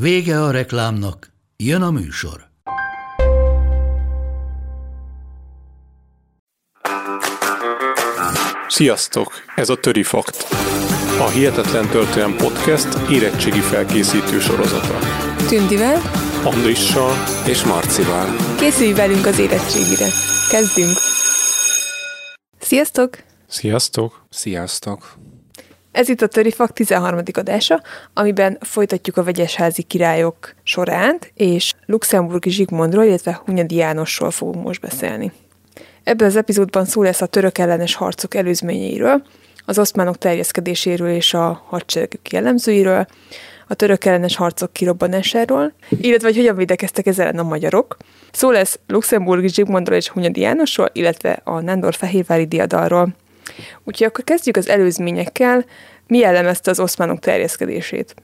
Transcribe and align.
Vége 0.00 0.42
a 0.42 0.50
reklámnak, 0.50 1.32
jön 1.56 1.82
a 1.82 1.90
műsor. 1.90 2.48
Sziasztok! 8.68 9.32
Ez 9.54 9.68
a 9.68 9.76
Töri 9.76 10.02
Fakt. 10.02 10.46
A 11.18 11.28
Hihetetlen 11.28 11.88
Történelem 11.88 12.36
Podcast 12.36 13.10
érettségi 13.10 13.60
felkészítő 13.60 14.40
sorozata. 14.40 14.98
Tündivel, 15.48 16.00
Andrissal 16.44 17.12
és 17.46 17.64
Marcival. 17.64 18.26
készülj 18.58 18.92
velünk 18.92 19.26
az 19.26 19.38
érettségire. 19.38 20.08
Kezdünk! 20.50 20.96
Sziasztok! 22.58 23.18
Sziasztok! 23.48 24.26
Sziasztok! 24.30 25.16
Ez 25.96 26.08
itt 26.08 26.22
a 26.22 26.26
Törifak 26.26 26.72
13. 26.72 27.20
adása, 27.32 27.82
amiben 28.14 28.58
folytatjuk 28.60 29.16
a 29.16 29.22
vegyesházi 29.22 29.82
királyok 29.82 30.54
sorát, 30.62 31.32
és 31.34 31.74
Luxemburgi 31.86 32.50
Zsigmondról, 32.50 33.04
illetve 33.04 33.40
Hunyadi 33.44 33.74
Jánosról 33.74 34.30
fogunk 34.30 34.64
most 34.64 34.80
beszélni. 34.80 35.32
Ebben 36.04 36.26
az 36.26 36.36
epizódban 36.36 36.84
szó 36.84 37.02
lesz 37.02 37.20
a 37.20 37.26
török 37.26 37.58
ellenes 37.58 37.94
harcok 37.94 38.34
előzményeiről, 38.34 39.22
az 39.66 39.78
oszmánok 39.78 40.18
terjeszkedéséről 40.18 41.10
és 41.10 41.34
a 41.34 41.62
hadseregük 41.66 42.30
jellemzőiről, 42.30 43.06
a 43.68 43.74
török 43.74 44.04
ellenes 44.04 44.36
harcok 44.36 44.72
kirobbanásáról, 44.72 45.72
illetve 45.88 46.26
hogy 46.28 46.36
hogyan 46.36 46.56
védekeztek 46.56 47.06
ez 47.06 47.18
ellen 47.18 47.38
a 47.38 47.42
magyarok. 47.42 47.96
Szó 48.32 48.50
lesz 48.50 48.78
Luxemburgi 48.86 49.48
Zsigmondról 49.48 49.96
és 49.96 50.08
Hunyadi 50.08 50.40
Jánosról, 50.40 50.88
illetve 50.92 51.40
a 51.44 51.60
Nándor-Fehérvári 51.60 52.46
diadalról. 52.46 53.14
Úgyhogy 53.84 54.06
akkor 54.06 54.24
kezdjük 54.24 54.56
az 54.56 54.68
előzményekkel. 54.68 55.64
Mi 56.06 56.18
jellemezte 56.18 56.70
az 56.70 56.80
oszmánok 56.80 57.18
terjeszkedését? 57.18 58.14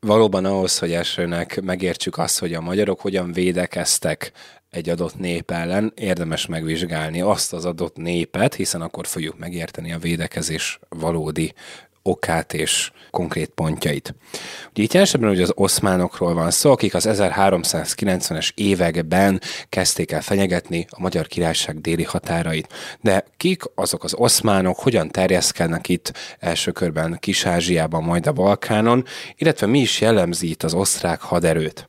Valóban 0.00 0.44
ahhoz, 0.44 0.78
hogy 0.78 0.92
elsőnek 0.92 1.60
megértsük 1.60 2.18
azt, 2.18 2.38
hogy 2.38 2.54
a 2.54 2.60
magyarok 2.60 3.00
hogyan 3.00 3.32
védekeztek 3.32 4.32
egy 4.70 4.88
adott 4.88 5.18
nép 5.18 5.50
ellen, 5.50 5.92
érdemes 5.96 6.46
megvizsgálni 6.46 7.20
azt 7.20 7.52
az 7.52 7.64
adott 7.64 7.96
népet, 7.96 8.54
hiszen 8.54 8.80
akkor 8.80 9.06
fogjuk 9.06 9.38
megérteni 9.38 9.92
a 9.92 9.98
védekezés 9.98 10.78
valódi 10.88 11.54
okát 12.06 12.52
és 12.52 12.90
konkrét 13.10 13.50
pontjait. 13.54 14.14
Ugye 14.70 14.82
itt 14.82 14.94
elsőben 14.94 15.30
ugye 15.30 15.42
az 15.42 15.52
oszmánokról 15.54 16.34
van 16.34 16.50
szó, 16.50 16.70
akik 16.70 16.94
az 16.94 17.08
1390-es 17.10 18.50
években 18.54 19.40
kezdték 19.68 20.10
el 20.10 20.22
fenyegetni 20.22 20.86
a 20.90 21.00
Magyar 21.00 21.26
Királyság 21.26 21.80
déli 21.80 22.02
határait. 22.02 22.72
De 23.00 23.24
kik 23.36 23.62
azok 23.74 24.04
az 24.04 24.14
oszmánok, 24.14 24.78
hogyan 24.78 25.10
terjeszkednek 25.10 25.88
itt 25.88 26.12
első 26.38 26.70
körben 26.70 27.16
Kis-Ázsiában, 27.20 28.02
majd 28.02 28.26
a 28.26 28.32
Balkánon, 28.32 29.04
illetve 29.36 29.66
mi 29.66 29.78
is 29.78 30.00
jellemzi 30.00 30.50
itt 30.50 30.62
az 30.62 30.74
osztrák 30.74 31.20
haderőt? 31.20 31.88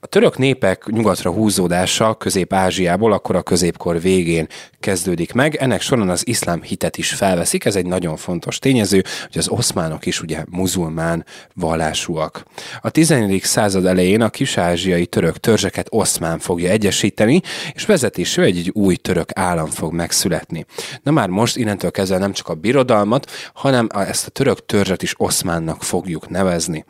A 0.00 0.06
török 0.06 0.38
népek 0.38 0.86
nyugatra 0.86 1.30
húzódása 1.30 2.14
Közép-Ázsiából 2.14 3.12
akkor 3.12 3.36
a 3.36 3.42
középkor 3.42 4.00
végén 4.00 4.46
kezdődik 4.80 5.32
meg. 5.32 5.54
Ennek 5.54 5.80
során 5.80 6.08
az 6.08 6.26
iszlám 6.26 6.62
hitet 6.62 6.96
is 6.96 7.12
felveszik, 7.12 7.64
ez 7.64 7.76
egy 7.76 7.86
nagyon 7.86 8.16
fontos 8.16 8.58
tényező, 8.58 9.04
hogy 9.26 9.38
az 9.38 9.48
oszmánok 9.48 10.06
is 10.06 10.22
ugye 10.22 10.44
muzulmán 10.50 11.24
vallásúak. 11.54 12.44
A 12.80 12.90
14. 12.90 13.42
század 13.42 13.86
elején 13.86 14.20
a 14.20 14.30
kis-ázsiai 14.30 15.06
török 15.06 15.38
törzseket 15.38 15.86
oszmán 15.90 16.38
fogja 16.38 16.70
egyesíteni, 16.70 17.40
és 17.74 17.86
vezetésű 17.86 18.42
egy, 18.42 18.58
egy 18.58 18.70
új 18.74 18.96
török 18.96 19.30
állam 19.34 19.66
fog 19.66 19.92
megszületni. 19.92 20.64
Na 21.02 21.10
már 21.10 21.28
most 21.28 21.56
innentől 21.56 21.90
kezdve 21.90 22.18
nem 22.18 22.32
csak 22.32 22.48
a 22.48 22.54
birodalmat, 22.54 23.30
hanem 23.54 23.88
ezt 23.92 24.26
a 24.26 24.30
török 24.30 24.66
törzset 24.66 25.02
is 25.02 25.14
oszmánnak 25.16 25.82
fogjuk 25.82 26.28
nevezni. 26.28 26.84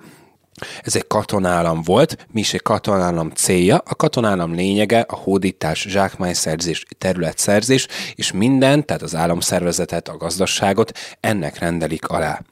Ez 0.83 0.97
egy 0.97 1.07
katonállam 1.07 1.83
volt, 1.83 2.27
mi 2.31 2.41
is 2.41 2.55
egy 2.55 2.63
katonállam 2.63 3.31
célja. 3.31 3.83
A 3.85 3.95
katonállam 3.95 4.55
lényege 4.55 5.01
a 5.09 5.17
hódítás, 5.17 5.87
zsákmányszerzés, 5.89 6.87
területszerzés, 6.99 7.87
és 8.15 8.33
minden, 8.33 8.87
tehát 8.87 9.03
az 9.03 9.15
államszervezetet, 9.15 10.09
a 10.09 10.17
gazdaságot 10.17 10.93
ennek 11.21 11.59
rendelik 11.59 12.09
alá. 12.09 12.43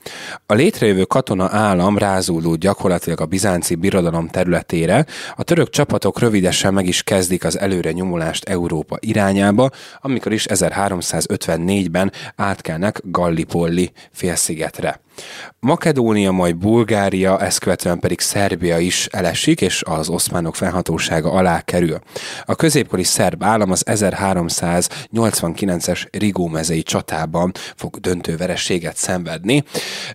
A 0.46 0.54
létrejövő 0.54 1.04
katona 1.04 1.48
állam 1.50 1.98
rázódult 1.98 2.58
gyakorlatilag 2.58 3.20
a 3.20 3.26
bizánci 3.26 3.74
birodalom 3.74 4.28
területére, 4.28 5.06
a 5.36 5.42
török 5.42 5.70
csapatok 5.70 6.18
rövidesen 6.18 6.74
meg 6.74 6.86
is 6.86 7.02
kezdik 7.02 7.44
az 7.44 7.58
előre 7.58 7.92
nyomulást 7.92 8.44
Európa 8.44 8.96
irányába, 9.00 9.70
amikor 10.00 10.32
is 10.32 10.46
1354-ben 10.48 12.12
átkelnek 12.36 13.00
Gallipolli 13.04 13.92
félszigetre. 14.12 15.02
Makedónia, 15.60 16.30
majd 16.30 16.56
Bulgária, 16.56 17.40
ezt 17.40 17.58
követően 17.58 17.98
pedig 17.98 18.20
Szerbia 18.20 18.78
is 18.78 19.06
elesik, 19.06 19.60
és 19.60 19.82
az 19.86 20.08
oszmánok 20.08 20.54
fennhatósága 20.54 21.30
alá 21.30 21.60
kerül. 21.60 21.98
A 22.44 22.54
középkori 22.54 23.02
szerb 23.02 23.44
állam 23.44 23.70
az 23.70 23.84
1389-es 23.86 26.06
Rigó-mezei 26.10 26.82
csatában 26.82 27.52
fog 27.76 27.96
döntő 27.96 28.36
vereséget 28.36 28.96
szenvedni. 28.96 29.64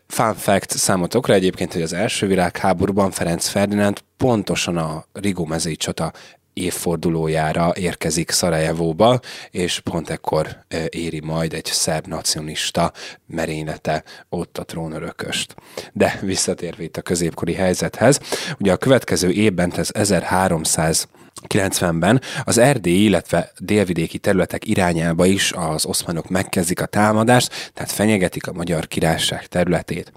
Fun 0.08 0.36
fact 0.36 0.78
számotokra 0.78 1.34
egyébként, 1.34 1.74
hogy 1.74 1.81
az 1.81 1.94
első 1.94 2.28
világháborúban 2.28 3.12
Ferenc 3.12 3.48
Ferdinánd 3.48 3.98
pontosan 4.18 4.78
a 4.78 5.06
Rigó-mezei 5.14 5.76
csata 5.76 6.12
évfordulójára 6.59 7.72
érkezik 7.75 8.31
Szarajevóba, 8.31 9.20
és 9.52 9.80
pont 9.80 10.09
ekkor 10.09 10.58
éri 10.90 11.20
majd 11.20 11.53
egy 11.53 11.66
szerb 11.66 12.08
nacionista 12.08 12.92
merénylete 13.25 14.03
ott 14.30 14.58
a 14.58 14.64
trónörököst. 14.64 15.56
De 15.94 16.19
visszatérve 16.22 16.84
itt 16.84 16.98
a 16.98 17.02
középkori 17.02 17.53
helyzethez, 17.53 18.19
ugye 18.59 18.72
a 18.72 18.78
következő 18.78 19.31
évben, 19.31 19.74
ez 19.75 19.90
1300 19.94 21.08
90-ben 21.47 22.22
az 22.44 22.57
erdélyi, 22.57 23.03
illetve 23.03 23.51
délvidéki 23.57 24.17
területek 24.17 24.67
irányába 24.67 25.25
is 25.25 25.51
az 25.55 25.85
oszmánok 25.85 26.29
megkezdik 26.29 26.81
a 26.81 26.85
támadást, 26.85 27.72
tehát 27.73 27.91
fenyegetik 27.91 28.47
a 28.47 28.53
magyar 28.53 28.88
királyság 28.88 29.47
területét. 29.47 30.11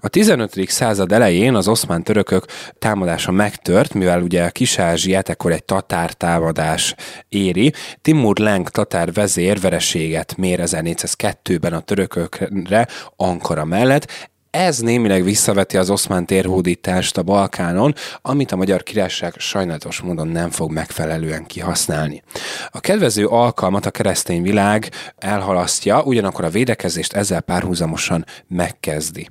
A 0.00 0.08
15. 0.08 0.68
század 0.68 1.12
elején 1.12 1.54
az 1.54 1.68
oszmán 1.68 2.02
törökök 2.02 2.44
támadása 2.78 3.30
megtört, 3.30 3.94
mivel 3.94 4.22
ugye 4.22 4.44
a 4.44 4.50
Kis-Ázsiát 4.50 5.28
ekkor 5.28 5.52
egy 5.52 5.64
tatár 5.64 6.12
támadás 6.12 6.94
éri. 7.28 7.72
Timur 8.02 8.38
Lenk 8.38 8.70
tatár 8.70 9.12
vezér 9.12 9.60
vereséget 9.60 10.36
mér 10.36 10.60
1402-ben 10.62 11.72
a 11.72 11.80
törökökre 11.80 12.86
Ankara 13.16 13.64
mellett, 13.64 14.30
ez 14.50 14.78
némileg 14.78 15.24
visszaveti 15.24 15.76
az 15.76 15.90
oszmán 15.90 16.26
térhódítást 16.26 17.18
a 17.18 17.22
Balkánon, 17.22 17.94
amit 18.22 18.52
a 18.52 18.56
magyar 18.56 18.82
királyság 18.82 19.34
sajnálatos 19.36 20.00
módon 20.00 20.28
nem 20.28 20.50
fog 20.50 20.72
megfelelően 20.72 21.46
kihasználni. 21.46 22.22
A 22.70 22.80
kedvező 22.80 23.26
alkalmat 23.26 23.86
a 23.86 23.90
keresztény 23.90 24.42
világ 24.42 24.90
elhalasztja, 25.16 26.02
ugyanakkor 26.02 26.44
a 26.44 26.50
védekezést 26.50 27.12
ezzel 27.12 27.40
párhuzamosan 27.40 28.24
megkezdi. 28.48 29.28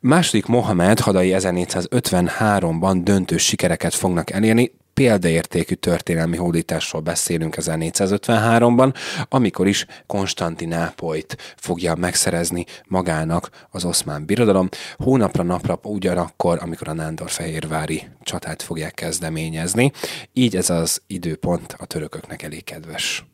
Második 0.00 0.46
Mohamed 0.46 1.00
hadai 1.00 1.34
1453-ban 1.36 3.00
döntő 3.02 3.36
sikereket 3.36 3.94
fognak 3.94 4.30
elérni, 4.30 4.72
példaértékű 4.98 5.74
történelmi 5.74 6.36
hódításról 6.36 7.02
beszélünk 7.02 7.54
1453-ban, 7.58 8.94
amikor 9.28 9.66
is 9.66 9.86
Konstantinápolyt 10.06 11.54
fogja 11.56 11.94
megszerezni 11.94 12.64
magának 12.86 13.50
az 13.70 13.84
oszmán 13.84 14.24
birodalom. 14.24 14.68
Hónapra 14.96 15.42
napra 15.42 15.80
ugyanakkor, 15.82 16.58
amikor 16.62 16.88
a 16.88 16.92
Nándor-Fehérvári 16.92 18.08
csatát 18.22 18.62
fogják 18.62 18.94
kezdeményezni. 18.94 19.92
Így 20.32 20.56
ez 20.56 20.70
az 20.70 21.02
időpont 21.06 21.74
a 21.78 21.86
törököknek 21.86 22.42
elég 22.42 22.64
kedves. 22.64 23.24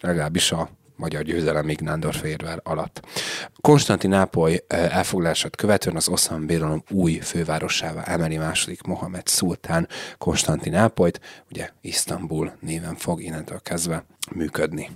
Legalábbis 0.00 0.52
a 0.52 0.68
magyar 0.98 1.22
győzelemig 1.22 1.80
Nándorfehérvár 1.80 2.60
alatt. 2.62 3.06
Konstantinápoly 3.60 4.64
elfoglalását 4.68 5.56
követően 5.56 5.96
az 5.96 6.08
Oszmán 6.08 6.46
Birodalom 6.46 6.82
új 6.90 7.12
fővárosává 7.12 8.02
emeli 8.02 8.36
második 8.36 8.82
Mohamed 8.82 9.26
szultán 9.26 9.88
Konstantinápolyt, 10.18 11.20
ugye 11.50 11.70
Isztambul 11.80 12.52
néven 12.60 12.94
fog 12.94 13.22
innentől 13.22 13.60
kezdve 13.60 14.04
működni. 14.34 14.90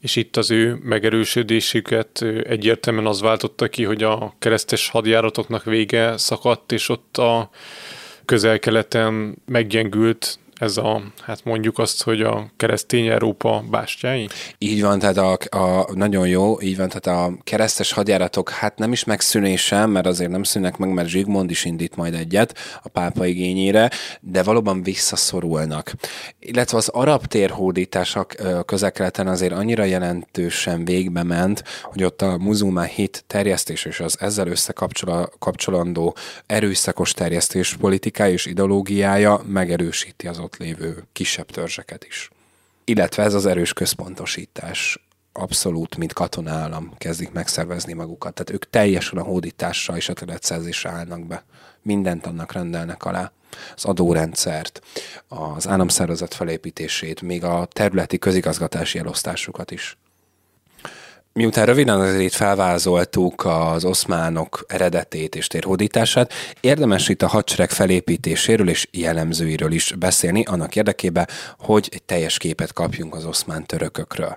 És 0.00 0.16
itt 0.16 0.36
az 0.36 0.50
ő 0.50 0.78
megerősödésüket 0.82 2.22
egyértelműen 2.22 3.06
az 3.06 3.20
váltotta 3.20 3.68
ki, 3.68 3.84
hogy 3.84 4.02
a 4.02 4.34
keresztes 4.38 4.88
hadjáratoknak 4.88 5.64
vége 5.64 6.16
szakadt, 6.16 6.72
és 6.72 6.88
ott 6.88 7.16
a 7.16 7.50
közel-keleten 8.24 9.36
meggyengült 9.46 10.38
ez 10.60 10.76
a, 10.76 11.02
hát 11.22 11.44
mondjuk 11.44 11.78
azt, 11.78 12.02
hogy 12.02 12.22
a 12.22 12.50
keresztény 12.56 13.06
Európa 13.06 13.64
bástyái? 13.70 14.28
Így 14.58 14.82
van, 14.82 14.98
tehát 14.98 15.16
a, 15.16 15.38
a, 15.58 15.92
nagyon 15.94 16.28
jó, 16.28 16.60
így 16.60 16.76
van, 16.76 16.88
tehát 16.88 17.26
a 17.26 17.36
keresztes 17.44 17.92
hadjáratok 17.92 18.50
hát 18.50 18.78
nem 18.78 18.92
is 18.92 19.04
megszűnése, 19.04 19.86
mert 19.86 20.06
azért 20.06 20.30
nem 20.30 20.42
szűnnek 20.42 20.76
meg, 20.76 20.92
mert 20.92 21.08
Zsigmond 21.08 21.50
is 21.50 21.64
indít 21.64 21.96
majd 21.96 22.14
egyet 22.14 22.58
a 22.82 22.88
pápa 22.88 23.26
igényére, 23.26 23.90
de 24.20 24.42
valóban 24.42 24.82
visszaszorulnak. 24.82 25.92
Illetve 26.38 26.76
az 26.76 26.88
arab 26.88 27.26
térhódítások 27.26 28.34
közel-keleten 28.66 29.26
azért 29.26 29.52
annyira 29.52 29.84
jelentősen 29.84 30.84
végbe 30.84 31.22
ment, 31.22 31.64
hogy 31.82 32.04
ott 32.04 32.22
a 32.22 32.38
muzulmán 32.38 32.86
hit 32.86 33.24
terjesztés 33.26 33.84
és 33.84 34.00
az 34.00 34.16
ezzel 34.20 34.46
összekapcsolandó 34.48 36.16
erőszakos 36.46 37.12
terjesztés 37.12 37.76
politikája 37.80 38.32
és 38.32 38.46
ideológiája 38.46 39.40
megerősíti 39.46 40.26
az 40.26 40.38
ott 40.46 40.56
lévő 40.56 41.04
kisebb 41.12 41.50
törzseket 41.50 42.04
is. 42.04 42.30
Illetve 42.84 43.22
ez 43.22 43.34
az 43.34 43.46
erős 43.46 43.72
központosítás 43.72 44.98
abszolút, 45.32 45.96
mint 45.96 46.12
katonállam 46.12 46.94
kezdik 46.98 47.32
megszervezni 47.32 47.92
magukat. 47.92 48.34
Tehát 48.34 48.50
ők 48.50 48.70
teljesen 48.70 49.18
a 49.18 49.22
hódításra 49.22 49.96
és 49.96 50.08
a 50.08 50.12
területszerzésre 50.12 50.90
állnak 50.90 51.26
be. 51.26 51.44
Mindent 51.82 52.26
annak 52.26 52.52
rendelnek 52.52 53.04
alá. 53.04 53.32
Az 53.76 53.84
adórendszert, 53.84 54.80
az 55.28 55.68
államszervezet 55.68 56.34
felépítését, 56.34 57.22
még 57.22 57.44
a 57.44 57.68
területi 57.72 58.18
közigazgatási 58.18 58.98
elosztásukat 58.98 59.70
is. 59.70 59.96
Miután 61.36 61.66
röviden 61.66 62.00
azért 62.00 62.34
felvázoltuk 62.34 63.44
az 63.44 63.84
oszmánok 63.84 64.64
eredetét 64.68 65.34
és 65.34 65.46
térhódítását, 65.46 66.32
érdemes 66.60 67.08
itt 67.08 67.22
a 67.22 67.26
hadsereg 67.26 67.70
felépítéséről 67.70 68.68
és 68.68 68.88
jellemzőiről 68.90 69.72
is 69.72 69.92
beszélni, 69.98 70.44
annak 70.44 70.76
érdekében, 70.76 71.28
hogy 71.58 71.88
egy 71.92 72.02
teljes 72.02 72.38
képet 72.38 72.72
kapjunk 72.72 73.14
az 73.14 73.24
oszmán 73.24 73.66
törökökről. 73.66 74.36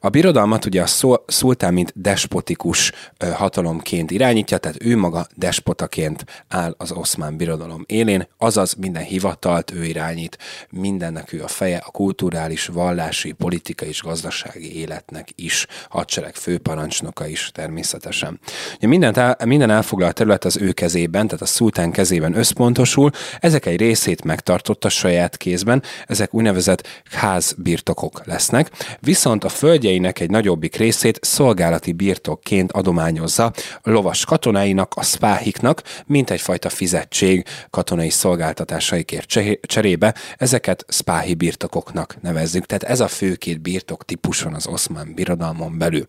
A 0.00 0.08
birodalmat 0.08 0.64
ugye 0.64 0.82
a 0.82 0.86
szultán 1.26 1.74
mint 1.74 1.92
despotikus 1.96 2.92
hatalomként 3.34 4.10
irányítja, 4.10 4.58
tehát 4.58 4.82
ő 4.84 4.96
maga 4.96 5.26
despotaként 5.34 6.24
áll 6.48 6.74
az 6.78 6.92
oszmán 6.92 7.36
birodalom 7.36 7.84
élén, 7.86 8.26
azaz 8.38 8.74
minden 8.74 9.04
hivatalt 9.04 9.70
ő 9.70 9.84
irányít, 9.84 10.38
mindennek 10.70 11.32
ő 11.32 11.42
a 11.42 11.48
feje, 11.48 11.82
a 11.86 11.90
kulturális, 11.90 12.66
vallási, 12.66 13.32
politikai 13.32 13.88
és 13.88 14.02
gazdasági 14.02 14.78
életnek 14.78 15.28
is 15.34 15.66
hadsereg 15.88 16.38
főparancsnoka 16.40 17.26
is 17.26 17.50
természetesen. 17.54 18.40
Ugye 18.76 18.86
mindent 18.86 19.16
el, 19.16 19.36
minden 19.44 19.70
elfoglalt 19.70 20.14
terület 20.14 20.44
az 20.44 20.56
ő 20.56 20.72
kezében, 20.72 21.26
tehát 21.26 21.42
a 21.42 21.46
szultán 21.46 21.90
kezében 21.90 22.36
összpontosul, 22.36 23.10
ezek 23.40 23.66
egy 23.66 23.76
részét 23.76 24.24
megtartotta 24.24 24.88
saját 24.88 25.36
kézben, 25.36 25.82
ezek 26.06 26.34
úgynevezett 26.34 27.02
házbirtokok 27.10 28.24
lesznek, 28.24 28.70
viszont 29.00 29.44
a 29.44 29.48
földjeinek 29.48 30.20
egy 30.20 30.30
nagyobbik 30.30 30.76
részét 30.76 31.18
szolgálati 31.22 31.92
birtokként 31.92 32.72
adományozza 32.72 33.52
a 33.82 33.90
lovas 33.90 34.24
katonáinak, 34.24 34.94
a 34.94 35.02
spáhiknak, 35.02 35.82
mint 36.06 36.30
egyfajta 36.30 36.68
fizetség 36.68 37.44
katonai 37.70 38.10
szolgáltatásaikért 38.10 39.28
cserébe, 39.62 40.14
ezeket 40.36 40.84
spáhi 40.88 41.34
birtokoknak 41.34 42.16
nevezzük. 42.22 42.66
Tehát 42.66 42.82
ez 42.82 43.00
a 43.00 43.08
fő 43.08 43.34
két 43.34 43.60
birtok 43.60 44.04
típuson 44.04 44.54
az 44.54 44.66
oszmán 44.66 45.14
birodalmon 45.14 45.78
belül. 45.78 46.04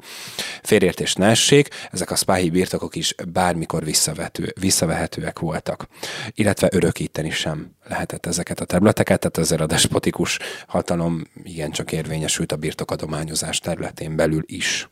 Félértés 0.63 1.13
ne 1.13 1.25
essék, 1.25 1.67
ezek 1.91 2.11
a 2.11 2.15
spáhi 2.15 2.49
birtokok 2.49 2.95
is 2.95 3.15
bármikor 3.27 3.83
visszavető, 3.83 4.53
visszavehetőek 4.59 5.39
voltak, 5.39 5.87
illetve 6.31 6.69
örökíteni 6.71 7.29
sem 7.29 7.71
lehetett 7.87 8.25
ezeket 8.25 8.59
a 8.59 8.65
területeket, 8.65 9.19
tehát 9.19 9.37
ezért 9.37 9.61
a 9.61 9.65
despotikus 9.65 10.39
hatalom 10.67 11.27
igencsak 11.43 11.91
érvényesült 11.91 12.51
a 12.51 12.55
birtokadományozás 12.55 13.59
területén 13.59 14.15
belül 14.15 14.43
is. 14.45 14.87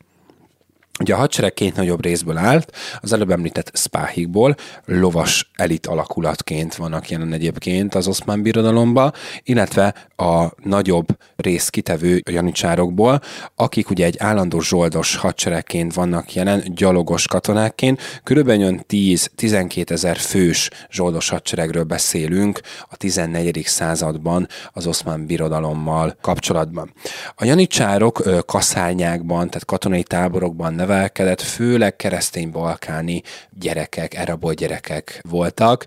Ugye 1.00 1.14
a 1.14 1.18
hadsereg 1.18 1.52
két 1.52 1.76
nagyobb 1.76 2.04
részből 2.04 2.36
állt, 2.36 2.72
az 3.00 3.12
előbb 3.12 3.30
említett 3.30 3.70
spáhikból, 3.74 4.54
lovas 4.84 5.50
elit 5.54 5.86
alakulatként 5.86 6.74
vannak 6.74 7.10
jelen 7.10 7.32
egyébként 7.32 7.94
az 7.94 8.08
oszmán 8.08 8.42
birodalomba, 8.42 9.12
illetve 9.42 9.94
a 10.16 10.46
nagyobb 10.62 11.06
rész 11.36 11.68
kitevő 11.68 12.22
janicsárokból, 12.30 13.20
akik 13.54 13.90
ugye 13.90 14.04
egy 14.04 14.16
állandó 14.18 14.60
zsoldos 14.60 15.16
hadseregként 15.16 15.94
vannak 15.94 16.34
jelen, 16.34 16.62
gyalogos 16.74 17.26
katonákként, 17.26 18.00
körülbelül 18.24 18.80
10-12 18.88 19.90
ezer 19.90 20.16
fős 20.16 20.70
zsoldos 20.90 21.28
hadseregről 21.28 21.84
beszélünk 21.84 22.60
a 22.88 22.96
14. 22.96 23.62
században 23.66 24.48
az 24.72 24.86
oszmán 24.86 25.26
birodalommal 25.26 26.16
kapcsolatban. 26.20 26.92
A 27.34 27.44
janicsárok 27.44 28.22
kaszányákban, 28.46 29.46
tehát 29.46 29.64
katonai 29.64 30.02
táborokban 30.02 30.74
nevelkedett, 30.80 31.40
főleg 31.40 31.96
keresztény-balkáni 31.96 33.22
gyerekek, 33.50 34.14
erabol 34.14 34.54
gyerekek 34.54 35.20
voltak. 35.28 35.84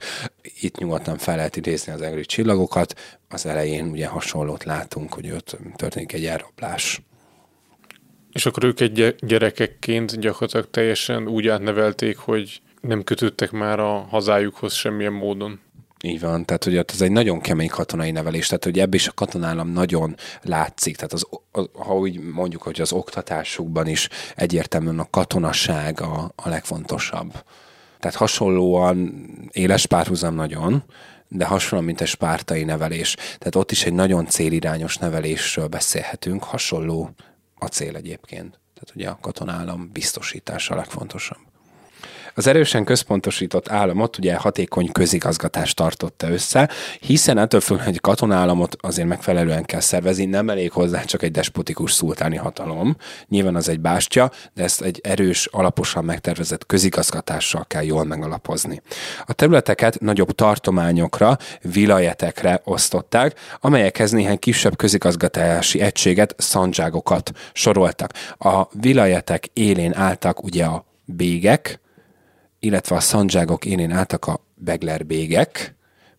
Itt 0.59 0.77
nyugodtan 0.77 1.17
fel 1.17 1.35
lehet 1.35 1.55
idézni 1.55 1.91
az 1.93 2.01
egri 2.01 2.25
csillagokat. 2.25 3.19
Az 3.29 3.45
elején 3.45 3.85
ugye 3.85 4.07
hasonlót 4.07 4.63
látunk, 4.63 5.13
hogy 5.13 5.31
ott 5.31 5.57
történik 5.75 6.13
egy 6.13 6.25
elrablás. 6.25 7.01
És 8.31 8.45
akkor 8.45 8.63
ők 8.63 8.79
egy 8.79 9.15
gyerekekként 9.19 10.19
gyakorlatilag 10.19 10.69
teljesen 10.69 11.27
úgy 11.27 11.47
átnevelték, 11.47 12.17
hogy 12.17 12.61
nem 12.81 13.03
kötöttek 13.03 13.51
már 13.51 13.79
a 13.79 14.07
hazájukhoz 14.09 14.73
semmilyen 14.73 15.13
módon. 15.13 15.59
Így 16.05 16.19
van, 16.19 16.45
tehát 16.45 16.63
hogy 16.63 16.77
ez 16.77 17.01
egy 17.01 17.11
nagyon 17.11 17.41
kemény 17.41 17.67
katonai 17.67 18.11
nevelés, 18.11 18.47
tehát 18.47 18.63
hogy 18.63 18.79
ebben 18.79 18.93
is 18.93 19.07
a 19.07 19.11
katonállam 19.11 19.69
nagyon 19.69 20.15
látszik, 20.41 20.95
tehát 20.95 21.13
az, 21.13 21.27
ha 21.73 21.97
úgy 21.97 22.19
mondjuk, 22.19 22.61
hogy 22.61 22.81
az 22.81 22.91
oktatásukban 22.91 23.87
is 23.87 24.09
egyértelműen 24.35 24.99
a 24.99 25.09
katonaság 25.09 26.01
a, 26.01 26.31
a 26.35 26.49
legfontosabb. 26.49 27.43
Tehát 27.99 28.17
hasonlóan 28.17 29.25
éles 29.51 29.85
párhuzam 29.85 30.35
nagyon, 30.35 30.83
de 31.27 31.45
hasonlóan, 31.45 31.85
mint 31.85 32.01
egy 32.01 32.07
spártai 32.07 32.63
nevelés. 32.63 33.15
Tehát 33.15 33.55
ott 33.55 33.71
is 33.71 33.85
egy 33.85 33.93
nagyon 33.93 34.27
célirányos 34.27 34.97
nevelésről 34.97 35.67
beszélhetünk, 35.67 36.43
hasonló 36.43 37.09
a 37.55 37.65
cél 37.65 37.95
egyébként. 37.95 38.59
Tehát 38.73 38.95
ugye 38.95 39.09
a 39.09 39.17
katonállam 39.21 39.89
biztosítása 39.93 40.73
a 40.73 40.77
legfontosabb. 40.77 41.52
Az 42.35 42.47
erősen 42.47 42.83
központosított 42.83 43.69
államot 43.69 44.17
ugye 44.17 44.35
hatékony 44.35 44.91
közigazgatást 44.91 45.75
tartotta 45.75 46.29
össze, 46.29 46.69
hiszen 46.99 47.37
ettől 47.37 47.59
függően, 47.59 47.85
hogy 47.85 47.99
katonállamot 47.99 48.75
azért 48.79 49.07
megfelelően 49.07 49.63
kell 49.63 49.79
szervezni, 49.79 50.25
nem 50.25 50.49
elég 50.49 50.71
hozzá 50.71 51.01
csak 51.01 51.21
egy 51.23 51.31
despotikus 51.31 51.91
szultáni 51.91 52.35
hatalom. 52.35 52.97
Nyilván 53.27 53.55
az 53.55 53.69
egy 53.69 53.79
bástya, 53.79 54.31
de 54.53 54.63
ezt 54.63 54.81
egy 54.81 54.99
erős, 55.03 55.45
alaposan 55.45 56.05
megtervezett 56.05 56.65
közigazgatással 56.65 57.65
kell 57.67 57.83
jól 57.83 58.03
megalapozni. 58.03 58.81
A 59.25 59.33
területeket 59.33 59.99
nagyobb 59.99 60.31
tartományokra, 60.31 61.37
vilajetekre 61.61 62.61
osztották, 62.63 63.39
amelyekhez 63.59 64.11
néhány 64.11 64.39
kisebb 64.39 64.75
közigazgatási 64.75 65.81
egységet, 65.81 66.35
szandzságokat 66.37 67.31
soroltak. 67.53 68.11
A 68.37 68.67
vilajetek 68.81 69.49
élén 69.53 69.95
álltak 69.95 70.43
ugye 70.43 70.65
a 70.65 70.85
bégek, 71.05 71.81
illetve 72.63 72.95
a 72.95 72.99
szandzságok 72.99 73.65
élén 73.65 73.91
álltak 73.91 74.27
a 74.27 74.39
beglerbégek, 74.55 75.75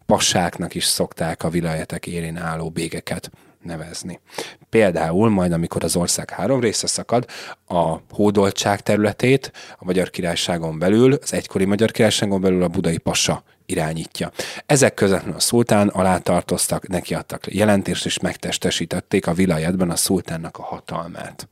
passáknak 0.07 0.75
is 0.75 0.85
szokták 0.85 1.43
a 1.43 1.49
vilajetek 1.49 2.07
élén 2.07 2.37
álló 2.37 2.71
bégeket 2.71 3.31
nevezni. 3.63 4.21
Például 4.69 5.29
majd, 5.29 5.53
amikor 5.53 5.85
az 5.85 5.97
ország 5.97 6.31
három 6.31 6.61
része 6.61 6.87
szakad, 6.87 7.27
a 7.67 7.97
hódoltság 8.11 8.81
területét 8.81 9.53
a 9.79 9.85
Magyar 9.85 10.11
Királyságon 10.11 10.79
belül, 10.79 11.13
az 11.23 11.33
egykori 11.33 11.65
Magyar 11.65 11.91
Királyságon 11.91 12.41
belül 12.41 12.63
a 12.63 12.69
budai 12.69 12.99
passa 12.99 13.43
irányítja. 13.67 14.31
Ezek 14.67 14.95
között 14.95 15.27
a 15.27 15.41
szultán 15.41 15.89
alá 15.89 16.19
tartoztak, 16.19 16.89
neki 16.89 17.15
adtak 17.15 17.55
jelentést, 17.55 18.07
és 18.07 18.19
megtestesítették 18.19 19.27
a 19.27 19.33
vilajetben 19.33 19.91
a 19.91 19.97
szultánnak 19.97 20.59
a 20.59 20.63
hatalmát. 20.63 21.49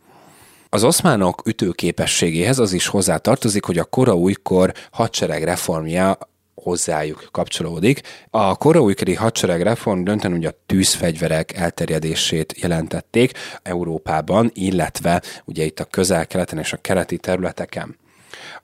Az 0.75 0.85
oszmánok 0.85 1.43
ütőképességéhez 1.47 2.59
az 2.59 2.73
is 2.73 2.87
hozzá 2.87 3.17
tartozik, 3.17 3.65
hogy 3.65 3.79
a 3.79 3.85
kora 3.85 4.15
újkor 4.15 4.73
hadsereg 4.91 5.43
reformja 5.45 6.19
hozzájuk 6.55 7.29
kapcsolódik. 7.31 8.01
A 8.31 8.57
koraújkori 8.57 9.15
hadsereg 9.15 9.63
reform 9.63 10.03
dönten 10.03 10.33
ugye 10.33 10.49
a 10.49 10.55
tűzfegyverek 10.67 11.53
elterjedését 11.53 12.55
jelentették 12.61 13.33
Európában, 13.63 14.51
illetve 14.55 15.23
ugye 15.45 15.65
itt 15.65 15.81
a 15.81 15.85
közel-keleten 15.85 16.59
és 16.59 16.73
a 16.73 16.77
keleti 16.77 17.17
területeken. 17.17 17.97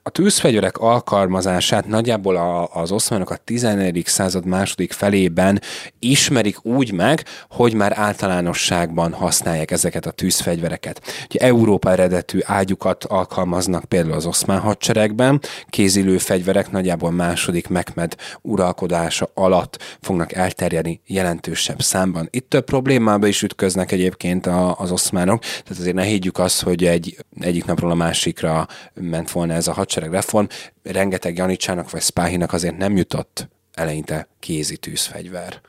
A 0.03 0.09
tűzfegyverek 0.09 0.77
alkalmazását 0.77 1.87
nagyjából 1.87 2.35
a, 2.35 2.67
az 2.73 2.91
oszmánok 2.91 3.29
a 3.29 3.35
14. 3.35 4.03
század 4.05 4.45
második 4.45 4.91
felében 4.91 5.61
ismerik 5.99 6.65
úgy 6.65 6.91
meg, 6.91 7.23
hogy 7.49 7.73
már 7.73 7.93
általánosságban 7.95 9.13
használják 9.13 9.71
ezeket 9.71 10.05
a 10.05 10.11
tűzfegyvereket. 10.11 11.01
Ugye 11.25 11.39
Európa 11.39 11.91
eredetű 11.91 12.39
ágyukat 12.43 13.03
alkalmaznak 13.03 13.83
például 13.83 14.13
az 14.13 14.25
oszmán 14.25 14.59
hadseregben, 14.59 15.41
kézilő 15.69 16.17
fegyverek 16.17 16.71
nagyjából 16.71 17.11
második 17.11 17.67
Mekmed 17.67 18.15
uralkodása 18.41 19.31
alatt 19.33 19.97
fognak 20.01 20.33
elterjedni 20.33 21.01
jelentősebb 21.05 21.81
számban. 21.81 22.27
Itt 22.31 22.49
több 22.49 22.65
problémába 22.65 23.27
is 23.27 23.41
ütköznek 23.41 23.91
egyébként 23.91 24.45
a, 24.45 24.75
az 24.77 24.91
oszmánok, 24.91 25.39
tehát 25.39 25.79
azért 25.79 25.95
ne 25.95 26.03
higgyük 26.03 26.37
azt, 26.37 26.61
hogy 26.61 26.85
egy, 26.85 27.17
egyik 27.39 27.65
napról 27.65 27.91
a 27.91 27.95
másikra 27.95 28.67
ment 28.93 29.31
volna 29.31 29.53
ez 29.53 29.67
a 29.67 29.73
hadseregreform. 29.89 30.45
Rengeteg 30.83 31.37
Janicsának 31.37 31.89
vagy 31.89 32.01
Spáhinak 32.01 32.53
azért 32.53 32.77
nem 32.77 32.97
jutott 32.97 33.49
eleinte 33.73 34.27
kézi 34.39 34.77
tűzfegyver 34.77 35.61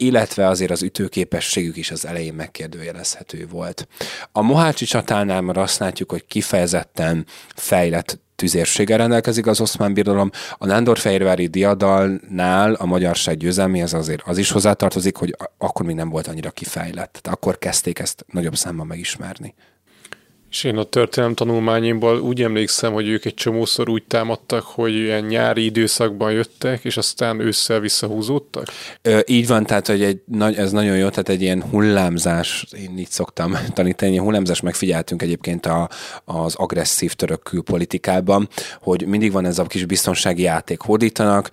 illetve 0.00 0.46
azért 0.46 0.70
az 0.70 0.82
ütőképességük 0.82 1.76
is 1.76 1.90
az 1.90 2.06
elején 2.06 2.34
megkérdőjelezhető 2.34 3.46
volt. 3.50 3.88
A 4.32 4.42
Mohácsi 4.42 4.84
csatánál 4.84 5.40
már 5.40 5.56
azt 5.56 5.78
látjuk, 5.78 6.10
hogy 6.10 6.26
kifejezetten 6.26 7.26
fejlett 7.54 8.20
tüzérséggel 8.36 8.98
rendelkezik 8.98 9.46
az 9.46 9.60
oszmán 9.60 9.94
birodalom. 9.94 10.30
A 10.58 10.66
Nándorfehérvári 10.66 11.46
diadalnál 11.46 12.74
a 12.74 12.86
magyarság 12.86 13.36
győzelméhez 13.36 13.92
azért 13.92 14.22
az 14.24 14.38
is 14.38 14.50
hozzátartozik, 14.50 15.16
hogy 15.16 15.36
akkor 15.58 15.86
még 15.86 15.96
nem 15.96 16.08
volt 16.08 16.26
annyira 16.26 16.50
kifejlett. 16.50 17.18
Tehát 17.22 17.38
akkor 17.38 17.58
kezdték 17.58 17.98
ezt 17.98 18.24
nagyobb 18.32 18.56
számban 18.56 18.86
megismerni. 18.86 19.54
És 20.50 20.64
én 20.64 20.76
a 20.76 20.84
történelem 20.84 21.34
tanulmányimból 21.34 22.20
úgy 22.20 22.42
emlékszem, 22.42 22.92
hogy 22.92 23.08
ők 23.08 23.24
egy 23.24 23.34
csomószor 23.34 23.88
úgy 23.88 24.02
támadtak, 24.02 24.62
hogy 24.62 24.94
ilyen 24.94 25.24
nyári 25.24 25.64
időszakban 25.64 26.32
jöttek, 26.32 26.84
és 26.84 26.96
aztán 26.96 27.40
ősszel 27.40 27.80
visszahúzódtak? 27.80 28.66
Ö, 29.02 29.18
így 29.26 29.46
van, 29.46 29.66
tehát 29.66 29.86
hogy 29.86 30.02
egy, 30.02 30.20
ez 30.56 30.72
nagyon 30.72 30.96
jó, 30.96 31.08
tehát 31.08 31.28
egy 31.28 31.42
ilyen 31.42 31.62
hullámzás, 31.62 32.66
én 32.76 32.98
így 32.98 33.10
szoktam 33.10 33.56
tanítani, 33.74 34.16
hullámzás 34.16 34.60
megfigyeltünk 34.60 35.22
egyébként 35.22 35.66
a, 35.66 35.88
az 36.24 36.54
agresszív 36.54 37.12
török 37.12 37.42
külpolitikában, 37.42 38.48
hogy 38.80 39.06
mindig 39.06 39.32
van 39.32 39.44
ez 39.44 39.58
a 39.58 39.64
kis 39.64 39.84
biztonsági 39.84 40.42
játék, 40.42 40.80
hódítanak, 40.80 41.50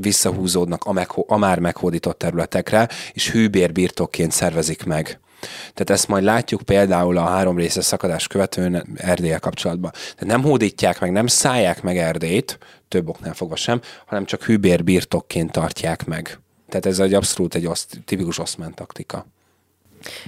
visszahúzódnak 0.00 0.84
a, 0.84 0.92
megho- 0.92 1.30
a 1.30 1.36
már 1.36 1.58
meghódított 1.58 2.18
területekre, 2.18 2.88
és 3.12 3.30
hűbér 3.30 3.72
birtokként 3.72 4.32
szervezik 4.32 4.84
meg 4.84 5.20
tehát 5.48 5.90
ezt 5.90 6.08
majd 6.08 6.24
látjuk 6.24 6.62
például 6.62 7.16
a 7.16 7.24
három 7.24 7.56
részes 7.56 7.84
szakadás 7.84 8.26
követően 8.26 8.86
Erdélyel 8.96 9.40
kapcsolatban. 9.40 9.90
Tehát 9.90 10.26
nem 10.26 10.42
hódítják 10.42 11.00
meg, 11.00 11.12
nem 11.12 11.26
szállják 11.26 11.82
meg 11.82 11.98
Erdélyt, 11.98 12.58
több 12.88 13.08
oknál 13.08 13.34
fogva 13.34 13.56
sem, 13.56 13.80
hanem 14.06 14.24
csak 14.24 14.44
hűbér 14.44 14.84
birtokként 14.84 15.52
tartják 15.52 16.04
meg. 16.04 16.38
Tehát 16.68 16.86
ez 16.86 16.98
egy 16.98 17.14
abszolút 17.14 17.54
egy 17.54 17.66
oszt, 17.66 18.00
tipikus 18.04 18.38
oszmán 18.38 18.74
taktika. 18.74 19.26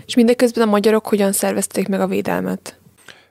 És 0.07 0.15
mindeközben 0.15 0.69
a 0.69 0.71
magyarok 0.71 1.07
hogyan 1.07 1.33
szervezték 1.33 1.89
meg 1.89 2.01
a 2.01 2.07
védelmet? 2.07 2.79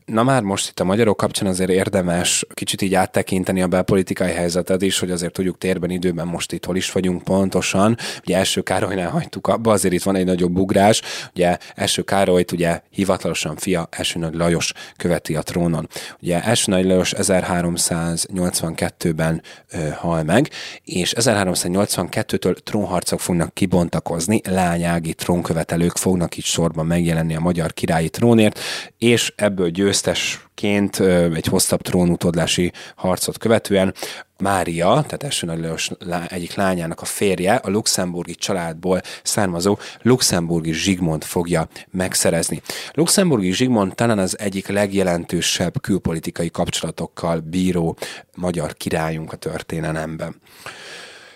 Na 0.05 0.23
már 0.23 0.41
most 0.41 0.69
itt 0.69 0.79
a 0.79 0.83
magyarok 0.83 1.17
kapcsán 1.17 1.47
azért 1.47 1.69
érdemes 1.69 2.45
kicsit 2.53 2.81
így 2.81 2.93
áttekinteni 2.93 3.61
a 3.61 3.67
belpolitikai 3.67 4.31
helyzetet 4.31 4.81
is, 4.81 4.99
hogy 4.99 5.11
azért 5.11 5.33
tudjuk 5.33 5.57
térben, 5.57 5.89
időben 5.89 6.27
most 6.27 6.51
itt 6.51 6.65
hol 6.65 6.75
is 6.75 6.91
vagyunk 6.91 7.23
pontosan. 7.23 7.97
Ugye 8.25 8.37
első 8.37 8.61
Károlynál 8.61 9.09
hagytuk 9.09 9.47
abba, 9.47 9.71
azért 9.71 9.93
itt 9.93 10.03
van 10.03 10.15
egy 10.15 10.25
nagyobb 10.25 10.57
ugrás. 10.57 11.01
Ugye 11.35 11.57
első 11.75 12.01
Károlyt 12.01 12.51
ugye 12.51 12.81
hivatalosan 12.89 13.55
fia 13.55 13.87
első 13.91 14.19
nagy 14.19 14.33
Lajos 14.33 14.73
követi 14.97 15.35
a 15.35 15.41
trónon. 15.41 15.87
Ugye 16.21 16.43
első 16.43 16.71
nagy 16.71 16.85
Lajos 16.85 17.13
1382-ben 17.17 19.41
ö, 19.71 19.89
hal 19.89 20.23
meg, 20.23 20.49
és 20.83 21.13
1382-től 21.17 22.57
trónharcok 22.63 23.19
fognak 23.19 23.53
kibontakozni, 23.53 24.41
lányági 24.49 25.13
trónkövetelők 25.13 25.97
fognak 25.97 26.37
itt 26.37 26.43
sorban 26.43 26.85
megjelenni 26.85 27.35
a 27.35 27.39
magyar 27.39 27.73
királyi 27.73 28.09
trónért, 28.09 28.59
és 28.97 29.33
ebből 29.35 29.69
győz 29.69 29.92
győztesként 29.93 30.99
egy 31.35 31.45
hosszabb 31.45 31.81
trónutódlási 31.81 32.71
harcot 32.95 33.37
követően 33.37 33.93
Mária, 34.37 34.87
tehát 34.87 35.23
első 35.23 35.45
Nagy 35.45 35.59
Lajos 35.59 35.89
egyik 36.27 36.55
lányának 36.55 37.01
a 37.01 37.05
férje, 37.05 37.55
a 37.55 37.69
luxemburgi 37.69 38.35
családból 38.35 39.01
származó 39.23 39.77
luxemburgi 40.01 40.73
Zsigmond 40.73 41.23
fogja 41.23 41.67
megszerezni. 41.91 42.61
Luxemburgi 42.93 43.51
Zsigmond 43.51 43.95
talán 43.95 44.19
az 44.19 44.39
egyik 44.39 44.67
legjelentősebb 44.67 45.81
külpolitikai 45.81 46.49
kapcsolatokkal 46.49 47.39
bíró 47.39 47.97
magyar 48.35 48.73
királyunk 48.73 49.33
a 49.33 49.37
történelemben. 49.37 50.41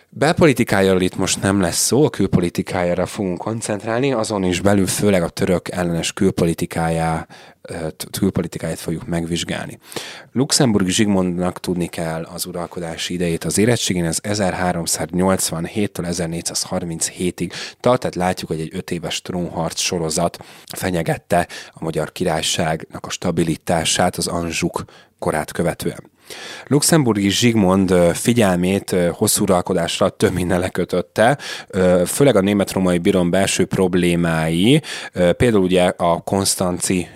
Belpolitikájáról 0.10 1.02
itt 1.02 1.16
most 1.16 1.42
nem 1.42 1.62
lesz 1.62 1.86
szó, 1.86 2.06
a 2.06 2.10
külpolitikájára 2.10 3.06
fogunk 3.06 3.38
koncentrálni, 3.38 4.12
azon 4.12 4.44
is 4.44 4.62
belül 4.62 4.88
főleg 4.88 5.24
a 5.24 5.30
török 5.30 5.70
ellenes 5.70 6.14
külpolitikájá, 6.14 7.28
külpolitikáját 8.12 8.80
fogjuk 8.80 9.08
megvizsgálni. 9.08 9.80
Luxemburgi 10.32 10.92
Zsigmondnak 10.92 11.60
tudni 11.60 11.88
kell 11.88 12.24
az 12.24 12.46
uralkodási 12.46 13.14
idejét 13.14 13.44
az 13.44 13.58
érettségén, 13.58 14.06
ez 14.06 14.20
1387-től 14.24 15.90
1437-ig 15.94 17.52
tart, 17.80 18.00
tehát 18.00 18.16
látjuk, 18.16 18.50
hogy 18.50 18.60
egy 18.60 18.76
öt 18.76 18.92
éves 18.92 19.22
trónharc 19.22 19.80
sorozat 19.80 20.38
fenyegette 20.76 21.48
a 21.72 21.84
magyar 21.84 22.12
királyságnak 22.12 23.06
a 23.06 23.10
stabilitását 23.10 24.16
az 24.16 24.28
Anzsuk 24.28 24.84
korát 25.20 25.52
követően. 25.52 26.16
Luxemburgi 26.68 27.30
Zsigmond 27.30 27.94
figyelmét 28.14 28.96
hosszú 29.12 29.44
uralkodásra 29.44 30.10
több 30.10 30.34
minden 30.34 30.60
lekötötte, 30.60 31.38
főleg 32.06 32.36
a 32.36 32.42
német-romai 32.42 32.98
biron 32.98 33.30
belső 33.30 33.66
problémái, 33.66 34.82
például 35.12 35.64
ugye 35.64 35.84
a 35.98 36.22
konstanci 36.22 37.08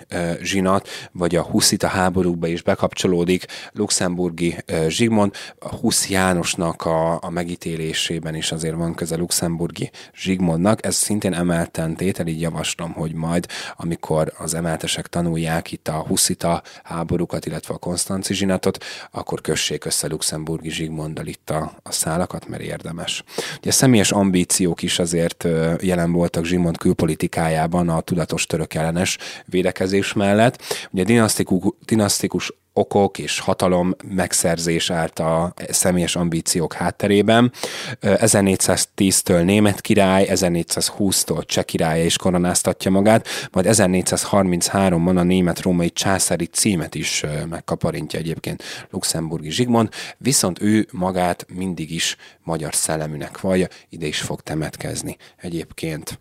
zsinat, 0.42 0.88
vagy 1.12 1.36
a 1.36 1.42
huszita 1.42 1.86
háborúkba 1.86 2.46
is 2.46 2.62
bekapcsolódik 2.62 3.44
luxemburgi 3.72 4.56
Zsigmond, 4.88 5.34
a 5.58 5.74
Husz 5.74 6.08
Jánosnak 6.08 6.84
a, 6.84 7.18
a 7.22 7.30
megítélésében 7.30 8.34
is 8.34 8.52
azért 8.52 8.74
van 8.74 8.94
köze 8.94 9.16
luxemburgi 9.16 9.90
Zsigmondnak, 10.14 10.86
ez 10.86 10.94
szintén 10.94 11.34
emelten 11.34 11.96
tétel, 11.96 12.26
így 12.26 12.40
javaslom, 12.40 12.92
hogy 12.92 13.14
majd, 13.14 13.46
amikor 13.76 14.32
az 14.38 14.54
emeltesek 14.54 15.06
tanulják 15.06 15.72
itt 15.72 15.88
a 15.88 16.04
huszita 16.06 16.62
háborúkat, 16.82 17.46
illetve 17.46 17.74
a 17.74 17.78
konstanci 17.78 18.34
zsinatot, 18.34 18.84
akkor 19.10 19.40
kössék 19.40 19.84
össze 19.84 20.08
Luxemburgi 20.08 20.70
Zsigmonddal 20.70 21.26
itt 21.26 21.50
a, 21.50 21.72
a 21.82 21.92
szálakat, 21.92 22.48
mert 22.48 22.62
érdemes. 22.62 23.24
Ugye 23.58 23.70
személyes 23.70 24.12
ambíciók 24.12 24.82
is 24.82 24.98
azért 24.98 25.48
jelen 25.80 26.12
voltak 26.12 26.44
Zsigmond 26.44 26.78
külpolitikájában 26.78 27.88
a 27.88 28.00
tudatos 28.00 28.46
török 28.46 28.74
ellenes 28.74 29.18
védekezés 29.44 30.12
mellett. 30.12 30.62
Ugye 30.90 31.04
dinasztikus, 31.04 31.62
dinasztikus 31.84 32.52
okok 32.72 33.18
és 33.18 33.38
hatalom 33.38 33.94
megszerzés 34.14 34.90
állt 34.90 35.18
a 35.18 35.54
személyes 35.68 36.16
ambíciók 36.16 36.72
hátterében. 36.72 37.52
1410-től 38.00 39.44
német 39.44 39.80
király, 39.80 40.26
1420-tól 40.30 41.46
cseh 41.46 41.64
király 41.64 42.04
is 42.04 42.16
koronáztatja 42.16 42.90
magát, 42.90 43.26
majd 43.52 43.66
1433-ban 43.68 45.16
a 45.16 45.22
német-római 45.22 45.90
császári 45.90 46.46
címet 46.46 46.94
is 46.94 47.24
megkaparintja 47.48 48.18
egyébként 48.18 48.62
Luxemburgi 48.90 49.50
Zsigmond, 49.50 49.88
viszont 50.18 50.62
ő 50.62 50.86
magát 50.92 51.46
mindig 51.54 51.90
is 51.90 52.16
magyar 52.42 52.74
szelleműnek 52.74 53.40
vallja, 53.40 53.66
ide 53.88 54.06
is 54.06 54.20
fog 54.20 54.40
temetkezni 54.40 55.16
egyébként. 55.36 56.20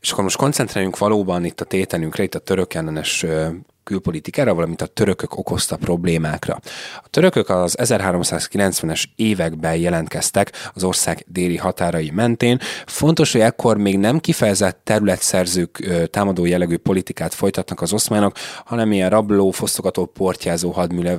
És 0.00 0.10
akkor 0.10 0.24
most 0.24 0.36
koncentráljunk 0.36 0.98
valóban 0.98 1.44
itt 1.44 1.60
a 1.60 1.64
tételünkre, 1.64 2.22
itt 2.22 2.34
a 2.34 2.38
török 2.38 2.74
ellenes 2.74 3.24
külpolitikára, 3.88 4.54
valamint 4.54 4.82
a 4.82 4.86
törökök 4.86 5.38
okozta 5.38 5.76
problémákra. 5.76 6.60
A 7.02 7.08
törökök 7.10 7.48
az 7.48 7.76
1390-es 7.80 9.04
években 9.16 9.76
jelentkeztek 9.76 10.52
az 10.74 10.84
ország 10.84 11.24
déli 11.26 11.56
határai 11.56 12.10
mentén. 12.10 12.58
Fontos, 12.86 13.32
hogy 13.32 13.40
ekkor 13.40 13.76
még 13.76 13.98
nem 13.98 14.18
kifejezett 14.18 14.80
területszerzők 14.84 15.88
támadó 16.10 16.44
jellegű 16.44 16.76
politikát 16.76 17.34
folytatnak 17.34 17.80
az 17.80 17.92
oszmánok, 17.92 18.36
hanem 18.64 18.92
ilyen 18.92 19.10
rabló, 19.10 19.50
fosztogató, 19.50 20.04
portyázó 20.04 20.70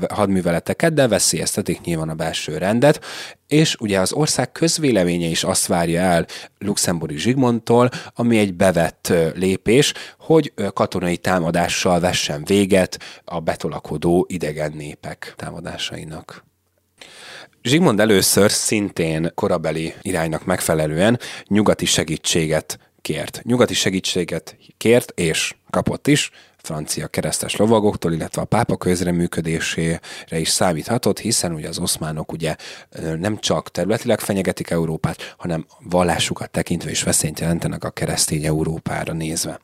hadműveleteket, 0.10 0.94
de 0.94 1.08
veszélyeztetik 1.08 1.82
nyilván 1.82 2.10
a 2.10 2.14
belső 2.14 2.58
rendet 2.58 3.02
és 3.50 3.76
ugye 3.80 4.00
az 4.00 4.14
ország 4.14 4.52
közvéleménye 4.52 5.28
is 5.28 5.44
azt 5.44 5.66
várja 5.68 6.02
el 6.02 6.26
luxemburgi 6.58 7.18
Zsigmondtól, 7.18 7.90
ami 8.14 8.38
egy 8.38 8.54
bevett 8.54 9.14
lépés, 9.36 9.94
hogy 10.20 10.54
katonai 10.74 11.18
támadással 11.18 12.00
vessen 12.00 12.44
véget 12.46 13.00
a 13.26 13.40
betolakodó 13.40 14.26
idegen 14.30 14.72
népek 14.76 15.34
támadásainak. 15.36 16.46
Zsigmond 17.64 18.00
először 18.00 18.52
szintén 18.52 19.32
korabeli 19.36 19.94
iránynak 20.02 20.46
megfelelően 20.46 21.20
nyugati 21.48 21.86
segítséget 21.86 22.80
kért. 23.02 23.42
Nyugati 23.44 23.74
segítséget 23.74 24.58
kért 24.78 25.12
és 25.16 25.56
kapott 25.70 26.08
is 26.08 26.32
francia 26.70 27.08
keresztes 27.08 27.56
lovagoktól, 27.56 28.14
illetve 28.14 28.42
a 28.42 28.46
pápa 28.46 28.78
közreműködésére 28.78 30.00
is 30.30 30.50
számíthatott, 30.50 31.20
hiszen 31.20 31.54
ugye 31.54 31.68
az 31.68 31.80
oszmánok 31.80 32.32
ugye 32.32 32.56
nem 33.20 33.38
csak 33.38 33.72
területileg 33.72 34.20
fenyegetik 34.20 34.70
Európát, 34.70 35.36
hanem 35.38 35.66
vallásukat 35.80 36.52
tekintve 36.52 36.90
is 36.90 37.04
veszélyt 37.04 37.40
jelentenek 37.40 37.84
a 37.84 37.90
keresztény 37.90 38.46
Európára 38.46 39.14
nézve. 39.14 39.60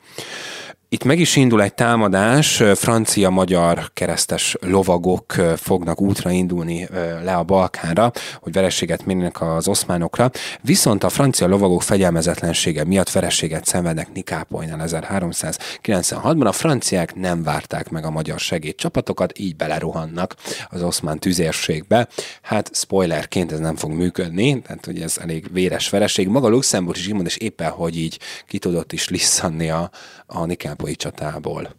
Itt 0.89 1.03
meg 1.03 1.19
is 1.19 1.35
indul 1.35 1.61
egy 1.61 1.73
támadás, 1.73 2.63
francia-magyar 2.75 3.89
keresztes 3.93 4.55
lovagok 4.61 5.31
fognak 5.55 6.01
útra 6.01 6.31
indulni 6.31 6.87
le 7.23 7.35
a 7.35 7.43
Balkánra, 7.43 8.11
hogy 8.39 8.53
verességet 8.53 9.05
mérnek 9.05 9.41
az 9.41 9.67
oszmánokra, 9.67 10.31
viszont 10.61 11.03
a 11.03 11.09
francia 11.09 11.47
lovagok 11.47 11.81
fegyelmezetlensége 11.81 12.83
miatt 12.83 13.11
verességet 13.11 13.65
szenvednek 13.65 14.13
Nikápolynál 14.13 14.87
1396-ban. 14.87 16.45
A 16.45 16.51
franciák 16.51 17.15
nem 17.15 17.43
várták 17.43 17.89
meg 17.89 18.05
a 18.05 18.09
magyar 18.09 18.39
segédcsapatokat, 18.39 19.39
így 19.39 19.55
belerohannak 19.55 20.35
az 20.69 20.83
oszmán 20.83 21.19
tüzérségbe. 21.19 22.07
Hát 22.41 22.69
spoilerként 22.73 23.51
ez 23.51 23.59
nem 23.59 23.75
fog 23.75 23.91
működni, 23.91 24.61
tehát 24.61 24.85
hogy 24.85 25.01
ez 25.01 25.17
elég 25.21 25.53
véres 25.53 25.89
vereség. 25.89 26.27
Maga 26.27 26.49
Luxemburg 26.49 26.97
is 26.97 27.11
is 27.25 27.37
éppen, 27.37 27.69
hogy 27.69 27.97
így 27.97 28.19
ki 28.47 28.59
tudott 28.59 28.93
is 28.93 29.09
lisszanni 29.09 29.69
a, 29.69 29.89
a 30.35 30.45
Nikápolyi 30.45 30.95
csatából. 30.95 31.75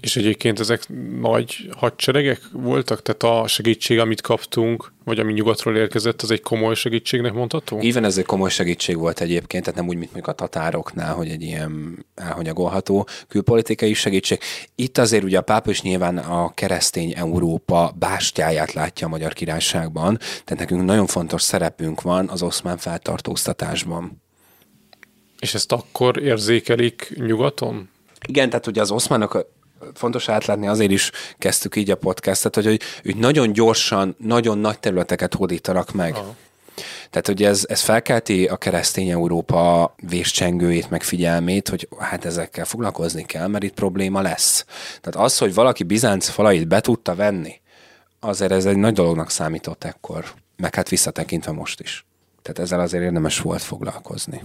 És 0.00 0.16
egyébként 0.16 0.60
ezek 0.60 0.88
nagy 1.20 1.70
hadseregek 1.76 2.40
voltak? 2.52 3.02
Tehát 3.02 3.42
a 3.42 3.46
segítség, 3.46 3.98
amit 3.98 4.20
kaptunk, 4.20 4.92
vagy 5.04 5.18
ami 5.18 5.32
nyugatról 5.32 5.76
érkezett, 5.76 6.22
az 6.22 6.30
egy 6.30 6.40
komoly 6.40 6.74
segítségnek 6.74 7.32
mondható? 7.32 7.78
Even 7.78 8.04
ez 8.04 8.18
egy 8.18 8.24
komoly 8.24 8.50
segítség 8.50 8.96
volt 8.96 9.20
egyébként, 9.20 9.64
tehát 9.64 9.78
nem 9.78 9.88
úgy, 9.88 9.96
mint 9.96 10.12
mondjuk 10.12 10.26
a 10.26 10.32
tatároknál, 10.32 11.14
hogy 11.14 11.28
egy 11.28 11.42
ilyen 11.42 12.04
elhanyagolható 12.14 13.06
külpolitikai 13.28 13.94
segítség. 13.94 14.40
Itt 14.74 14.98
azért 14.98 15.24
ugye 15.24 15.38
a 15.38 15.42
pápa 15.42 15.70
is 15.70 15.82
nyilván 15.82 16.18
a 16.18 16.54
keresztény 16.54 17.12
Európa 17.16 17.94
bástyáját 17.98 18.72
látja 18.72 19.06
a 19.06 19.10
Magyar 19.10 19.32
Királyságban, 19.32 20.16
tehát 20.18 20.58
nekünk 20.58 20.84
nagyon 20.84 21.06
fontos 21.06 21.42
szerepünk 21.42 22.02
van 22.02 22.28
az 22.28 22.42
oszmán 22.42 22.76
feltartóztatásban. 22.76 24.22
És 25.38 25.54
ezt 25.54 25.72
akkor 25.72 26.22
érzékelik 26.22 27.12
nyugaton? 27.16 27.88
Igen, 28.28 28.48
tehát 28.48 28.66
ugye 28.66 28.80
az 28.80 28.90
oszmánok 28.90 29.46
fontos 29.94 30.28
átlátni, 30.28 30.68
azért 30.68 30.90
is 30.90 31.10
kezdtük 31.38 31.76
így 31.76 31.90
a 31.90 31.96
podcastet, 31.96 32.54
hogy, 32.54 32.64
hogy 32.64 32.80
ők 33.02 33.18
nagyon 33.18 33.52
gyorsan, 33.52 34.16
nagyon 34.18 34.58
nagy 34.58 34.78
területeket 34.78 35.34
hódítanak 35.34 35.92
meg. 35.92 36.14
Aha. 36.14 36.36
Tehát 37.10 37.28
ugye 37.28 37.48
ez, 37.48 37.64
ez 37.68 37.80
felkelti 37.80 38.46
a 38.46 38.56
keresztény 38.56 39.10
Európa 39.10 39.94
véscsengőjét, 40.08 40.90
meg 40.90 41.02
figyelmét, 41.02 41.68
hogy 41.68 41.88
hát 41.98 42.24
ezekkel 42.24 42.64
foglalkozni 42.64 43.24
kell, 43.24 43.46
mert 43.46 43.64
itt 43.64 43.74
probléma 43.74 44.20
lesz. 44.20 44.64
Tehát 45.00 45.26
az, 45.26 45.38
hogy 45.38 45.54
valaki 45.54 45.82
Bizánc 45.82 46.28
falait 46.28 46.68
be 46.68 46.80
tudta 46.80 47.14
venni, 47.14 47.60
azért 48.20 48.52
ez 48.52 48.64
egy 48.64 48.76
nagy 48.76 48.92
dolognak 48.92 49.30
számított 49.30 49.84
ekkor, 49.84 50.24
meg 50.56 50.74
hát 50.74 50.88
visszatekintve 50.88 51.52
most 51.52 51.80
is. 51.80 52.06
Tehát 52.42 52.58
ezzel 52.58 52.80
azért 52.80 53.04
érdemes 53.04 53.40
volt 53.40 53.62
foglalkozni 53.62 54.42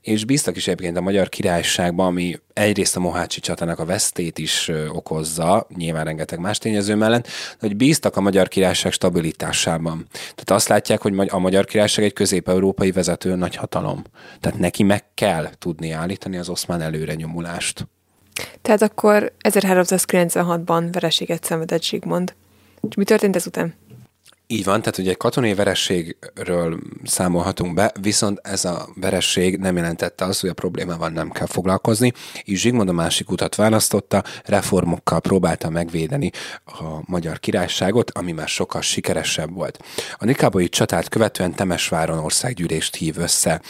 és 0.00 0.24
bíztak 0.24 0.56
is 0.56 0.66
egyébként 0.66 0.96
a 0.96 1.00
Magyar 1.00 1.28
Királyságban, 1.28 2.06
ami 2.06 2.38
egyrészt 2.52 2.96
a 2.96 3.00
Mohácsi 3.00 3.40
csatának 3.40 3.78
a 3.78 3.84
vesztét 3.84 4.38
is 4.38 4.70
okozza, 4.92 5.66
nyilván 5.76 6.04
rengeteg 6.04 6.38
más 6.38 6.58
tényező 6.58 6.94
mellett, 6.94 7.28
hogy 7.60 7.76
bíztak 7.76 8.16
a 8.16 8.20
Magyar 8.20 8.48
Királyság 8.48 8.92
stabilitásában. 8.92 10.06
Tehát 10.10 10.50
azt 10.50 10.68
látják, 10.68 11.00
hogy 11.00 11.28
a 11.28 11.38
Magyar 11.38 11.64
Királyság 11.64 12.04
egy 12.04 12.12
közép-európai 12.12 12.92
vezető 12.92 13.34
nagy 13.34 13.56
hatalom. 13.56 14.04
Tehát 14.40 14.58
neki 14.58 14.82
meg 14.82 15.04
kell 15.14 15.50
tudni 15.58 15.90
állítani 15.90 16.36
az 16.36 16.48
oszmán 16.48 16.80
előre 16.80 17.14
nyomulást. 17.14 17.88
Tehát 18.62 18.82
akkor 18.82 19.32
1396-ban 19.48 20.88
vereséget 20.92 21.44
szenvedett 21.44 21.82
Zsigmond. 21.82 22.34
És 22.88 22.94
mi 22.94 23.04
történt 23.04 23.36
ezután? 23.36 23.74
Így 24.52 24.64
van, 24.64 24.80
tehát 24.80 24.98
ugye 24.98 25.10
egy 25.10 25.16
katonai 25.16 25.54
verességről 25.54 26.80
számolhatunk 27.04 27.74
be, 27.74 27.92
viszont 28.00 28.38
ez 28.42 28.64
a 28.64 28.88
veresség 28.94 29.56
nem 29.56 29.76
jelentette 29.76 30.24
azt, 30.24 30.40
hogy 30.40 30.50
a 30.50 30.54
problémával 30.54 31.08
nem 31.08 31.30
kell 31.30 31.46
foglalkozni, 31.46 32.12
és 32.44 32.60
Zsigmond 32.60 32.88
a 32.88 32.92
másik 32.92 33.30
utat 33.30 33.54
választotta, 33.54 34.24
reformokkal 34.44 35.20
próbálta 35.20 35.70
megvédeni 35.70 36.30
a 36.64 37.00
magyar 37.04 37.38
királyságot, 37.38 38.10
ami 38.10 38.32
már 38.32 38.48
sokkal 38.48 38.80
sikeresebb 38.80 39.54
volt. 39.54 39.84
A 40.18 40.24
Nikábai 40.24 40.68
csatát 40.68 41.08
követően 41.08 41.54
Temesváron 41.54 42.18
országgyűlést 42.18 42.96
hív 42.96 43.18
össze 43.18 43.60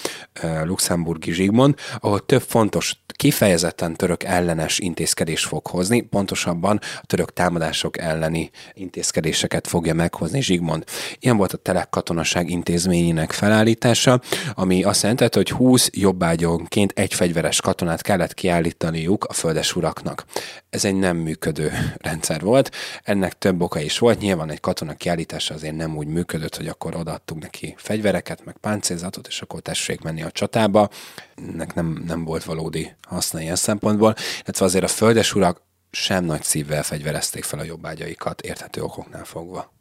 luxemburgi 0.65 1.33
Zsigmond, 1.33 1.75
ahol 1.99 2.27
több 2.27 2.43
fontos, 2.43 3.03
kifejezetten 3.17 3.95
török 3.95 4.23
ellenes 4.23 4.79
intézkedés 4.79 5.45
fog 5.45 5.67
hozni, 5.67 6.01
pontosabban 6.01 6.81
a 7.01 7.07
török 7.07 7.33
támadások 7.33 7.99
elleni 7.99 8.51
intézkedéseket 8.75 9.67
fogja 9.67 9.95
meghozni 9.95 10.43
Zsigmond 10.43 10.69
úgymond. 10.71 10.85
Ilyen 11.19 11.37
volt 11.37 11.53
a 11.53 11.57
telek 11.57 11.89
katonaság 11.89 12.51
intézményének 12.51 13.33
felállítása, 13.33 14.21
ami 14.55 14.83
azt 14.83 15.03
jelentette, 15.03 15.39
hogy 15.39 15.51
20 15.51 15.89
jobbágyonként 15.93 16.93
egy 16.95 17.15
fegyveres 17.15 17.61
katonát 17.61 18.03
kellett 18.03 18.35
kiállítaniuk 18.35 19.25
a 19.25 19.33
földes 19.33 19.77
uraknak. 19.77 20.25
Ez 20.71 20.85
egy 20.85 20.95
nem 20.95 21.17
működő 21.17 21.73
rendszer 21.97 22.41
volt, 22.41 22.71
ennek 23.03 23.39
több 23.39 23.61
oka 23.61 23.81
is 23.81 23.99
volt, 23.99 24.21
nyilván 24.21 24.51
egy 24.51 24.61
katona 24.61 24.95
kiállítása 24.95 25.55
azért 25.55 25.77
nem 25.77 25.97
úgy 25.97 26.07
működött, 26.07 26.57
hogy 26.57 26.67
akkor 26.67 26.97
odaadtuk 26.97 27.39
neki 27.41 27.75
fegyvereket, 27.79 28.45
meg 28.45 28.57
páncélzatot, 28.61 29.27
és 29.27 29.43
akkor 29.43 29.61
tessék 29.61 30.01
menni 30.01 30.23
a 30.23 30.31
csatába. 30.31 30.89
Ennek 31.35 31.75
nem, 31.75 32.03
nem 32.07 32.25
volt 32.25 32.45
valódi 32.45 32.93
haszna 33.09 33.41
ilyen 33.41 33.57
szempontból, 33.57 34.15
illetve 34.43 34.65
azért 34.65 34.85
a 34.85 34.89
földes 34.89 35.35
urak 35.35 35.63
sem 35.91 36.25
nagy 36.25 36.43
szívvel 36.43 36.83
fegyverezték 36.83 37.45
fel 37.45 37.59
a 37.59 37.65
jobbágyaikat, 37.65 38.41
érthető 38.41 38.83
okoknál 38.83 39.25
fogva. 39.25 39.80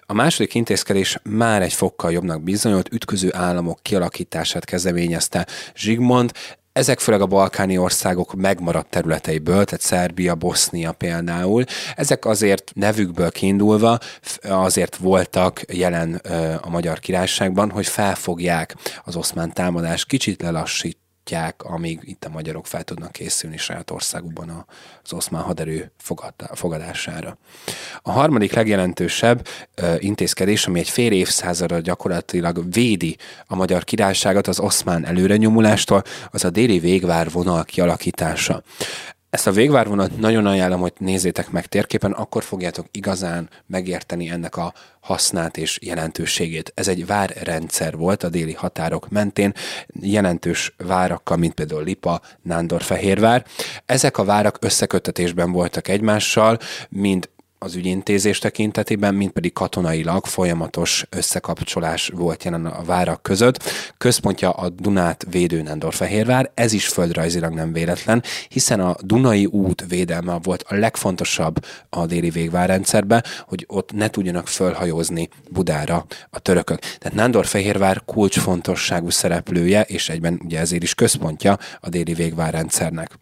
A 0.00 0.12
második 0.12 0.54
intézkedés 0.54 1.18
már 1.22 1.62
egy 1.62 1.72
fokkal 1.72 2.12
jobbnak 2.12 2.42
bizonyult, 2.42 2.92
ütköző 2.92 3.34
államok 3.34 3.78
kialakítását 3.82 4.64
kezdeményezte 4.64 5.46
Zsigmond, 5.74 6.32
ezek 6.72 7.00
főleg 7.00 7.20
a 7.20 7.26
balkáni 7.26 7.78
országok 7.78 8.34
megmaradt 8.34 8.90
területeiből, 8.90 9.64
tehát 9.64 9.80
Szerbia, 9.80 10.34
Bosznia 10.34 10.92
például. 10.92 11.64
Ezek 11.96 12.24
azért 12.24 12.72
nevükből 12.74 13.30
kiindulva 13.30 13.98
azért 14.42 14.96
voltak 14.96 15.60
jelen 15.72 16.14
a 16.62 16.68
Magyar 16.68 16.98
Királyságban, 16.98 17.70
hogy 17.70 17.86
felfogják 17.86 18.76
az 19.04 19.16
oszmán 19.16 19.52
támadás, 19.52 20.04
kicsit 20.04 20.42
lelassít, 20.42 20.98
tartják, 21.24 21.62
amíg 21.62 22.00
itt 22.02 22.24
a 22.24 22.28
magyarok 22.28 22.66
fel 22.66 22.82
tudnak 22.82 23.12
készülni 23.12 23.56
saját 23.56 23.90
országukban 23.90 24.66
az 25.02 25.12
oszmán 25.12 25.42
haderő 25.42 25.90
fogadására. 26.54 27.38
A 28.02 28.10
harmadik 28.10 28.52
legjelentősebb 28.52 29.46
intézkedés, 29.98 30.66
ami 30.66 30.78
egy 30.78 30.88
fél 30.88 31.12
évszázadra 31.12 31.80
gyakorlatilag 31.80 32.72
védi 32.72 33.16
a 33.46 33.54
magyar 33.54 33.84
királyságot 33.84 34.46
az 34.46 34.60
oszmán 34.60 35.06
előrenyomulástól, 35.06 36.02
az 36.30 36.44
a 36.44 36.50
déli 36.50 36.78
végvár 36.78 37.30
vonal 37.30 37.64
kialakítása. 37.64 38.62
Ezt 39.34 39.46
a 39.46 39.52
végvárvonat 39.52 40.18
nagyon 40.18 40.46
ajánlom, 40.46 40.80
hogy 40.80 40.92
nézzétek 40.98 41.50
meg 41.50 41.66
térképen, 41.66 42.12
akkor 42.12 42.42
fogjátok 42.42 42.86
igazán 42.90 43.48
megérteni 43.66 44.28
ennek 44.28 44.56
a 44.56 44.72
hasznát 45.00 45.56
és 45.56 45.78
jelentőségét. 45.82 46.72
Ez 46.74 46.88
egy 46.88 47.06
várrendszer 47.06 47.96
volt 47.96 48.22
a 48.22 48.28
déli 48.28 48.52
határok 48.52 49.08
mentén, 49.08 49.52
jelentős 50.00 50.74
várakkal, 50.76 51.36
mint 51.36 51.54
például 51.54 51.84
Lipa, 51.84 52.20
Nándor, 52.42 52.82
Fehérvár. 52.82 53.44
Ezek 53.86 54.18
a 54.18 54.24
várak 54.24 54.58
összekötetésben 54.60 55.52
voltak 55.52 55.88
egymással, 55.88 56.58
mind 56.88 57.28
az 57.58 57.74
ügyintézés 57.74 58.38
tekintetében, 58.38 59.14
mint 59.14 59.32
pedig 59.32 59.52
katonailag 59.52 60.26
folyamatos 60.26 61.06
összekapcsolás 61.10 62.10
volt 62.14 62.44
jelen 62.44 62.66
a 62.66 62.84
várak 62.84 63.22
között. 63.22 63.62
Központja 63.98 64.50
a 64.50 64.68
Dunát 64.68 65.26
védő 65.30 65.62
Nándorfehérvár, 65.62 66.50
ez 66.54 66.72
is 66.72 66.88
földrajzilag 66.88 67.52
nem 67.52 67.72
véletlen, 67.72 68.22
hiszen 68.48 68.80
a 68.80 68.96
Dunai 69.00 69.46
út 69.46 69.84
védelme 69.88 70.38
volt 70.42 70.64
a 70.68 70.74
legfontosabb 70.74 71.64
a 71.88 72.06
déli 72.06 72.30
végvárrendszerben, 72.30 73.24
hogy 73.46 73.64
ott 73.68 73.92
ne 73.92 74.08
tudjanak 74.10 74.48
fölhajózni 74.48 75.28
Budára 75.50 76.06
a 76.30 76.38
törökök. 76.38 76.78
Tehát 76.78 77.14
Nándorfehérvár 77.16 78.02
kulcsfontosságú 78.04 79.10
szereplője, 79.10 79.82
és 79.82 80.08
egyben 80.08 80.40
ugye 80.44 80.58
ezért 80.58 80.82
is 80.82 80.94
központja 80.94 81.58
a 81.80 81.88
déli 81.88 82.14
végvárrendszernek 82.14 83.16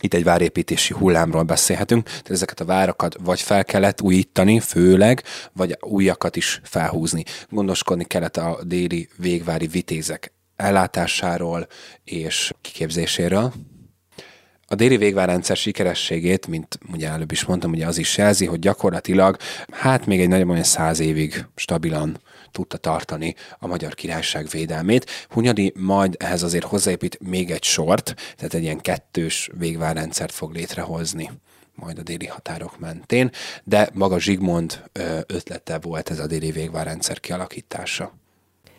itt 0.00 0.14
egy 0.14 0.24
várépítési 0.24 0.94
hullámról 0.94 1.42
beszélhetünk, 1.42 2.04
tehát 2.04 2.30
ezeket 2.30 2.60
a 2.60 2.64
várakat 2.64 3.16
vagy 3.20 3.40
fel 3.40 3.64
kellett 3.64 4.00
újítani, 4.00 4.60
főleg, 4.60 5.22
vagy 5.52 5.76
újakat 5.80 6.36
is 6.36 6.60
felhúzni. 6.62 7.24
Gondoskodni 7.50 8.04
kellett 8.04 8.36
a 8.36 8.58
déli 8.64 9.08
végvári 9.16 9.66
vitézek 9.66 10.32
ellátásáról 10.56 11.66
és 12.04 12.52
kiképzéséről. 12.60 13.52
A 14.66 14.74
déli 14.74 14.96
végvárrendszer 14.96 15.56
sikerességét, 15.56 16.46
mint 16.46 16.78
ugye 16.92 17.08
előbb 17.08 17.32
is 17.32 17.44
mondtam, 17.44 17.70
ugye 17.70 17.86
az 17.86 17.98
is 17.98 18.16
jelzi, 18.16 18.46
hogy 18.46 18.58
gyakorlatilag 18.58 19.36
hát 19.70 20.06
még 20.06 20.20
egy 20.20 20.32
olyan 20.32 20.62
száz 20.62 21.00
évig 21.00 21.46
stabilan 21.54 22.20
tudta 22.54 22.76
tartani 22.76 23.34
a 23.58 23.66
magyar 23.66 23.94
királyság 23.94 24.46
védelmét. 24.48 25.10
Hunyadi 25.28 25.72
majd 25.76 26.16
ehhez 26.18 26.42
azért 26.42 26.64
hozzáépít 26.64 27.18
még 27.20 27.50
egy 27.50 27.64
sort, 27.64 28.14
tehát 28.36 28.54
egy 28.54 28.62
ilyen 28.62 28.80
kettős 28.80 29.50
végvárrendszert 29.58 30.32
fog 30.32 30.52
létrehozni 30.52 31.30
majd 31.74 31.98
a 31.98 32.02
déli 32.02 32.26
határok 32.26 32.78
mentén, 32.78 33.30
de 33.64 33.88
maga 33.92 34.20
Zsigmond 34.20 34.82
ötlete 35.26 35.78
volt 35.78 36.10
ez 36.10 36.18
a 36.18 36.26
déli 36.26 36.50
végvárrendszer 36.50 37.20
kialakítása. 37.20 38.12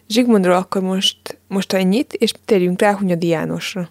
Zsigmondról 0.08 0.56
akkor 0.56 0.82
most, 0.82 1.40
most 1.48 1.74
ennyit, 1.74 2.14
és 2.14 2.32
térjünk 2.46 2.82
rá 2.82 2.96
Hunyadi 2.96 3.28
Jánosra. 3.28 3.90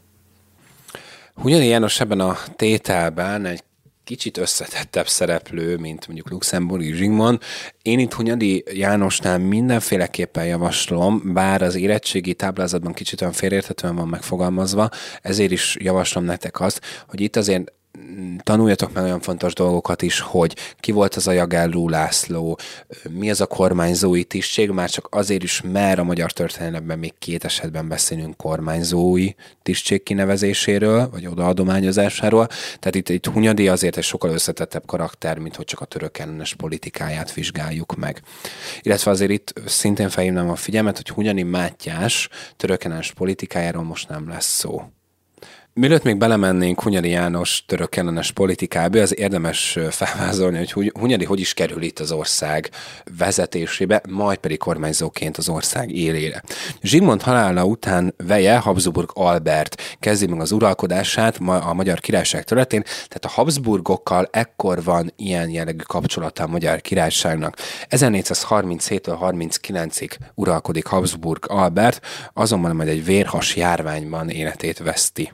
Hunyadi 1.35 1.66
János 1.66 2.01
ebben 2.01 2.20
a 2.20 2.37
tételben 2.57 3.44
egy 3.44 3.62
kicsit 4.04 4.36
összetettebb 4.36 5.08
szereplő, 5.08 5.76
mint 5.76 6.06
mondjuk 6.06 6.30
Luxemburgi 6.30 6.92
Zsigmond. 6.92 7.42
Én 7.82 7.98
itt 7.98 8.12
Hunyadi 8.12 8.64
Jánosnál 8.72 9.38
mindenféleképpen 9.38 10.46
javaslom, 10.46 11.32
bár 11.32 11.62
az 11.62 11.74
érettségi 11.74 12.34
táblázatban 12.34 12.92
kicsit 12.92 13.20
olyan 13.20 13.32
félérthetően 13.32 13.96
van 13.96 14.08
megfogalmazva, 14.08 14.88
ezért 15.22 15.50
is 15.50 15.76
javaslom 15.80 16.24
nektek 16.24 16.60
azt, 16.60 16.80
hogy 17.08 17.20
itt 17.20 17.36
azért 17.36 17.72
tanuljatok 18.42 18.92
meg 18.92 19.04
olyan 19.04 19.20
fontos 19.20 19.52
dolgokat 19.52 20.02
is, 20.02 20.20
hogy 20.20 20.57
ki 20.80 20.92
volt 20.92 21.14
az 21.14 21.26
a 21.26 21.33
Jagelló 21.33 21.88
László, 21.88 22.59
mi 23.11 23.30
az 23.30 23.40
a 23.40 23.46
kormányzói 23.46 24.24
tisztség, 24.24 24.70
már 24.70 24.90
csak 24.90 25.09
azért 25.11 25.42
is, 25.42 25.62
mert 25.72 25.98
a 25.98 26.04
magyar 26.04 26.33
történelemben 26.33 26.98
még 26.98 27.14
két 27.18 27.44
esetben 27.44 27.88
beszélünk 27.88 28.37
kormányzói 28.37 29.30
tisztség 29.62 30.02
kinevezéséről, 30.02 31.09
vagy 31.11 31.26
odaadományozásáról. 31.26 32.46
Tehát 32.78 32.94
itt, 32.94 33.09
itt 33.09 33.26
Hunyadi 33.26 33.68
azért 33.68 33.96
egy 33.96 34.04
sokkal 34.04 34.30
összetettebb 34.30 34.87
karakter, 34.87 35.38
mint 35.38 35.57
hogy 35.57 35.64
csak 35.64 35.80
a 35.80 35.85
török 35.85 36.18
ellenes 36.18 36.54
politikáját 36.54 37.33
vizsgáljuk 37.33 37.96
meg. 37.96 38.22
Illetve 38.83 39.11
azért 39.11 39.30
itt 39.30 39.52
szintén 39.66 40.09
felhívnám 40.09 40.50
a 40.50 40.57
figyelmet, 40.57 40.96
hogy 40.96 41.09
Hunyadi 41.09 41.42
Mátyás 41.42 42.28
török 42.57 42.85
ellenes 42.85 43.12
politikájáról 43.12 43.83
most 43.83 44.09
nem 44.09 44.28
lesz 44.28 44.57
szó. 44.59 44.83
Mielőtt 45.76 46.02
még 46.02 46.16
belemennénk 46.16 46.82
Hunyadi 46.82 47.08
János 47.08 47.64
török 47.66 47.96
ellenes 47.96 48.30
politikába, 48.30 49.00
az 49.00 49.18
érdemes 49.18 49.78
felvázolni, 49.90 50.66
hogy 50.72 50.92
Hunyadi 50.98 51.24
hogy 51.24 51.40
is 51.40 51.54
kerül 51.54 51.82
itt 51.82 51.98
az 51.98 52.12
ország 52.12 52.70
vezetésébe, 53.18 54.02
majd 54.08 54.38
pedig 54.38 54.58
kormányzóként 54.58 55.37
az 55.37 55.48
ország 55.48 55.90
élére. 55.90 56.42
Zsigmond 56.82 57.22
halála 57.22 57.64
után 57.64 58.14
veje 58.26 58.56
Habsburg 58.56 59.10
Albert 59.14 59.96
kezdi 60.00 60.26
meg 60.26 60.40
az 60.40 60.52
uralkodását 60.52 61.37
a 61.37 61.74
Magyar 61.74 62.00
Királyság 62.00 62.44
területén, 62.44 62.82
tehát 62.82 63.24
a 63.24 63.28
Habsburgokkal 63.28 64.28
ekkor 64.30 64.82
van 64.82 65.12
ilyen 65.16 65.50
jellegű 65.50 65.82
kapcsolata 65.82 66.42
a 66.42 66.46
Magyar 66.46 66.80
Királyságnak. 66.80 67.56
1437-től 67.90 69.16
39-ig 69.20 70.10
uralkodik 70.34 70.87
Habsburg 70.87 71.44
Albert, 71.48 72.06
azonban 72.32 72.76
majd 72.76 72.88
egy 72.88 73.04
vérhas 73.04 73.56
járványban 73.56 74.28
életét 74.28 74.78
veszti. 74.78 75.32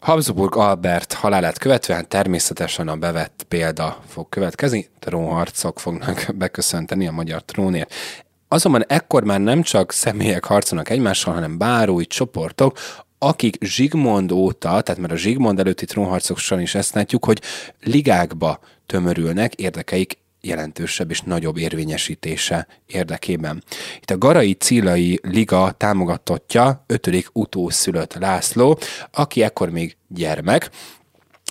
Habsburg 0.00 0.56
Albert 0.56 1.12
halálát 1.12 1.58
követően 1.58 2.08
természetesen 2.08 2.88
a 2.88 2.96
bevett 2.96 3.44
példa 3.48 4.02
fog 4.06 4.28
következni, 4.28 4.88
trónharcok 4.98 5.80
fognak 5.80 6.26
beköszönteni 6.38 7.06
a 7.06 7.12
magyar 7.12 7.42
trónért. 7.42 7.94
Azonban 8.48 8.84
ekkor 8.88 9.24
már 9.24 9.40
nem 9.40 9.62
csak 9.62 9.92
személyek 9.92 10.44
harcolnak 10.44 10.88
egymással, 10.88 11.34
hanem 11.34 11.58
bárói 11.58 12.06
csoportok, 12.06 12.78
akik 13.18 13.64
Zsigmond 13.64 14.32
óta, 14.32 14.80
tehát 14.80 15.00
már 15.00 15.12
a 15.12 15.16
Zsigmond 15.16 15.58
előtti 15.58 15.84
trónharcok 15.84 16.38
során 16.38 16.62
is 16.62 16.74
ezt 16.74 16.94
látjuk, 16.94 17.24
hogy 17.24 17.42
ligákba 17.80 18.58
tömörülnek 18.86 19.54
érdekeik 19.54 20.18
jelentősebb 20.40 21.10
és 21.10 21.20
nagyobb 21.20 21.56
érvényesítése 21.56 22.66
érdekében. 22.86 23.64
Itt 24.00 24.10
a 24.10 24.18
Garai 24.18 24.52
Cilai 24.52 25.20
Liga 25.22 25.74
támogatottja 25.76 26.84
ötödik 26.86 27.28
utószülött 27.32 28.14
László, 28.14 28.78
aki 29.12 29.42
ekkor 29.42 29.70
még 29.70 29.96
gyermek, 30.08 30.70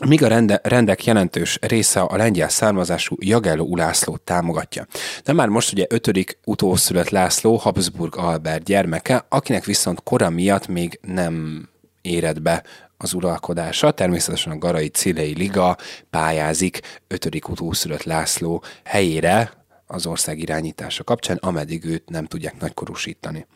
míg 0.07 0.23
a 0.23 0.27
rende, 0.27 0.59
rendek 0.63 1.05
jelentős 1.05 1.57
része 1.61 2.01
a 2.01 2.15
lengyel 2.15 2.49
származású 2.49 3.15
Jagelló 3.19 3.65
Ulászló 3.65 4.17
támogatja. 4.17 4.85
De 5.23 5.33
már 5.33 5.47
most 5.47 5.71
ugye 5.71 5.85
ötödik 5.89 6.39
utószülött 6.45 7.09
László 7.09 7.55
Habsburg 7.55 8.17
Albert 8.17 8.63
gyermeke, 8.63 9.25
akinek 9.29 9.65
viszont 9.65 10.03
kora 10.03 10.29
miatt 10.29 10.67
még 10.67 10.99
nem 11.01 11.67
éred 12.09 12.41
be 12.41 12.63
az 12.97 13.13
uralkodása. 13.13 13.91
Természetesen 13.91 14.51
a 14.51 14.57
Garai 14.57 14.87
Cilei 14.87 15.33
Liga 15.33 15.77
pályázik 16.09 16.79
ötödik 17.07 17.49
utószülött 17.49 18.03
László 18.03 18.63
helyére, 18.83 19.58
az 19.91 20.05
ország 20.05 20.39
irányítása 20.39 21.03
kapcsán, 21.03 21.37
ameddig 21.41 21.85
őt 21.85 22.09
nem 22.09 22.25
tudják 22.25 22.59
nagykorúsítani. 22.59 23.47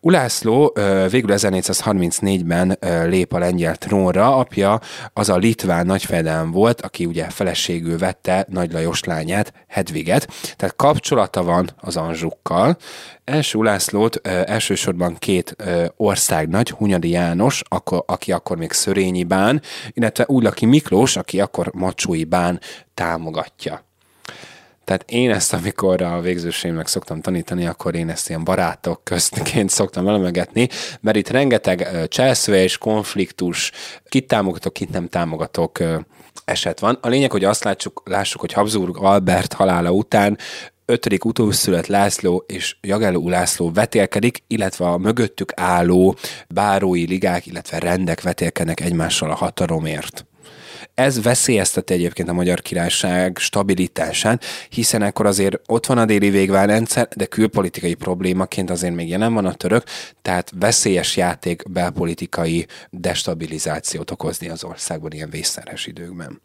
Ulászló 0.00 0.72
végül 1.10 1.30
1434-ben 1.32 2.78
lép 3.08 3.32
a 3.32 3.38
lengyel 3.38 3.76
trónra, 3.76 4.36
apja 4.36 4.80
az 5.12 5.28
a 5.28 5.36
litván 5.36 5.86
nagyfejedelem 5.86 6.50
volt, 6.50 6.80
aki 6.80 7.06
ugye 7.06 7.30
feleségül 7.30 7.98
vette 7.98 8.46
Nagy 8.48 8.72
Lajos 8.72 9.04
lányát, 9.04 9.52
Hedviget, 9.68 10.28
tehát 10.56 10.76
kapcsolata 10.76 11.42
van 11.42 11.70
az 11.76 11.96
Anzsukkal. 11.96 12.76
Első 13.24 13.58
Ulászlót 13.58 14.16
elsősorban 14.26 15.16
két 15.18 15.56
ország 15.96 16.48
nagy, 16.48 16.70
Hunyadi 16.70 17.08
János, 17.10 17.62
aki 18.06 18.32
akkor 18.32 18.56
még 18.56 18.72
Szörényi 18.72 19.24
bán, 19.24 19.62
illetve 19.92 20.24
Újlaki 20.28 20.66
Miklós, 20.66 21.16
aki 21.16 21.40
akkor 21.40 21.70
Macsói 21.74 22.24
bán 22.24 22.60
támogatja. 22.94 23.90
Tehát 24.84 25.10
én 25.10 25.30
ezt, 25.30 25.52
amikor 25.52 26.02
a 26.02 26.20
végzősémnek 26.20 26.86
szoktam 26.86 27.20
tanítani, 27.20 27.66
akkor 27.66 27.94
én 27.94 28.08
ezt 28.08 28.28
ilyen 28.28 28.44
barátok 28.44 29.04
köztként 29.04 29.70
szoktam 29.70 30.08
elemegetni, 30.08 30.68
mert 31.00 31.16
itt 31.16 31.28
rengeteg 31.28 32.08
cselszve 32.08 32.62
és 32.62 32.78
konfliktus, 32.78 33.72
kit 34.08 34.26
támogatok, 34.26 34.72
kit 34.72 34.90
nem 34.90 35.08
támogatok 35.08 35.78
eset 36.44 36.78
van. 36.80 36.98
A 37.00 37.08
lényeg, 37.08 37.30
hogy 37.30 37.44
azt 37.44 37.64
látsuk, 37.64 38.02
lássuk, 38.04 38.40
hogy 38.40 38.52
Habsburg 38.52 38.96
Albert 38.96 39.52
halála 39.52 39.90
után 39.90 40.38
ötödik 40.84 41.24
utószület 41.24 41.86
László 41.86 42.44
és 42.46 42.76
Jagelló 42.80 43.28
László 43.28 43.70
vetélkedik, 43.70 44.42
illetve 44.46 44.86
a 44.86 44.98
mögöttük 44.98 45.52
álló 45.56 46.16
bárói 46.48 47.06
ligák, 47.06 47.46
illetve 47.46 47.78
rendek 47.78 48.22
vetélkednek 48.22 48.80
egymással 48.80 49.30
a 49.30 49.34
hatalomért. 49.34 50.26
Ez 50.94 51.22
veszélyezteti 51.22 51.94
egyébként 51.94 52.28
a 52.28 52.32
magyar 52.32 52.60
királyság 52.60 53.36
stabilitását, 53.38 54.44
hiszen 54.68 55.02
akkor 55.02 55.26
azért 55.26 55.60
ott 55.66 55.86
van 55.86 55.98
a 55.98 56.04
déli 56.04 56.30
végvárrendszer, 56.30 57.08
de 57.16 57.26
külpolitikai 57.26 57.94
problémaként 57.94 58.70
azért 58.70 58.94
még 58.94 59.08
jelen 59.08 59.34
van 59.34 59.46
a 59.46 59.54
török, 59.54 59.84
tehát 60.22 60.52
veszélyes 60.58 61.16
játék 61.16 61.62
belpolitikai 61.70 62.66
destabilizációt 62.90 64.10
okozni 64.10 64.48
az 64.48 64.64
országban 64.64 65.12
ilyen 65.12 65.30
vészszeres 65.30 65.86
időkben. 65.86 66.40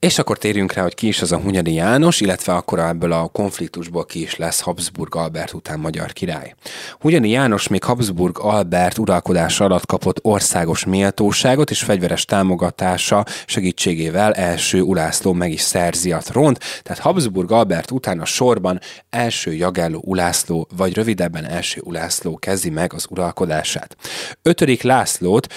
És 0.00 0.18
akkor 0.18 0.38
térjünk 0.38 0.72
rá, 0.72 0.82
hogy 0.82 0.94
ki 0.94 1.06
is 1.06 1.22
az 1.22 1.32
a 1.32 1.38
Hunyadi 1.38 1.72
János, 1.72 2.20
illetve 2.20 2.54
akkor 2.54 2.78
ebből 2.78 3.12
a 3.12 3.28
konfliktusból 3.28 4.04
ki 4.04 4.22
is 4.22 4.36
lesz 4.36 4.60
Habsburg 4.60 5.14
Albert 5.16 5.52
után 5.52 5.78
magyar 5.78 6.12
király. 6.12 6.54
Hunyadi 7.00 7.30
János 7.30 7.68
még 7.68 7.84
Habsburg 7.84 8.38
Albert 8.38 8.98
uralkodása 8.98 9.64
alatt 9.64 9.86
kapott 9.86 10.18
országos 10.22 10.84
méltóságot 10.84 11.70
és 11.70 11.82
fegyveres 11.82 12.24
támogatása 12.24 13.24
segítségével 13.46 14.32
első 14.32 14.80
Ulászló 14.80 15.32
meg 15.32 15.52
is 15.52 15.60
szerzi 15.60 16.12
a 16.12 16.18
trónt, 16.18 16.58
tehát 16.82 17.02
Habsburg 17.02 17.52
Albert 17.52 17.90
után 17.90 18.20
a 18.20 18.24
sorban 18.24 18.80
első 19.10 19.54
Jagelló 19.54 20.02
Ulászló, 20.04 20.68
vagy 20.76 20.94
rövidebben 20.94 21.44
első 21.44 21.80
Ulászló 21.84 22.36
kezdi 22.36 22.70
meg 22.70 22.92
az 22.92 23.06
uralkodását. 23.10 23.96
Ötödik 24.42 24.82
Lászlót 24.82 25.52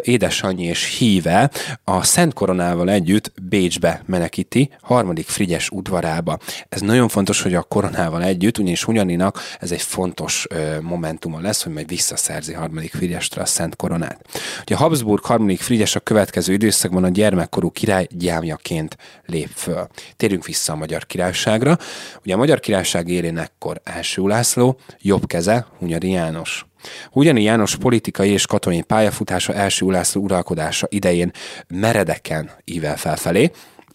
édesanyja 0.00 0.68
és 0.70 0.96
híve 0.98 1.50
a 1.84 2.02
Szent 2.02 2.32
Koronával 2.32 2.90
együtt 2.90 3.32
Bécsbe 3.42 3.82
Bécsbe 3.84 4.02
menekíti, 4.06 4.70
harmadik 4.80 5.26
Frigyes 5.26 5.68
udvarába. 5.70 6.38
Ez 6.68 6.80
nagyon 6.80 7.08
fontos, 7.08 7.42
hogy 7.42 7.54
a 7.54 7.62
koronával 7.62 8.22
együtt, 8.22 8.58
ugyanis 8.58 8.84
Hunyaninak 8.84 9.40
ez 9.60 9.72
egy 9.72 9.82
fontos 9.82 10.46
ö, 10.50 10.80
momentuma 10.80 11.40
lesz, 11.40 11.62
hogy 11.62 11.72
majd 11.72 11.88
visszaszerzi 11.88 12.52
harmadik 12.52 12.92
Frigyestre 12.92 13.42
a 13.42 13.46
Szent 13.46 13.76
Koronát. 13.76 14.24
Ugye 14.62 14.76
Habsburg 14.76 15.24
harmadik 15.24 15.60
Frigyes 15.60 15.96
a 15.96 16.00
következő 16.00 16.52
időszakban 16.52 17.04
a 17.04 17.08
gyermekkorú 17.08 17.70
király 17.70 18.06
gyámjaként 18.10 18.96
lép 19.26 19.50
föl. 19.54 19.86
Térjünk 20.16 20.46
vissza 20.46 20.72
a 20.72 20.76
Magyar 20.76 21.06
Királyságra. 21.06 21.78
Ugye 22.24 22.34
a 22.34 22.36
Magyar 22.36 22.60
Királyság 22.60 23.08
élén 23.08 23.38
ekkor 23.38 23.80
első 23.84 24.22
László, 24.22 24.78
jobb 24.98 25.26
keze 25.26 25.66
Hunyadi 25.78 26.10
János. 26.10 26.66
Ugyani 27.12 27.42
János 27.42 27.76
politikai 27.76 28.30
és 28.30 28.46
katonai 28.46 28.82
pályafutása 28.82 29.54
első 29.54 29.84
Ulászló 29.84 30.22
uralkodása 30.22 30.86
idején 30.90 31.30
meredeken 31.68 32.50
ível 32.64 32.96
felfelé, 32.96 33.50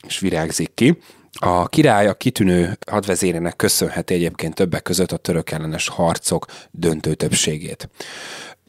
és 0.08 0.20
virágzik 0.20 0.72
ki. 0.74 0.98
A 1.32 1.68
király 1.68 2.08
a 2.08 2.14
kitűnő 2.14 2.78
hadvezérének 2.92 3.56
köszönheti 3.56 4.14
egyébként 4.14 4.56
többek 4.56 4.82
között 4.82 5.12
a 5.12 5.18
török 5.18 5.52
ellenes 5.52 5.88
harcok 5.88 6.46
döntő 6.72 7.14
többségét. 7.14 7.90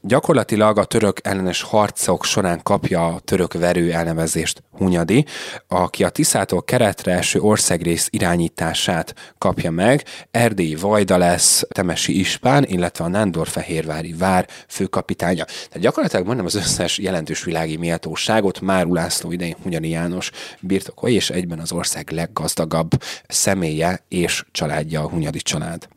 Gyakorlatilag 0.02 0.78
a 0.78 0.84
török 0.84 1.18
ellenes 1.22 1.62
harcok 1.62 2.24
során 2.24 2.62
kapja 2.62 3.06
a 3.06 3.18
török 3.18 3.52
verő 3.52 3.92
elnevezést 3.92 4.62
Hunyadi, 4.70 5.24
aki 5.68 6.04
a 6.04 6.08
Tiszától 6.08 6.62
keretre 6.62 7.12
eső 7.12 7.40
országrész 7.40 8.08
irányítását 8.10 9.14
kapja 9.38 9.70
meg, 9.70 10.04
Erdélyi 10.30 10.74
Vajda 10.74 11.16
lesz 11.16 11.64
Temesi 11.68 12.18
Ispán, 12.18 12.64
illetve 12.64 13.04
a 13.04 13.08
Nándorfehérvári 13.08 14.12
vár 14.12 14.48
főkapitánya. 14.68 15.44
Tehát 15.44 15.78
gyakorlatilag 15.80 16.24
majdnem 16.24 16.46
az 16.46 16.54
összes 16.54 16.98
jelentős 16.98 17.44
világi 17.44 17.76
méltóságot 17.76 18.60
már 18.60 18.84
Ulászló 18.84 19.32
idején 19.32 19.56
Hunyadi 19.62 19.88
János 19.88 20.30
birtokolja, 20.60 21.16
és 21.16 21.30
egyben 21.30 21.58
az 21.58 21.72
ország 21.72 22.10
leggazdagabb 22.10 22.90
személye 23.28 24.04
és 24.08 24.44
családja 24.52 25.00
a 25.00 25.08
Hunyadi 25.08 25.40
család. 25.40 25.88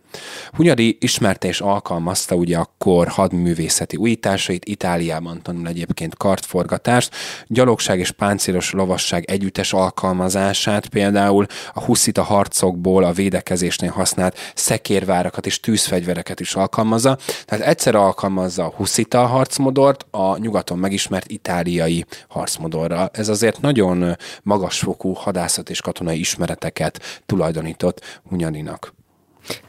Hunyadi 0.52 0.97
ismerte 0.99 1.47
és 1.47 1.62
alkalmazta 1.62 2.36
ugye 2.36 2.58
akkor 2.58 3.08
hadművészeti 3.08 3.95
újításait, 3.95 4.65
Itáliában 4.65 5.41
tanul 5.41 5.67
egyébként 5.67 6.15
kartforgatást, 6.15 7.15
gyalogság 7.47 7.99
és 7.99 8.12
páncélos 8.12 8.71
lovasság 8.71 9.23
együttes 9.30 9.73
alkalmazását, 9.73 10.88
például 10.88 11.45
a 11.73 11.84
huszita 11.84 12.23
harcokból 12.23 13.04
a 13.04 13.12
védekezésnél 13.12 13.91
használt 13.91 14.38
szekérvárakat 14.56 15.45
és 15.45 15.60
tűzfegyvereket 15.60 16.39
is 16.39 16.56
alkalmazza. 16.56 17.17
Tehát 17.45 17.65
egyszer 17.65 17.95
alkalmazza 17.95 18.63
a 18.65 18.73
huszita 18.76 19.26
harcmodort 19.26 20.06
a 20.12 20.38
nyugaton 20.38 20.78
megismert 20.78 21.32
itáliai 21.32 22.06
harcmodorral. 22.28 23.10
Ez 23.13 23.30
azért 23.30 23.62
nagyon 23.62 24.17
magasfokú 24.43 25.13
hadászat 25.13 25.69
és 25.69 25.82
katonai 25.82 26.19
ismereteket 26.19 27.21
tulajdonított 27.26 28.21
Hunyadinak. 28.30 28.93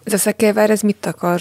Ez 0.02 0.12
a 0.12 0.18
szekérvár, 0.18 0.70
ez 0.70 0.80
mit 0.80 1.06
akar? 1.06 1.40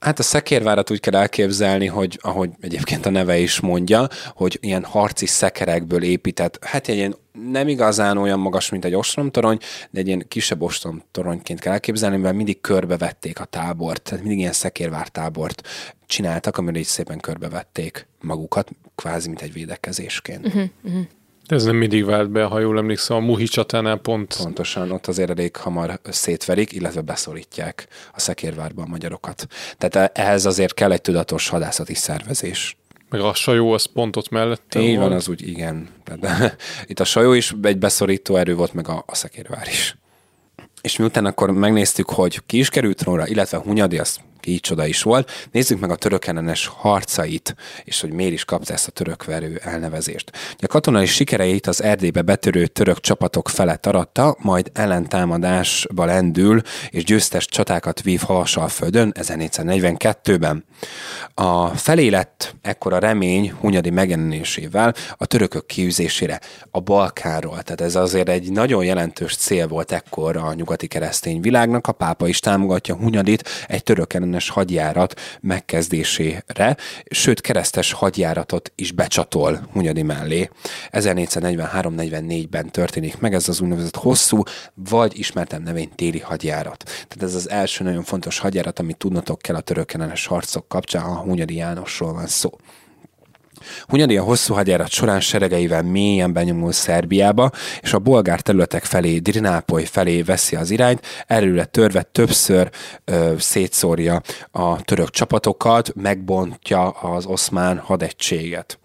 Hát 0.00 0.18
a 0.18 0.22
szekérvárat 0.22 0.90
úgy 0.90 1.00
kell 1.00 1.14
elképzelni, 1.14 1.86
hogy 1.86 2.18
ahogy 2.22 2.50
egyébként 2.60 3.06
a 3.06 3.10
neve 3.10 3.38
is 3.38 3.60
mondja, 3.60 4.08
hogy 4.34 4.58
ilyen 4.60 4.84
harci 4.84 5.26
szekerekből 5.26 6.02
épített, 6.02 6.64
hát 6.64 6.88
egy 6.88 6.96
ilyen 6.96 7.16
nem 7.50 7.68
igazán 7.68 8.18
olyan 8.18 8.38
magas, 8.38 8.70
mint 8.70 8.84
egy 8.84 8.94
ostromtorony, 8.94 9.58
de 9.90 10.00
egy 10.00 10.06
ilyen 10.06 10.24
kisebb 10.28 10.62
ostromtoronyként 10.62 11.60
kell 11.60 11.72
elképzelni, 11.72 12.16
mert 12.16 12.36
mindig 12.36 12.60
körbevették 12.60 13.40
a 13.40 13.44
tábort, 13.44 14.02
tehát 14.02 14.20
mindig 14.20 14.38
ilyen 14.40 14.52
szekérvár 14.52 15.08
tábort 15.08 15.68
csináltak, 16.06 16.58
amire 16.58 16.78
így 16.78 16.84
szépen 16.84 17.20
körbevették 17.20 18.06
magukat, 18.20 18.70
kvázi 18.94 19.28
mint 19.28 19.42
egy 19.42 19.52
védekezésként. 19.52 20.46
Uh-huh, 20.46 20.64
uh-huh. 20.82 21.02
De 21.46 21.54
ez 21.54 21.64
nem 21.64 21.76
mindig 21.76 22.04
vált 22.04 22.30
be, 22.30 22.44
ha 22.44 22.58
jól 22.58 22.78
emlékszem, 22.78 23.16
a 23.16 23.20
Muhi 23.20 23.44
csatánál 23.44 23.96
pont. 23.96 24.36
Pontosan, 24.36 24.90
ott 24.90 25.06
azért 25.06 25.30
elég 25.30 25.56
hamar 25.56 26.00
szétverik, 26.04 26.72
illetve 26.72 27.00
beszorítják 27.00 27.88
a 28.12 28.20
szekérvárba 28.20 28.82
a 28.82 28.86
magyarokat. 28.86 29.46
Tehát 29.78 30.18
ehhez 30.18 30.46
azért 30.46 30.74
kell 30.74 30.92
egy 30.92 31.00
tudatos 31.00 31.48
hadászati 31.48 31.94
szervezés. 31.94 32.76
Meg 33.08 33.20
a 33.20 33.34
sajó 33.34 33.72
az 33.72 33.84
pont 33.84 34.16
ott 34.16 34.28
mellett. 34.28 34.74
Így 34.74 34.98
van, 34.98 35.12
az 35.12 35.28
úgy, 35.28 35.48
igen. 35.48 35.88
De, 36.20 36.56
itt 36.86 37.00
a 37.00 37.04
sajó 37.04 37.32
is 37.32 37.54
egy 37.62 37.78
beszorító 37.78 38.36
erő 38.36 38.54
volt, 38.54 38.74
meg 38.74 38.88
a, 38.88 39.04
a 39.06 39.14
szekérvár 39.14 39.68
is. 39.68 39.96
És 40.80 40.96
miután 40.96 41.24
akkor 41.24 41.50
megnéztük, 41.50 42.10
hogy 42.10 42.40
ki 42.46 42.58
is 42.58 42.68
került 42.68 42.96
trónra, 42.96 43.26
illetve 43.26 43.58
Hunyadi, 43.58 43.98
azt 43.98 44.20
így 44.46 44.60
csoda 44.60 44.86
is 44.86 45.02
volt. 45.02 45.48
Nézzük 45.50 45.80
meg 45.80 45.90
a 45.90 45.96
török 45.96 46.26
ellenes 46.26 46.66
harcait, 46.66 47.54
és 47.84 48.00
hogy 48.00 48.12
miért 48.12 48.32
is 48.32 48.44
kapta 48.44 48.72
ezt 48.72 48.88
a 48.88 48.90
török 48.90 49.24
verő 49.24 49.60
elnevezést. 49.62 50.32
A 50.58 50.66
katonai 50.66 51.06
sikereit 51.06 51.66
az 51.66 51.82
Erdélybe 51.82 52.22
betörő 52.22 52.66
török 52.66 53.00
csapatok 53.00 53.48
felett 53.48 53.86
aratta, 53.86 54.36
majd 54.40 54.70
ellentámadásba 54.72 56.04
lendül, 56.04 56.62
és 56.90 57.04
győztes 57.04 57.46
csatákat 57.46 58.02
vív 58.02 58.22
földön 58.68 59.12
1442-ben. 59.20 60.64
A 61.34 61.68
felé 61.68 62.08
lett 62.08 62.54
ekkor 62.62 62.92
a 62.92 62.98
remény 62.98 63.52
Hunyadi 63.60 63.90
megjelenésével 63.90 64.94
a 65.16 65.26
törökök 65.26 65.66
kiűzésére 65.66 66.40
a 66.70 66.80
Balkánról. 66.80 67.62
Tehát 67.62 67.80
ez 67.80 67.94
azért 67.94 68.28
egy 68.28 68.52
nagyon 68.52 68.84
jelentős 68.84 69.36
cél 69.36 69.68
volt 69.68 69.92
ekkor 69.92 70.36
a 70.36 70.54
nyugati 70.54 70.86
keresztény 70.86 71.40
világnak. 71.40 71.86
A 71.86 71.92
pápa 71.92 72.28
is 72.28 72.40
támogatja 72.40 72.94
Hunyadit 72.94 73.48
egy 73.68 73.82
török 73.82 74.12
ellenes 74.14 74.33
hadjárat 74.38 75.20
megkezdésére, 75.40 76.76
sőt 77.10 77.40
keresztes 77.40 77.92
hadjáratot 77.92 78.72
is 78.74 78.92
becsatol 78.92 79.68
Hunyadi 79.72 80.02
mellé. 80.02 80.50
1443-44-ben 80.90 82.70
történik 82.70 83.18
meg 83.18 83.34
ez 83.34 83.48
az 83.48 83.60
úgynevezett 83.60 83.96
hosszú, 83.96 84.42
vagy 84.74 85.18
ismertem 85.18 85.62
nevén 85.62 85.90
téli 85.94 86.20
hadjárat. 86.20 86.82
Tehát 86.84 87.22
ez 87.22 87.34
az 87.34 87.50
első 87.50 87.84
nagyon 87.84 88.02
fontos 88.02 88.38
hadjárat, 88.38 88.78
amit 88.78 88.96
tudnotok 88.96 89.38
kell 89.38 89.56
a 89.56 89.60
török 89.60 89.92
ellenes 89.92 90.26
harcok 90.26 90.68
kapcsán, 90.68 91.04
a 91.04 91.20
Hunyadi 91.20 91.54
Jánosról 91.54 92.12
van 92.12 92.26
szó. 92.26 92.50
Hunyadi 93.86 94.16
a 94.16 94.22
hosszú 94.22 94.54
hadjárat 94.54 94.88
során 94.88 95.20
seregeivel 95.20 95.82
mélyen 95.82 96.32
benyomul 96.32 96.72
Szerbiába, 96.72 97.50
és 97.80 97.92
a 97.92 97.98
bolgár 97.98 98.40
területek 98.40 98.84
felé, 98.84 99.18
Drinápoly 99.18 99.84
felé 99.84 100.22
veszi 100.22 100.56
az 100.56 100.70
irányt, 100.70 101.06
erőre 101.26 101.64
törve 101.64 102.02
többször 102.02 102.70
ö, 103.04 103.32
szétszórja 103.38 104.22
a 104.50 104.82
török 104.82 105.10
csapatokat, 105.10 105.94
megbontja 105.94 106.88
az 106.88 107.26
oszmán 107.26 107.78
hadegységet 107.78 108.78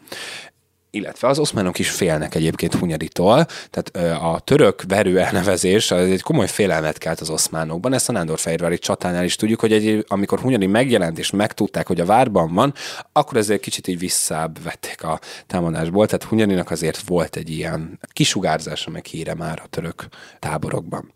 illetve 0.92 1.28
az 1.28 1.40
oszmánok 1.40 1.80
is 1.80 1.90
félnek 1.90 2.36
egyébként 2.36 2.74
Hunyaditól, 2.74 3.46
tehát 3.70 4.16
a 4.22 4.40
török 4.40 4.84
verő 4.88 5.20
elnevezés 5.20 5.92
az 5.92 6.10
egy 6.10 6.22
komoly 6.22 6.48
félelmet 6.48 6.98
kelt 6.98 7.20
az 7.20 7.30
oszmánokban, 7.30 7.94
ezt 7.94 8.10
a 8.10 8.12
Nándorfehérvári 8.12 8.78
csatánál 8.78 9.24
is 9.24 9.36
tudjuk, 9.36 9.60
hogy 9.60 9.74
egy, 9.74 10.06
amikor 10.08 10.40
Hunyadi 10.40 10.66
megjelent 10.66 11.20
és 11.20 11.32
megtudták, 11.32 11.88
hogy 11.88 12.00
a 12.00 12.06
várban 12.06 12.54
van, 12.54 12.74
akkor 13.12 13.38
ezért 13.38 13.62
kicsit 13.62 13.88
így 13.88 14.00
visszább 14.00 14.64
vették 14.64 15.04
a 15.04 15.20
támadásból, 15.48 16.06
tehát 16.06 16.24
Hunyadinak 16.24 16.72
azért 16.72 16.98
volt 16.98 17.36
egy 17.36 17.50
ilyen 17.50 18.00
kisugárzása 18.14 18.90
meg 18.90 19.06
híre 19.06 19.34
már 19.34 19.62
a 19.64 19.68
török 19.68 20.08
táborokban. 20.40 21.14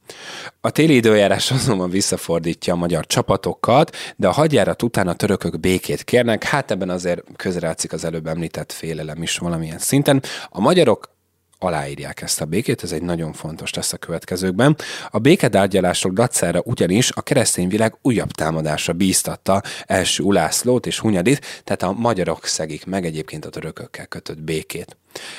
A 0.62 0.70
téli 0.70 0.96
időjárás 0.96 1.52
azonban 1.52 1.90
visszafordítja 1.90 2.74
a 2.74 2.78
magyar 2.78 3.06
csapatokat, 3.06 3.96
de 4.16 4.28
a 4.28 4.32
hadjárat 4.32 4.84
után 4.84 5.08
a 5.08 5.14
törökök 5.14 5.60
békét 5.60 6.04
kérnek, 6.04 6.44
hát 6.44 6.72
ebben 6.72 6.90
azért 6.90 7.24
közreátszik 7.36 7.94
az 7.94 8.06
előbb 8.06 8.28
említett 8.28 8.72
félelem 8.72 9.22
is 9.22 9.38
valami 9.38 9.63
valamilyen 9.64 9.80
szinten. 9.80 10.24
A 10.50 10.60
magyarok 10.60 11.12
aláírják 11.60 12.22
ezt 12.22 12.42
a 12.42 12.46
békét, 12.46 12.84
ez 12.84 12.92
egy 12.92 13.02
nagyon 13.02 13.34
fontos 13.34 13.74
lesz 13.74 13.94
a 13.94 13.98
következőkben. 13.98 14.76
A 15.10 15.20
békedárgyalások 15.20 16.14
dacára 16.14 16.62
ugyanis 16.64 17.12
a 17.12 17.22
keresztény 17.22 17.68
világ 17.68 17.98
újabb 18.02 18.32
támadásra 18.32 18.94
bíztatta 18.94 19.62
első 19.86 20.24
Ulászlót 20.24 20.86
és 20.86 21.00
Hunyadit, 21.00 21.62
tehát 21.64 21.84
a 21.84 21.92
magyarok 21.92 22.46
szegik 22.46 22.86
meg 22.86 23.06
egyébként 23.06 23.46
a 23.46 23.50
törökökkel 23.50 24.08
kötött 24.08 24.42
békét. 24.42 24.98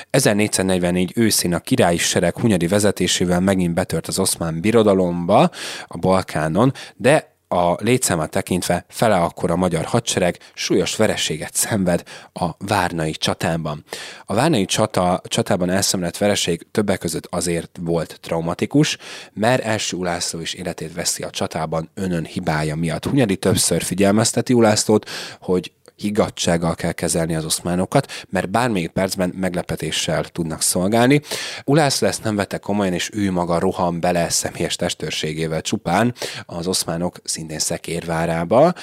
1444 0.09 1.11
őszén 1.15 1.53
a 1.53 1.59
királyi 1.59 1.97
sereg 1.97 2.39
Hunyadi 2.39 2.67
vezetésével 2.67 3.39
megint 3.39 3.73
betört 3.73 4.07
az 4.07 4.19
oszmán 4.19 4.61
birodalomba 4.61 5.49
a 5.87 5.97
Balkánon, 5.97 6.73
de 6.95 7.34
a 7.55 7.77
létszámát 7.81 8.29
tekintve 8.29 8.85
fele 8.87 9.15
akkor 9.15 9.51
a 9.51 9.55
magyar 9.55 9.85
hadsereg 9.85 10.37
súlyos 10.53 10.95
vereséget 10.95 11.53
szenved 11.53 12.03
a 12.33 12.49
Várnai 12.57 13.11
csatában. 13.11 13.83
A 14.25 14.33
Várnai 14.33 14.65
csata, 14.65 15.21
csatában 15.27 15.69
elszenvedett 15.69 16.17
vereség 16.17 16.67
többek 16.71 16.99
között 16.99 17.27
azért 17.29 17.79
volt 17.81 18.17
traumatikus, 18.21 18.97
mert 19.33 19.63
első 19.63 19.97
Ulászló 19.97 20.39
is 20.39 20.53
életét 20.53 20.93
veszi 20.93 21.23
a 21.23 21.29
csatában 21.29 21.89
önön 21.93 22.25
hibája 22.25 22.75
miatt. 22.75 23.05
Hunyadi 23.05 23.35
többször 23.37 23.83
figyelmezteti 23.83 24.53
Ulászlót, 24.53 25.09
hogy 25.39 25.71
higgadsággal 25.95 26.75
kell 26.75 26.91
kezelni 26.91 27.35
az 27.35 27.45
oszmánokat, 27.45 28.25
mert 28.29 28.49
bármelyik 28.49 28.91
percben 28.91 29.33
meglepetéssel 29.35 30.23
tudnak 30.23 30.61
szolgálni. 30.61 31.21
Ulász 31.65 31.99
lesz 31.99 32.19
nem 32.19 32.35
vette 32.35 32.57
komolyan, 32.57 32.93
és 32.93 33.09
ő 33.13 33.31
maga 33.31 33.59
rohan 33.59 33.99
bele 33.99 34.29
személyes 34.29 34.75
testőrségével 34.75 35.61
csupán 35.61 36.13
az 36.45 36.67
oszmánok 36.67 37.19
szintén 37.23 37.59
szekérvárába. 37.59 38.73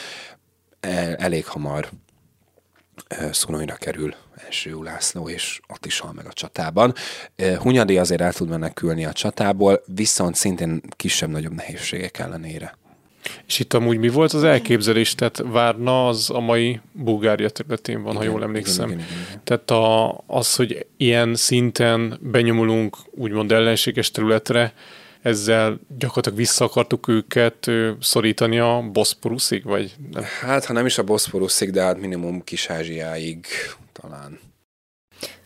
Elég 1.16 1.46
hamar 1.46 1.90
Szunonyra 3.30 3.74
kerül 3.74 4.14
első 4.44 4.74
Ulászló, 4.74 5.28
és 5.28 5.60
ott 5.68 5.86
is 5.86 5.98
hal 5.98 6.12
meg 6.12 6.26
a 6.26 6.32
csatában. 6.32 6.94
Hunyadi 7.58 7.98
azért 7.98 8.20
el 8.20 8.32
tud 8.32 8.48
menekülni 8.48 9.04
a 9.04 9.12
csatából, 9.12 9.82
viszont 9.86 10.34
szintén 10.34 10.80
kisebb-nagyobb 10.96 11.54
nehézségek 11.54 12.18
ellenére. 12.18 12.76
És 13.46 13.58
itt 13.58 13.72
amúgy 13.72 13.98
mi 13.98 14.08
volt 14.08 14.32
az 14.32 14.44
elképzelés? 14.44 15.14
Tehát 15.14 15.42
Várna 15.44 16.06
az 16.06 16.30
a 16.30 16.40
mai 16.40 16.80
Bulgária 16.92 17.48
területén 17.48 18.02
van, 18.02 18.14
igen, 18.14 18.26
ha 18.26 18.32
jól 18.32 18.42
emlékszem. 18.42 18.88
Igen, 18.88 18.98
igen, 18.98 19.10
igen. 19.28 19.40
Tehát 19.44 19.70
a, 19.70 20.16
az, 20.26 20.56
hogy 20.56 20.86
ilyen 20.96 21.34
szinten 21.34 22.18
benyomulunk 22.20 22.96
úgymond 23.10 23.52
ellenséges 23.52 24.10
területre, 24.10 24.72
ezzel 25.22 25.78
gyakorlatilag 25.98 26.38
vissza 26.38 26.64
akartuk 26.64 27.08
őket 27.08 27.70
szorítani 28.00 28.58
a 28.58 28.88
Boszporuszig, 28.92 29.64
vagy 29.64 29.94
nem? 30.12 30.22
Hát, 30.40 30.64
ha 30.64 30.72
nem 30.72 30.86
is 30.86 30.98
a 30.98 31.02
Boszporuszig, 31.02 31.70
de 31.70 31.82
hát 31.82 32.00
minimum 32.00 32.44
Kis-Ázsiáig 32.44 33.46
talán. 33.92 34.38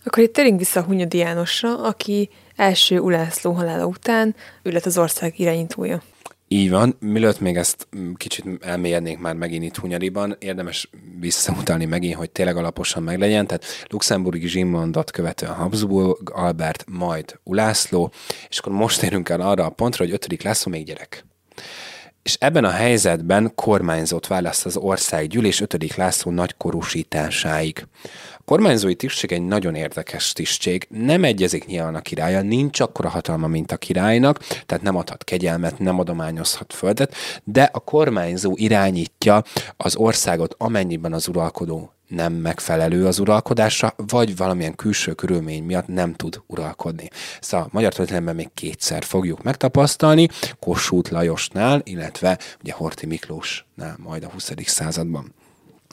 Akkor 0.05 0.23
itt 0.23 0.33
térjünk 0.33 0.59
vissza 0.59 0.83
Hunyadi 0.83 1.19
Jánosra, 1.19 1.83
aki 1.83 2.31
első 2.57 2.99
Ulászló 2.99 3.53
halála 3.53 3.87
után 3.87 4.35
ő 4.63 4.71
lett 4.71 4.87
az 4.87 4.99
ország 4.99 5.39
irányítója. 5.39 6.03
Így 6.49 6.71
van. 6.71 6.97
Mielőtt 7.01 7.41
még 7.41 7.57
ezt 7.57 7.89
kicsit 8.17 8.45
elmélyednénk 8.61 9.21
már 9.21 9.35
megint 9.35 9.65
itt 9.65 9.77
Hunyadiban, 9.77 10.37
érdemes 10.39 10.91
visszautalni 11.19 11.85
megint, 11.85 12.15
hogy 12.15 12.31
tényleg 12.31 12.57
alaposan 12.57 13.03
meglegyen. 13.03 13.47
Tehát 13.47 13.65
Luxemburgi 13.89 14.49
Zsimondot 14.49 15.11
követően 15.11 15.55
Habsburg, 15.55 16.31
Albert, 16.35 16.85
majd 16.89 17.39
Ulászló, 17.43 18.13
és 18.49 18.59
akkor 18.59 18.73
most 18.73 19.03
érünk 19.03 19.29
el 19.29 19.41
arra 19.41 19.65
a 19.65 19.71
pontra, 19.71 20.05
hogy 20.05 20.13
ötödik 20.13 20.43
László 20.43 20.73
még 20.73 20.85
gyerek. 20.85 21.25
És 22.23 22.37
ebben 22.41 22.65
a 22.65 22.71
helyzetben 22.71 23.53
kormányzót 23.55 24.27
választ 24.27 24.67
az 24.67 24.77
országgyűlés 24.77 25.61
5. 25.61 25.97
László 25.97 26.31
nagykorúsításáig 26.33 27.87
kormányzói 28.47 28.95
tisztség 28.95 29.33
egy 29.33 29.43
nagyon 29.43 29.75
érdekes 29.75 30.33
tisztség. 30.33 30.87
Nem 30.91 31.25
egyezik 31.25 31.67
nyilván 31.67 31.95
a 31.95 32.01
királya, 32.01 32.43
nincs 32.43 32.81
akkora 32.81 33.09
hatalma, 33.09 33.47
mint 33.47 33.73
a 33.73 33.77
királynak, 33.77 34.39
tehát 34.39 34.83
nem 34.83 34.97
adhat 34.97 35.25
kegyelmet, 35.25 35.79
nem 35.79 35.99
adományozhat 35.99 36.73
földet, 36.73 37.15
de 37.45 37.71
a 37.73 37.79
kormányzó 37.79 38.53
irányítja 38.57 39.43
az 39.77 39.97
országot, 39.97 40.55
amennyiben 40.59 41.13
az 41.13 41.29
uralkodó 41.29 41.91
nem 42.09 42.33
megfelelő 42.33 43.07
az 43.07 43.19
uralkodásra, 43.19 43.95
vagy 43.97 44.37
valamilyen 44.37 44.75
külső 44.75 45.13
körülmény 45.13 45.65
miatt 45.65 45.87
nem 45.87 46.15
tud 46.15 46.41
uralkodni. 46.47 47.09
Szóval 47.41 47.67
a 47.67 47.71
magyar 47.73 47.93
történelemben 47.93 48.35
még 48.35 48.49
kétszer 48.55 49.05
fogjuk 49.05 49.43
megtapasztalni, 49.43 50.29
Kossuth 50.59 51.13
Lajosnál, 51.13 51.81
illetve 51.85 52.39
ugye 52.61 52.73
Horti 52.73 53.07
Miklósnál 53.07 53.97
majd 53.99 54.25
a 54.25 54.29
20. 54.29 54.53
században. 54.65 55.35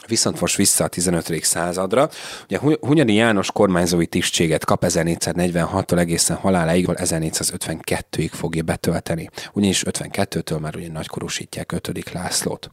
Viszont 0.08 0.40
most 0.40 0.56
vissza 0.56 0.84
a 0.84 0.88
15. 0.88 1.44
századra. 1.44 2.10
Ugye 2.44 2.60
Hunyadi 2.80 3.14
János 3.14 3.52
kormányzói 3.52 4.06
tisztséget 4.06 4.66
kap 4.66 4.84
1446-tól 4.88 6.00
egészen 6.00 6.38
haláláig, 6.38 6.86
1452-ig 6.90 8.30
fogja 8.32 8.64
betölteni. 8.64 9.30
Ugyanis 9.54 9.84
52-től 9.86 10.60
már 10.60 10.76
ugye 10.76 10.92
nagykorúsítják 10.92 11.72
5. 11.72 12.12
Lászlót. 12.14 12.70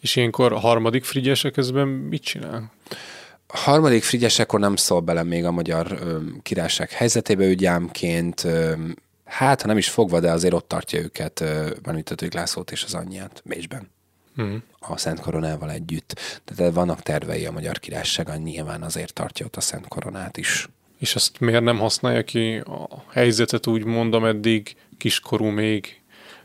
És 0.00 0.16
ilyenkor 0.16 0.52
a 0.52 0.58
harmadik 0.58 1.04
Frigyes 1.04 1.46
közben 1.52 1.88
mit 1.88 2.22
csinál? 2.22 2.72
A 3.46 3.56
harmadik 3.56 4.02
Frigyes 4.02 4.38
akkor 4.38 4.60
nem 4.60 4.76
szól 4.76 5.00
bele 5.00 5.22
még 5.22 5.44
a 5.44 5.50
magyar 5.50 5.98
ö, 6.00 6.18
királyság 6.42 6.90
helyzetébe 6.90 7.46
ügyámként, 7.46 8.44
ö, 8.44 8.72
hát 9.24 9.60
ha 9.60 9.66
nem 9.66 9.78
is 9.78 9.88
fogva, 9.88 10.20
de 10.20 10.30
azért 10.30 10.54
ott 10.54 10.68
tartja 10.68 11.00
őket, 11.00 11.44
mármint 11.82 12.10
a 12.10 12.14
Lászlót 12.30 12.70
és 12.70 12.84
az 12.84 12.94
anyját 12.94 13.42
Bécsben 13.44 13.90
uh-huh. 14.36 14.54
a 14.78 14.96
Szent 14.96 15.20
Koronával 15.20 15.70
együtt. 15.70 16.40
Tehát 16.44 16.74
vannak 16.74 17.02
tervei 17.02 17.46
a 17.46 17.52
Magyar 17.52 17.78
Királysága, 17.78 18.36
nyilván 18.36 18.82
azért 18.82 19.12
tartja 19.12 19.46
ott 19.46 19.56
a 19.56 19.60
Szent 19.60 19.88
Koronát 19.88 20.36
is. 20.36 20.68
És 20.98 21.14
azt 21.14 21.40
miért 21.40 21.62
nem 21.62 21.78
használja 21.78 22.22
ki 22.22 22.56
a 22.56 23.04
helyzetet 23.12 23.66
úgy 23.66 23.84
mondom 23.84 24.24
eddig 24.24 24.76
kiskorú 24.98 25.44
még 25.44 26.02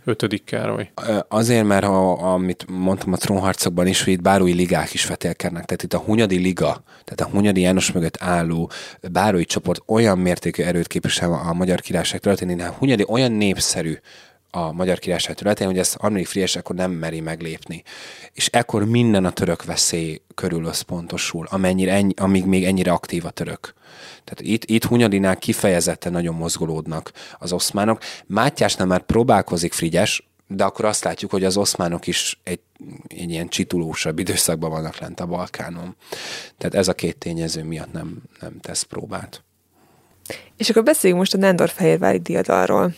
ötödik 0.07 0.43
Károly? 0.43 0.91
Azért, 1.27 1.65
mert 1.65 1.85
ha, 1.85 2.11
amit 2.11 2.65
mondtam 2.69 3.13
a 3.13 3.17
trónharcokban 3.17 3.87
is, 3.87 4.03
hogy 4.03 4.13
itt 4.13 4.21
bárói 4.21 4.53
ligák 4.53 4.93
is 4.93 5.05
vetélkednek. 5.05 5.65
Tehát 5.65 5.83
itt 5.83 5.93
a 5.93 5.97
Hunyadi 5.97 6.37
Liga, 6.37 6.83
tehát 7.03 7.21
a 7.21 7.35
Hunyadi 7.35 7.61
János 7.61 7.91
mögött 7.91 8.17
álló 8.19 8.71
bárói 9.11 9.45
csoport 9.45 9.81
olyan 9.85 10.17
mértékű 10.17 10.63
erőt 10.63 10.87
képvisel 10.87 11.33
a 11.33 11.53
magyar 11.53 11.79
királyság 11.79 12.19
történetén, 12.19 12.65
a 12.65 12.75
Hunyadi 12.77 13.05
olyan 13.07 13.31
népszerű 13.31 13.97
a 14.51 14.71
Magyar 14.71 14.99
Királyság 14.99 15.35
területén, 15.35 15.67
hogy 15.67 15.77
ezt 15.77 15.97
Harmadik 15.97 16.27
Frigyes 16.27 16.55
akkor 16.55 16.75
nem 16.75 16.91
meri 16.91 17.19
meglépni. 17.19 17.83
És 18.33 18.47
ekkor 18.47 18.85
minden 18.85 19.25
a 19.25 19.31
török 19.31 19.63
veszély 19.63 20.21
körül 20.35 20.65
összpontosul, 20.65 21.47
amennyire 21.49 21.93
ennyi, 21.93 22.13
amíg 22.17 22.45
még 22.45 22.65
ennyire 22.65 22.91
aktív 22.91 23.25
a 23.25 23.29
török. 23.29 23.73
Tehát 24.23 24.53
itt, 24.53 24.65
itt 24.65 24.83
Hunyadinál 24.83 25.37
kifejezetten 25.37 26.11
nagyon 26.11 26.35
mozgolódnak 26.35 27.11
az 27.39 27.51
oszmánok. 27.53 28.01
Mátyásnál 28.25 28.87
már 28.87 29.01
próbálkozik 29.01 29.73
Frigyes, 29.73 30.27
de 30.47 30.63
akkor 30.63 30.85
azt 30.85 31.03
látjuk, 31.03 31.31
hogy 31.31 31.43
az 31.43 31.57
oszmánok 31.57 32.07
is 32.07 32.39
egy, 32.43 32.59
egy 33.07 33.29
ilyen 33.29 33.47
csitulósabb 33.47 34.19
időszakban 34.19 34.69
vannak 34.69 34.99
lent 34.99 35.19
a 35.19 35.25
Balkánon. 35.25 35.95
Tehát 36.57 36.75
ez 36.75 36.87
a 36.87 36.93
két 36.93 37.17
tényező 37.17 37.63
miatt 37.63 37.91
nem, 37.91 38.17
nem 38.39 38.59
tesz 38.59 38.83
próbát. 38.83 39.43
És 40.57 40.69
akkor 40.69 40.83
beszéljünk 40.83 41.21
most 41.21 41.33
a 41.33 41.37
Nándor-Fehérvári 41.37 42.19
diadalról. 42.19 42.93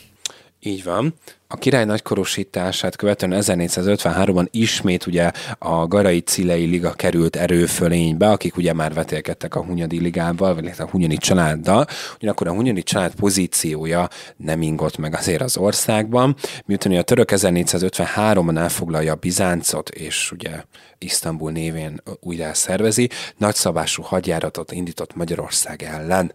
Így 0.62 0.84
van. 0.84 1.14
A 1.48 1.56
király 1.56 1.86
nagykorosítását 1.86 2.96
követően 2.96 3.42
1453-ban 3.44 4.48
ismét 4.52 5.06
ugye 5.06 5.32
a 5.60 5.88
Garai 5.88 6.20
Cilei 6.20 6.66
Liga 6.66 6.92
került 6.92 7.36
erőfölénybe, 7.36 8.30
akik 8.30 8.58
ugye 8.58 8.74
már 8.74 8.94
vetélkedtek 8.94 9.56
a 9.56 9.64
Hunyadi 9.64 10.00
Ligával, 10.00 10.56
vagy 10.56 10.72
a 10.78 10.90
Hunyadi 10.90 11.18
családdal. 11.18 11.88
Ugyanakkor 12.16 12.48
a 12.48 12.54
Hunyadi 12.54 12.84
család 12.84 13.16
pozíciója 13.16 14.08
nem 14.38 14.62
ingott 14.62 14.98
meg 14.98 15.16
azért 15.16 15.42
az 15.42 15.58
országban, 15.58 16.36
miután 16.66 16.94
a 16.94 17.02
török 17.02 17.30
1453-ban 17.32 18.58
elfoglalja 18.58 19.16
Bizáncot, 19.16 19.90
és 19.90 20.32
ugye 20.32 20.64
Isztambul 20.98 21.52
névén 21.52 22.02
újra 22.20 22.54
szervezi, 22.54 23.10
nagyszabású 23.38 24.04
hadjáratot 24.04 24.72
indított 24.72 25.16
Magyarország 25.16 25.84
ellen. 25.84 26.32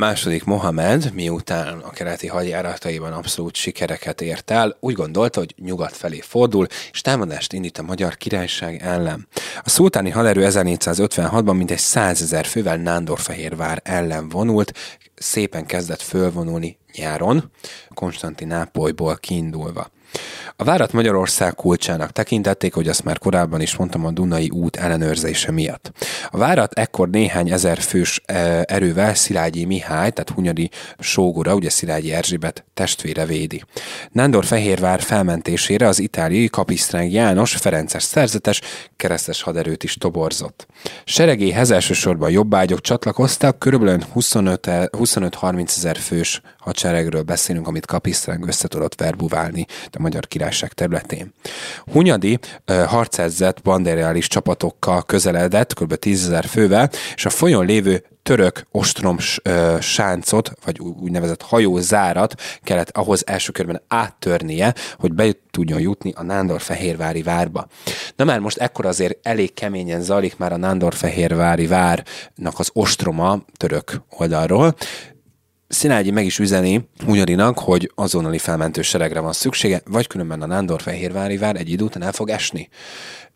Második 0.00 0.44
Mohamed, 0.44 1.12
miután 1.14 1.78
a 1.78 1.90
keleti 1.90 2.26
hadjárataiban 2.26 3.12
abszolút 3.12 3.54
sikereket 3.54 4.20
ért 4.20 4.50
el, 4.50 4.76
úgy 4.80 4.94
gondolta, 4.94 5.38
hogy 5.38 5.54
nyugat 5.56 5.96
felé 5.96 6.20
fordul, 6.20 6.66
és 6.92 7.00
támadást 7.00 7.52
indít 7.52 7.78
a 7.78 7.82
magyar 7.82 8.16
királyság 8.16 8.82
ellen. 8.82 9.28
A 9.62 9.68
szultáni 9.68 10.10
haderő 10.10 10.46
1456-ban 10.50 11.56
mintegy 11.56 11.78
100 11.78 12.22
ezer 12.22 12.46
fővel 12.46 12.76
Nándorfehérvár 12.76 13.80
ellen 13.84 14.28
vonult, 14.28 14.72
szépen 15.14 15.66
kezdett 15.66 16.02
fölvonulni 16.02 16.78
nyáron, 16.96 17.50
Konstantinápolyból 17.94 19.16
kiindulva. 19.16 19.90
A 20.60 20.64
várat 20.64 20.92
Magyarország 20.92 21.54
kulcsának 21.54 22.10
tekintették, 22.10 22.74
hogy 22.74 22.88
azt 22.88 23.04
már 23.04 23.18
korábban 23.18 23.60
is 23.60 23.76
mondtam 23.76 24.06
a 24.06 24.10
Dunai 24.10 24.50
út 24.50 24.76
ellenőrzése 24.76 25.50
miatt. 25.50 25.92
A 26.30 26.36
várat 26.36 26.72
ekkor 26.72 27.08
néhány 27.10 27.50
ezer 27.50 27.78
fős 27.78 28.20
e, 28.24 28.64
erővel 28.66 29.14
Szilágyi 29.14 29.64
Mihály, 29.64 30.10
tehát 30.10 30.30
Hunyadi 30.30 30.70
sógora, 30.98 31.54
ugye 31.54 31.70
Szilágyi 31.70 32.12
Erzsébet 32.12 32.64
testvére 32.74 33.26
védi. 33.26 33.64
Nándor 34.12 34.44
Fehérvár 34.44 35.00
felmentésére 35.00 35.86
az 35.86 35.98
itáliai 35.98 36.48
kapisztránk 36.48 37.12
János 37.12 37.54
Ferences 37.54 38.02
szerzetes 38.02 38.60
keresztes 38.96 39.42
haderőt 39.42 39.84
is 39.84 39.94
toborzott. 39.94 40.66
Seregéhez 41.04 41.70
elsősorban 41.70 42.30
jobbágyok 42.30 42.80
csatlakoztak, 42.80 43.58
körülbelül 43.58 44.00
25-30 44.14 45.76
ezer 45.76 45.96
fős 45.96 46.40
hadseregről 46.60 47.22
beszélünk, 47.22 47.66
amit 47.66 47.86
kapisztránk 47.86 48.46
össze 48.46 48.68
tudott 48.68 49.00
verbuválni 49.00 49.66
a 49.90 50.00
magyar 50.00 50.26
királyság 50.26 50.72
területén. 50.72 51.32
Hunyadi 51.92 52.38
uh, 52.68 52.84
harcedzett 52.84 53.62
bandereális 53.62 54.28
csapatokkal 54.28 55.02
közeledett, 55.02 55.74
kb. 55.74 55.94
10 55.94 56.24
ezer 56.24 56.44
fővel, 56.44 56.90
és 57.14 57.24
a 57.26 57.30
folyón 57.30 57.66
lévő 57.66 58.04
török 58.22 58.66
ostrom 58.70 59.16
sáncot, 59.80 60.52
vagy 60.64 60.78
úgynevezett 60.78 61.42
hajózárat 61.42 62.34
kellett 62.62 62.90
ahhoz 62.90 63.26
első 63.26 63.52
körben 63.52 63.82
áttörnie, 63.88 64.74
hogy 64.98 65.12
be 65.12 65.32
tudjon 65.50 65.80
jutni 65.80 66.12
a 66.16 66.22
Nándor-Fehérvári 66.22 67.22
várba. 67.22 67.66
Na 68.16 68.24
már 68.24 68.38
most 68.38 68.56
ekkor 68.56 68.86
azért 68.86 69.18
elég 69.26 69.54
keményen 69.54 70.02
zajlik 70.02 70.36
már 70.36 70.52
a 70.52 70.56
Nándor-Fehérvári 70.56 71.66
várnak 71.66 72.58
az 72.58 72.70
ostroma 72.72 73.38
török 73.56 74.02
oldalról, 74.10 74.74
Szilágyi 75.70 76.10
meg 76.10 76.24
is 76.24 76.38
üzeni 76.38 76.88
Hunyadinak, 77.04 77.58
hogy 77.58 77.92
azonnali 77.94 78.38
felmentő 78.38 78.82
seregre 78.82 79.20
van 79.20 79.32
szüksége, 79.32 79.82
vagy 79.84 80.06
különben 80.06 80.42
a 80.42 80.46
Nándor-Fehérvári 80.46 81.36
vár 81.36 81.56
egy 81.56 81.70
idő 81.70 81.84
után 81.84 82.02
el 82.02 82.12
fog 82.12 82.28
esni. 82.28 82.68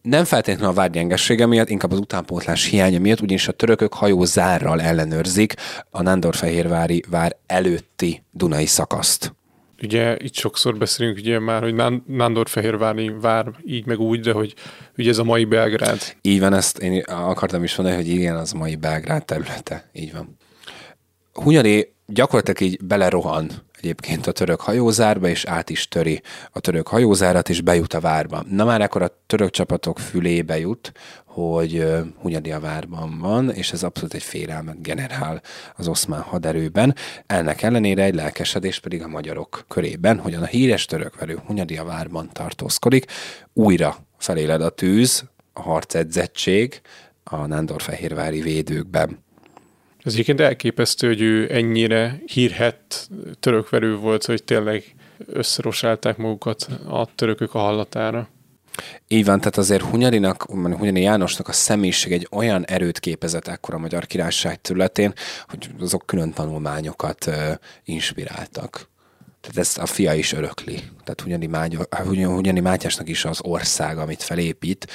Nem 0.02 0.24
feltétlenül 0.24 0.70
a 0.70 0.74
vár 0.74 0.90
gyengessége 0.90 1.46
miatt, 1.46 1.68
inkább 1.68 1.92
az 1.92 1.98
utánpótlás 1.98 2.64
hiánya 2.64 2.98
miatt, 2.98 3.20
ugyanis 3.20 3.48
a 3.48 3.52
törökök 3.52 3.94
hajó 3.94 4.24
zárral 4.24 4.80
ellenőrzik 4.80 5.54
a 5.90 6.02
Nándor-Fehérvári 6.02 7.04
vár 7.10 7.36
előtti 7.46 8.22
Dunai 8.30 8.66
szakaszt. 8.66 9.34
Ugye 9.82 10.16
itt 10.18 10.34
sokszor 10.34 10.78
beszélünk 10.78 11.16
ugye 11.18 11.38
már, 11.38 11.62
hogy 11.62 11.74
Nándor-Fehérvári 12.06 13.12
vár 13.20 13.50
így 13.66 13.86
meg 13.86 13.98
úgy, 13.98 14.20
de 14.20 14.32
hogy 14.32 14.54
ugye 14.96 15.10
ez 15.10 15.18
a 15.18 15.24
mai 15.24 15.44
Belgrád. 15.44 16.00
Így 16.22 16.40
van, 16.40 16.54
ezt 16.54 16.78
én 16.78 17.02
akartam 17.06 17.64
is 17.64 17.76
mondani, 17.76 18.02
hogy 18.02 18.08
igen, 18.08 18.36
az 18.36 18.52
mai 18.52 18.76
Belgrád 18.76 19.24
területe. 19.24 19.88
Így 19.92 20.12
van. 20.12 20.36
Hunyadi 21.32 21.93
gyakorlatilag 22.06 22.72
így 22.72 22.84
belerohan 22.84 23.50
egyébként 23.78 24.26
a 24.26 24.32
török 24.32 24.60
hajózárba, 24.60 25.28
és 25.28 25.44
át 25.44 25.70
is 25.70 25.88
töri 25.88 26.22
a 26.52 26.60
török 26.60 26.88
hajózárat, 26.88 27.48
és 27.48 27.60
bejut 27.60 27.94
a 27.94 28.00
várba. 28.00 28.44
Na 28.50 28.64
már 28.64 28.80
akkor 28.80 29.02
a 29.02 29.20
török 29.26 29.50
csapatok 29.50 29.98
fülébe 29.98 30.58
jut, 30.58 30.92
hogy 31.24 31.86
Hunyadi 32.20 32.52
a 32.52 32.60
várban 32.60 33.18
van, 33.18 33.50
és 33.50 33.72
ez 33.72 33.82
abszolút 33.82 34.14
egy 34.14 34.22
félelmet 34.22 34.82
generál 34.82 35.42
az 35.76 35.88
oszmán 35.88 36.20
haderőben. 36.20 36.94
Ennek 37.26 37.62
ellenére 37.62 38.02
egy 38.02 38.14
lelkesedés 38.14 38.80
pedig 38.80 39.02
a 39.02 39.08
magyarok 39.08 39.64
körében, 39.68 40.18
hogy 40.18 40.34
a 40.34 40.44
híres 40.44 40.84
törökverő 40.84 41.40
Hunyadi 41.46 41.76
a 41.76 41.84
várban 41.84 42.30
tartózkodik, 42.32 43.06
újra 43.52 43.96
feléled 44.18 44.60
a 44.60 44.70
tűz, 44.70 45.24
a 45.52 45.62
harcedzettség 45.62 46.80
a 47.24 47.46
Nándorfehérvári 47.46 48.40
védőkben. 48.40 49.23
Ez 50.04 50.12
egyébként 50.12 50.40
elképesztő, 50.40 51.06
hogy 51.06 51.20
ő 51.20 51.54
ennyire 51.54 52.22
hírhet 52.26 53.08
törökverő 53.40 53.96
volt, 53.96 54.24
hogy 54.24 54.44
tényleg 54.44 54.94
összerosálták 55.26 56.16
magukat 56.16 56.68
a 56.88 57.08
törökök 57.14 57.54
a 57.54 57.58
hallatára. 57.58 58.28
Így 59.08 59.24
van, 59.24 59.38
tehát 59.38 59.56
azért 59.56 59.82
Hunyadinak, 59.82 60.42
Hunyadi 60.42 61.00
Jánosnak 61.00 61.48
a 61.48 61.52
személyiség 61.52 62.12
egy 62.12 62.28
olyan 62.30 62.64
erőt 62.66 62.98
képezett 62.98 63.48
ekkor 63.48 63.74
a 63.74 63.78
Magyar 63.78 64.06
Királyság 64.06 64.60
területén, 64.60 65.12
hogy 65.48 65.70
azok 65.80 66.06
külön 66.06 66.32
tanulmányokat 66.32 67.26
uh, 67.26 67.34
inspiráltak. 67.84 68.88
Tehát 69.40 69.58
ezt 69.58 69.78
a 69.78 69.86
fia 69.86 70.14
is 70.14 70.32
örökli. 70.32 70.74
Tehát 70.74 71.20
Hunyadi, 71.20 71.46
Mágy, 71.46 71.78
Hunyadi 72.14 72.60
Mátyásnak 72.60 73.08
is 73.08 73.24
az 73.24 73.40
ország, 73.42 73.98
amit 73.98 74.22
felépít, 74.22 74.86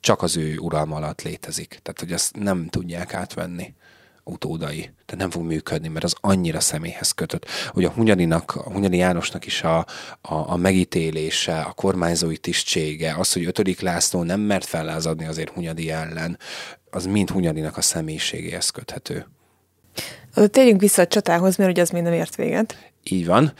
csak 0.00 0.22
az 0.22 0.36
ő 0.36 0.56
uralma 0.56 0.96
alatt 0.96 1.22
létezik. 1.22 1.68
Tehát, 1.68 2.00
hogy 2.00 2.12
ezt 2.12 2.36
nem 2.36 2.68
tudják 2.68 3.14
átvenni 3.14 3.74
utódai. 4.30 4.80
Tehát 4.80 5.16
nem 5.16 5.30
fog 5.30 5.42
működni, 5.42 5.88
mert 5.88 6.04
az 6.04 6.14
annyira 6.20 6.60
személyhez 6.60 7.12
kötött. 7.12 7.46
Hogy 7.68 7.84
a 7.84 7.90
Hunyadinak, 7.90 8.54
a 8.54 8.72
Hunyadi 8.72 8.96
Jánosnak 8.96 9.46
is 9.46 9.62
a, 9.62 9.78
a, 10.20 10.34
a 10.34 10.56
megítélése, 10.56 11.60
a 11.60 11.72
kormányzói 11.72 12.36
tisztsége, 12.36 13.14
az, 13.18 13.32
hogy 13.32 13.44
ötödik 13.44 13.80
László 13.80 14.22
nem 14.22 14.40
mert 14.40 14.64
fellázadni 14.64 15.26
azért 15.26 15.50
Hunyadi 15.50 15.90
ellen, 15.90 16.38
az 16.90 17.06
mind 17.06 17.30
Hunyadinak 17.30 17.76
a 17.76 17.80
személyiségéhez 17.80 18.70
köthető. 18.70 19.26
Térjünk 20.50 20.80
vissza 20.80 21.02
a 21.02 21.06
csatához, 21.06 21.56
mert 21.56 21.70
ugye 21.70 21.82
az 21.82 21.90
még 21.90 22.02
nem 22.02 22.12
ért 22.12 22.36
véget. 22.36 22.90
Így 23.04 23.26
van. 23.26 23.52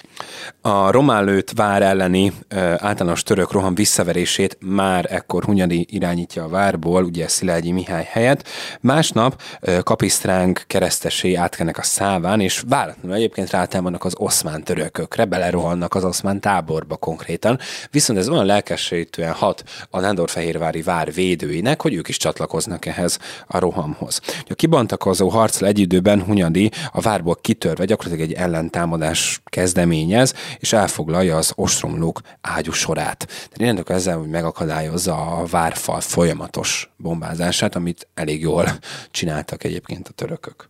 A 0.60 0.90
román 0.90 1.24
lőtt 1.24 1.50
vár 1.50 1.82
elleni 1.82 2.32
ö, 2.48 2.74
általános 2.78 3.22
török 3.22 3.52
roham 3.52 3.74
visszaverését 3.74 4.56
már 4.60 5.06
ekkor 5.12 5.44
Hunyadi 5.44 5.86
irányítja 5.90 6.44
a 6.44 6.48
várból, 6.48 7.04
ugye 7.04 7.28
Szilágyi 7.28 7.72
Mihály 7.72 8.08
helyett. 8.10 8.48
Másnap 8.80 9.42
ö, 9.60 9.78
kapisztránk 9.82 10.64
keresztesé 10.66 11.34
átkenek 11.34 11.78
a 11.78 11.82
száván, 11.82 12.40
és 12.40 12.62
váratlanul 12.68 13.16
egyébként 13.16 13.50
rátámadnak 13.50 14.04
az 14.04 14.14
oszmán 14.16 14.64
törökökre, 14.64 15.24
belerohannak 15.24 15.94
az 15.94 16.04
oszmán 16.04 16.40
táborba 16.40 16.96
konkrétan. 16.96 17.58
Viszont 17.90 18.18
ez 18.18 18.28
olyan 18.28 18.46
lelkesítően 18.46 19.32
hat 19.32 19.64
a 19.90 20.00
Nándorfehérvári 20.00 20.82
vár 20.82 21.12
védőinek, 21.12 21.82
hogy 21.82 21.94
ők 21.94 22.08
is 22.08 22.16
csatlakoznak 22.16 22.86
ehhez 22.86 23.18
a 23.46 23.58
rohamhoz. 23.58 24.20
A 24.48 24.54
kibantakozó 24.54 25.28
harccal 25.28 25.68
egy 25.68 25.78
időben 25.78 26.22
Hunyadi 26.22 26.59
a 26.92 27.00
várból 27.00 27.36
kitörve 27.40 27.84
gyakorlatilag 27.84 28.30
egy 28.30 28.36
ellentámadás 28.36 29.40
kezdeményez, 29.44 30.34
és 30.58 30.72
elfoglalja 30.72 31.36
az 31.36 31.52
ostromlók 31.54 32.20
ágyú 32.40 32.72
sorát. 32.72 33.26
Tehát 33.26 33.60
innentől 33.60 33.96
ezzel, 33.96 34.18
hogy 34.18 34.28
megakadályozza 34.28 35.16
a 35.16 35.44
várfal 35.46 36.00
folyamatos 36.00 36.90
bombázását, 36.96 37.74
amit 37.76 38.08
elég 38.14 38.40
jól 38.40 38.78
csináltak 39.10 39.64
egyébként 39.64 40.08
a 40.08 40.12
törökök. 40.12 40.68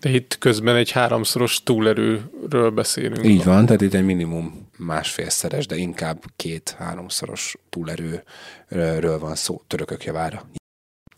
De 0.00 0.10
itt 0.10 0.38
közben 0.38 0.76
egy 0.76 0.90
háromszoros 0.90 1.62
túlerőről 1.62 2.70
beszélünk. 2.70 3.26
Így 3.26 3.44
van, 3.44 3.66
tehát 3.66 3.80
itt 3.80 3.94
egy 3.94 4.04
minimum 4.04 4.68
másfélszeres, 4.76 5.66
de 5.66 5.76
inkább 5.76 6.24
két-háromszoros 6.36 7.56
túlerőről 7.68 9.18
van 9.18 9.34
szó 9.34 9.62
törökök 9.66 10.04
javára. 10.04 10.48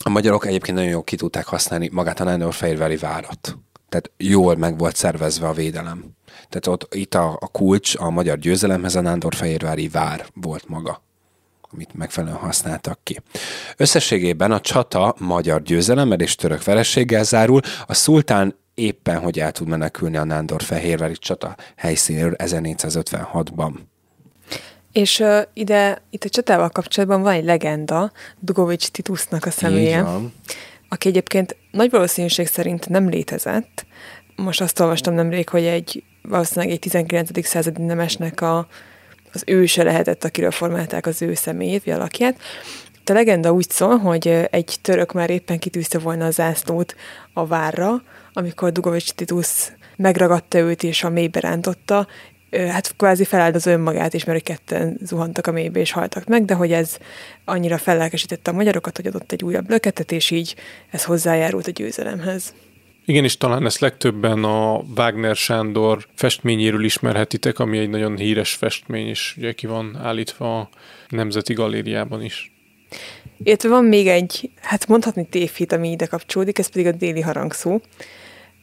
A 0.04 0.08
magyarok 0.08 0.46
egyébként 0.46 0.76
nagyon 0.76 0.92
jól 0.92 1.04
ki 1.04 1.16
tudták 1.16 1.46
használni 1.46 1.88
magát 1.92 2.20
a 2.20 2.24
Nándorfehérvári 2.24 2.96
várat. 2.96 3.56
Tehát 3.90 4.10
jól 4.16 4.56
meg 4.56 4.78
volt 4.78 4.96
szervezve 4.96 5.48
a 5.48 5.52
védelem. 5.52 6.04
Tehát 6.48 6.66
ott 6.66 6.94
itt 6.94 7.14
a, 7.14 7.36
a 7.40 7.48
kulcs 7.48 7.94
a 7.98 8.10
magyar 8.10 8.38
győzelemhez 8.38 8.94
a 8.94 9.00
Nándorfehérvári 9.00 9.88
vár 9.88 10.26
volt 10.34 10.68
maga 10.68 11.02
amit 11.72 11.94
megfelelően 11.94 12.38
használtak 12.38 12.98
ki. 13.02 13.22
Összességében 13.76 14.52
a 14.52 14.60
csata 14.60 15.14
magyar 15.18 15.62
győzelemmel 15.62 16.20
és 16.20 16.34
török 16.34 16.64
verességgel 16.64 17.24
zárul, 17.24 17.60
a 17.86 17.94
szultán 17.94 18.54
éppen 18.74 19.18
hogy 19.18 19.38
el 19.38 19.52
tud 19.52 19.68
menekülni 19.68 20.16
a 20.16 20.24
Nándor-Fehérvári 20.24 21.16
csata 21.16 21.56
helyszínéről 21.76 22.34
1456-ban. 22.38 23.72
És 24.92 25.18
uh, 25.18 25.40
ide, 25.52 26.02
itt 26.10 26.24
a 26.24 26.28
csatával 26.28 26.68
kapcsolatban 26.68 27.22
van 27.22 27.32
egy 27.32 27.44
legenda, 27.44 28.12
Dugovics 28.38 28.88
Titusnak 28.88 29.46
a 29.46 29.50
személye, 29.50 30.06
aki 30.92 31.08
egyébként 31.08 31.56
nagy 31.70 31.90
valószínűség 31.90 32.46
szerint 32.46 32.88
nem 32.88 33.08
létezett. 33.08 33.86
Most 34.36 34.60
azt 34.60 34.80
olvastam 34.80 35.14
nemrég, 35.14 35.48
hogy 35.48 35.64
egy 35.64 36.02
valószínűleg 36.22 36.70
egy 36.70 36.78
19. 36.78 37.46
századi 37.46 37.82
nemesnek 37.82 38.40
a, 38.40 38.66
az 39.32 39.42
őse 39.46 39.82
lehetett, 39.82 40.24
akiről 40.24 40.50
formálták 40.50 41.06
az 41.06 41.22
ő 41.22 41.34
személyét, 41.34 41.84
vagy 41.84 41.94
alakját. 41.94 42.38
A 43.04 43.12
legenda 43.12 43.52
úgy 43.52 43.70
szól, 43.70 43.96
hogy 43.96 44.28
egy 44.50 44.76
török 44.82 45.12
már 45.12 45.30
éppen 45.30 45.58
kitűzte 45.58 45.98
volna 45.98 46.26
a 46.26 46.30
zászlót 46.30 46.94
a 47.32 47.46
várra, 47.46 48.02
amikor 48.32 48.72
Dugovics 48.72 49.10
Titus 49.12 49.72
megragadta 49.96 50.58
őt 50.58 50.82
és 50.82 51.04
a 51.04 51.10
mélybe 51.10 51.40
rántotta, 51.40 52.06
hát 52.50 52.96
kvázi 52.96 53.24
feláldozó 53.24 53.70
önmagát 53.70 54.14
is, 54.14 54.24
mert 54.24 54.42
ketten 54.42 54.98
zuhantak 55.02 55.46
a 55.46 55.52
mélybe 55.52 55.80
és 55.80 55.92
haltak 55.92 56.26
meg, 56.26 56.44
de 56.44 56.54
hogy 56.54 56.72
ez 56.72 56.96
annyira 57.44 57.78
fellelkesítette 57.78 58.50
a 58.50 58.54
magyarokat, 58.54 58.96
hogy 58.96 59.06
adott 59.06 59.32
egy 59.32 59.44
újabb 59.44 59.70
löketet, 59.70 60.12
és 60.12 60.30
így 60.30 60.54
ez 60.90 61.04
hozzájárult 61.04 61.66
a 61.66 61.70
győzelemhez. 61.70 62.54
Igen, 63.04 63.24
és 63.24 63.36
talán 63.36 63.64
ezt 63.64 63.80
legtöbben 63.80 64.44
a 64.44 64.84
Wagner 64.96 65.36
Sándor 65.36 66.06
festményéről 66.14 66.84
ismerhetitek, 66.84 67.58
ami 67.58 67.78
egy 67.78 67.88
nagyon 67.88 68.16
híres 68.16 68.52
festmény, 68.54 69.06
és 69.06 69.34
ugye 69.36 69.52
ki 69.52 69.66
van 69.66 69.98
állítva 70.02 70.58
a 70.58 70.68
Nemzeti 71.08 71.52
Galériában 71.52 72.22
is. 72.22 72.52
Illetve 73.42 73.68
van 73.68 73.84
még 73.84 74.06
egy, 74.06 74.50
hát 74.60 74.88
mondhatni 74.88 75.26
tévhit, 75.26 75.72
ami 75.72 75.90
ide 75.90 76.06
kapcsolódik, 76.06 76.58
ez 76.58 76.66
pedig 76.66 76.86
a 76.86 76.92
déli 76.92 77.20
harangszó. 77.20 77.80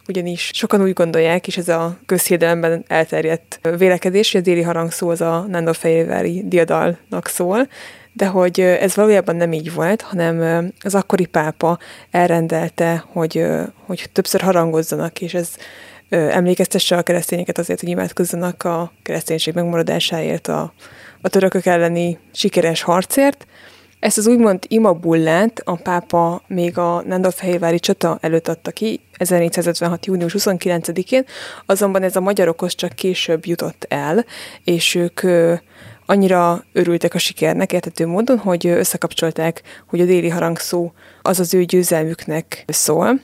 Ugyanis 0.08 0.52
sokan 0.54 0.82
úgy 0.82 0.94
gondolják, 0.94 1.48
és 1.48 1.58
ez 1.58 1.68
a 1.68 1.98
közhiedelemben 2.06 2.84
elterjedt 2.88 3.60
vélekedés, 3.78 4.32
hogy 4.32 4.42
a 4.42 4.44
déli 4.44 4.62
harangszó 4.62 5.10
az 5.10 5.22
a 5.22 5.46
Nándorfehérvári 5.48 6.44
diadalnak 6.46 7.28
szól, 7.28 7.68
de 8.14 8.26
hogy 8.26 8.60
ez 8.60 8.96
valójában 8.96 9.36
nem 9.36 9.54
így 9.54 9.74
volt, 9.74 10.02
hanem 10.02 10.68
az 10.82 10.96
akkori 10.96 11.26
pápa 11.26 11.80
elrendelte, 12.12 13.04
hogy, 13.12 13.46
hogy 13.86 14.10
többször 14.14 14.42
harangozzanak, 14.42 15.22
és 15.22 15.34
ez 15.34 15.50
emlékeztesse 16.10 16.98
a 16.98 17.02
keresztényeket 17.02 17.58
azért, 17.58 17.80
hogy 17.80 17.90
imádkozzanak 17.90 18.64
a 18.64 18.92
kereszténység 19.04 19.54
megmaradásáért, 19.54 20.48
a, 20.48 20.74
a 21.22 21.30
törökök 21.30 21.66
elleni 21.66 22.20
sikeres 22.34 22.82
harcért. 22.82 23.46
Ezt 24.00 24.18
az 24.18 24.28
úgymond 24.28 24.60
imabullát 24.68 25.62
a 25.66 25.76
pápa 25.76 26.42
még 26.48 26.78
a 26.78 27.04
Nándorfehérvári 27.06 27.80
csata 27.80 28.18
előtt 28.22 28.48
adta 28.48 28.72
ki, 28.72 29.00
1456. 29.18 30.06
június 30.06 30.36
29-én, 30.38 31.26
azonban 31.66 32.04
ez 32.04 32.16
a 32.16 32.22
magyarokhoz 32.22 32.76
csak 32.76 32.92
később 32.92 33.46
jutott 33.46 33.86
el, 33.90 34.26
és 34.64 34.96
ők 34.96 35.22
annyira 36.06 36.64
örültek 36.74 37.14
a 37.14 37.18
sikernek 37.18 37.74
értető 37.74 38.08
módon, 38.08 38.38
hogy 38.38 38.68
összekapcsolták, 38.68 39.62
hogy 39.88 40.02
a 40.02 40.06
déli 40.06 40.30
harangszó 40.30 40.92
az 41.22 41.40
az 41.40 41.54
ő 41.54 41.64
győzelmüknek 41.64 42.64
szól. 42.68 43.22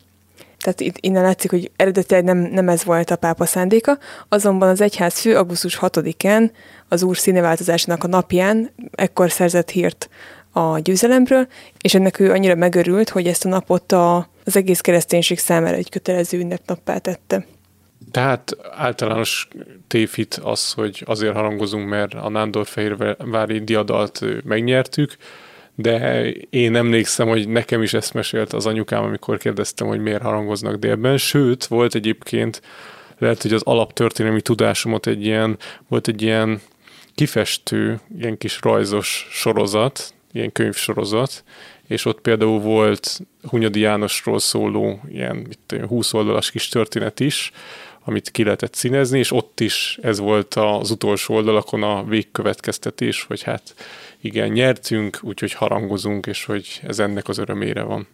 Tehát 0.60 0.80
itt 0.80 0.96
innen 1.00 1.24
látszik, 1.24 1.50
hogy 1.50 1.72
eredetileg 1.76 2.24
nem, 2.24 2.38
nem 2.38 2.70
ez 2.70 2.84
volt 2.84 3.12
a 3.12 3.16
pápa 3.16 3.46
szándéka, 3.46 3.98
azonban 4.30 4.70
az 4.70 4.82
egyház 4.82 5.20
fő 5.20 5.36
augusztus 5.38 5.78
6-án, 5.82 6.52
az 6.89 7.04
úr 7.04 7.18
színeváltozásának 7.18 8.04
a 8.04 8.08
napján 8.08 8.72
ekkor 8.91 9.32
szerzett 9.32 9.70
hírt 9.70 10.10
a 10.52 10.80
győzelemről, 10.80 11.48
és 11.82 11.94
ennek 11.94 12.20
ő 12.20 12.32
annyira 12.32 12.56
megörült, 12.56 13.10
hogy 13.10 13.28
ezt 13.28 13.46
a 13.46 13.50
napot 13.50 13.91
a, 13.91 14.30
az 14.46 14.56
egész 14.56 14.82
kereszténység 14.82 15.39
számára 15.39 15.76
egy 15.76 15.89
kötelező 15.89 16.39
ünnepnappá 16.39 16.98
tette. 16.98 17.46
Tehát 18.12 18.58
általános 18.72 19.48
tévhit 19.88 20.34
az, 20.44 20.72
hogy 20.72 21.04
azért 21.06 21.34
harangozunk, 21.34 21.89
mert 21.89 22.14
a 22.14 22.30
Nándorfehérvári 22.30 23.60
diadalt 23.60 24.26
megnyertük, 24.44 25.18
de 25.76 26.30
én 26.50 26.76
emlékszem, 26.76 27.28
hogy 27.28 27.50
nekem 27.50 27.82
is 27.82 27.94
ezt 27.94 28.14
mesélt 28.14 28.54
az 28.54 28.66
anyukám, 28.66 29.04
amikor 29.04 29.38
kérdeztem, 29.38 29.88
hogy 29.88 30.00
miért 30.00 30.22
harangoznak 30.22 30.76
délben. 30.76 31.18
Sőt, 31.18 31.66
volt 31.66 31.96
egyébként, 31.96 32.62
lehet, 33.18 33.41
hogy 33.41 33.54
az 33.54 33.62
alaptörténelmi 33.64 34.41
tudásomat 34.41 35.08
egy 35.08 35.26
ilyen, 35.26 35.58
volt 35.88 36.08
egy 36.08 36.22
ilyen 36.22 36.62
kifestő, 37.16 38.00
ilyen 38.20 38.38
kis 38.38 38.62
rajzos 38.62 39.28
sorozat, 39.32 40.14
ilyen 40.32 40.52
könyvsorozat, 40.52 41.44
és 41.88 42.06
ott 42.06 42.22
például 42.22 42.60
volt 42.60 43.20
Hunyadi 43.42 43.80
Jánosról 43.80 44.40
szóló 44.40 45.00
ilyen 45.10 45.48
20 45.88 46.14
oldalas 46.14 46.52
kis 46.52 46.68
történet 46.68 47.20
is, 47.20 47.52
amit 48.06 48.32
ki 48.32 48.44
lehetett 48.44 48.74
színezni, 48.74 49.20
és 49.20 49.32
ott 49.32 49.60
is 49.60 50.00
ez 50.02 50.20
volt 50.20 50.54
az 50.54 50.92
utolsó 50.92 51.36
oldalakon 51.36 51.84
a 51.84 52.04
végkövetkeztetés, 52.04 53.24
hogy 53.24 53.44
hát 53.44 53.76
igen, 54.22 54.50
nyertünk, 54.50 55.20
úgyhogy 55.22 55.54
harangozunk, 55.54 56.26
és 56.26 56.46
hogy 56.46 56.82
ez 56.84 57.00
ennek 57.00 57.28
az 57.28 57.38
örömére 57.38 57.82
van. 57.82 58.08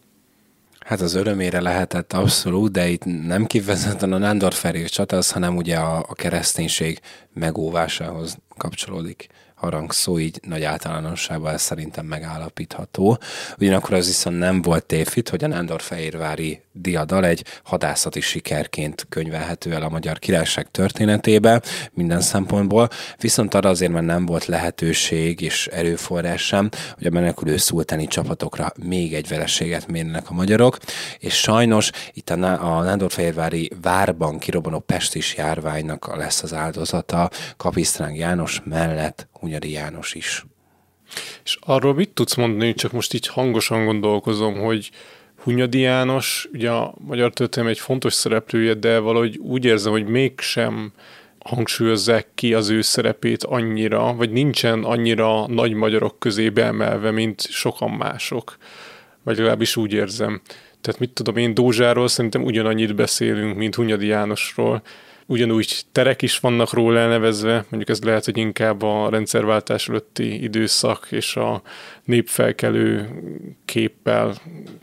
Hát 0.79 1.01
az 1.01 1.13
örömére 1.13 1.61
lehetett 1.61 2.13
abszolút, 2.13 2.71
de 2.71 2.87
itt 2.87 3.05
nem 3.05 3.45
kifejezetten 3.45 4.13
a 4.13 4.17
Nándor 4.17 4.53
Ferér 4.53 4.89
csata, 4.89 5.21
hanem 5.29 5.55
ugye 5.55 5.75
a, 5.75 5.97
a 6.07 6.13
kereszténység 6.13 6.99
megóvásához 7.33 8.37
kapcsolódik 8.57 9.27
harangszó, 9.59 10.19
így 10.19 10.39
nagy 10.47 10.63
általánosságban 10.63 11.57
szerintem 11.57 12.05
megállapítható. 12.05 13.17
Ugyanakkor 13.57 13.93
az 13.93 14.05
viszont 14.05 14.37
nem 14.37 14.61
volt 14.61 14.85
tévhit, 14.85 15.29
hogy 15.29 15.43
a 15.43 15.47
Nándorfehérvári 15.47 16.61
diadal 16.71 17.25
egy 17.25 17.45
hadászati 17.63 18.21
sikerként 18.21 19.05
könyvelhető 19.09 19.73
el 19.73 19.81
a 19.81 19.89
Magyar 19.89 20.19
Királyság 20.19 20.71
történetébe 20.71 21.61
minden 21.93 22.21
szempontból, 22.21 22.89
viszont 23.17 23.53
arra 23.53 23.69
azért, 23.69 23.91
mert 23.91 24.05
nem 24.05 24.25
volt 24.25 24.45
lehetőség 24.45 25.41
és 25.41 25.67
erőforrás 25.67 26.45
sem, 26.45 26.69
hogy 26.95 27.05
a 27.05 27.09
menekülő 27.09 27.57
szultáni 27.57 28.07
csapatokra 28.07 28.73
még 28.83 29.13
egy 29.13 29.27
vereséget 29.27 29.87
mérnek 29.87 30.29
a 30.29 30.33
magyarok, 30.33 30.77
és 31.19 31.39
sajnos 31.39 31.89
itt 32.13 32.29
a, 32.29 32.77
a 32.77 32.83
Nándorfehérvári 32.83 33.71
várban 33.81 34.39
kirobbanó 34.39 34.79
pestis 34.79 35.35
járványnak 35.35 36.15
lesz 36.15 36.43
az 36.43 36.53
áldozata 36.53 37.29
Kapisztráng 37.57 38.17
János 38.17 38.61
mellett 38.63 39.27
Hunyadi 39.39 39.71
János 39.71 40.13
is. 40.13 40.45
És 41.43 41.57
arról 41.61 41.93
mit 41.93 42.09
tudsz 42.09 42.35
mondani, 42.35 42.73
csak 42.73 42.91
most 42.91 43.13
így 43.13 43.27
hangosan 43.27 43.85
gondolkozom, 43.85 44.53
hogy 44.53 44.91
Hunyadi 45.43 45.79
János, 45.79 46.47
ugye 46.53 46.69
a 46.71 46.93
magyar 46.97 47.33
történelem 47.33 47.75
egy 47.75 47.79
fontos 47.79 48.13
szereplője, 48.13 48.73
de 48.73 48.99
valahogy 48.99 49.37
úgy 49.37 49.65
érzem, 49.65 49.91
hogy 49.91 50.05
mégsem 50.05 50.91
hangsúlyozzák 51.39 52.27
ki 52.35 52.53
az 52.53 52.69
ő 52.69 52.81
szerepét 52.81 53.43
annyira, 53.43 54.13
vagy 54.13 54.31
nincsen 54.31 54.83
annyira 54.83 55.47
nagy 55.47 55.73
magyarok 55.73 56.19
közé 56.19 56.49
beemelve, 56.49 57.11
mint 57.11 57.41
sokan 57.41 57.89
mások. 57.89 58.57
Vagy 59.23 59.37
legalábbis 59.37 59.75
úgy 59.75 59.93
érzem. 59.93 60.41
Tehát 60.81 60.99
mit 60.99 61.11
tudom 61.11 61.37
én, 61.37 61.53
Dózsáról 61.53 62.07
szerintem 62.07 62.43
ugyanannyit 62.43 62.95
beszélünk, 62.95 63.57
mint 63.57 63.75
Hunyadi 63.75 64.05
Jánosról. 64.07 64.81
Ugyanúgy 65.31 65.81
terek 65.91 66.21
is 66.21 66.39
vannak 66.39 66.73
róla 66.73 66.99
elnevezve, 66.99 67.53
mondjuk 67.53 67.89
ez 67.89 68.03
lehet, 68.03 68.25
hogy 68.25 68.37
inkább 68.37 68.81
a 68.81 69.09
rendszerváltás 69.09 69.89
előtti 69.89 70.43
időszak 70.43 71.07
és 71.09 71.35
a 71.35 71.61
népfelkelő 72.03 73.09
képpel 73.65 74.35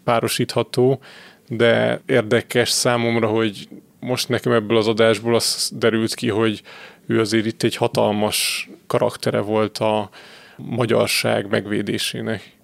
párosítható, 0.05 1.01
de 1.49 2.01
érdekes 2.07 2.69
számomra, 2.69 3.27
hogy 3.27 3.69
most 4.01 4.29
nekem 4.29 4.53
ebből 4.53 4.77
az 4.77 4.89
adásból 4.89 5.35
az 5.35 5.71
derült 5.75 6.15
ki, 6.15 6.29
hogy 6.29 6.63
ő 7.07 7.21
azért 7.21 7.47
itt 7.47 7.63
egy 7.63 7.77
hatalmas 7.77 8.69
karaktere 8.87 9.41
volt 9.41 9.79
a 9.79 10.11
magyarság 10.57 11.49
megvédésének. 11.49 12.56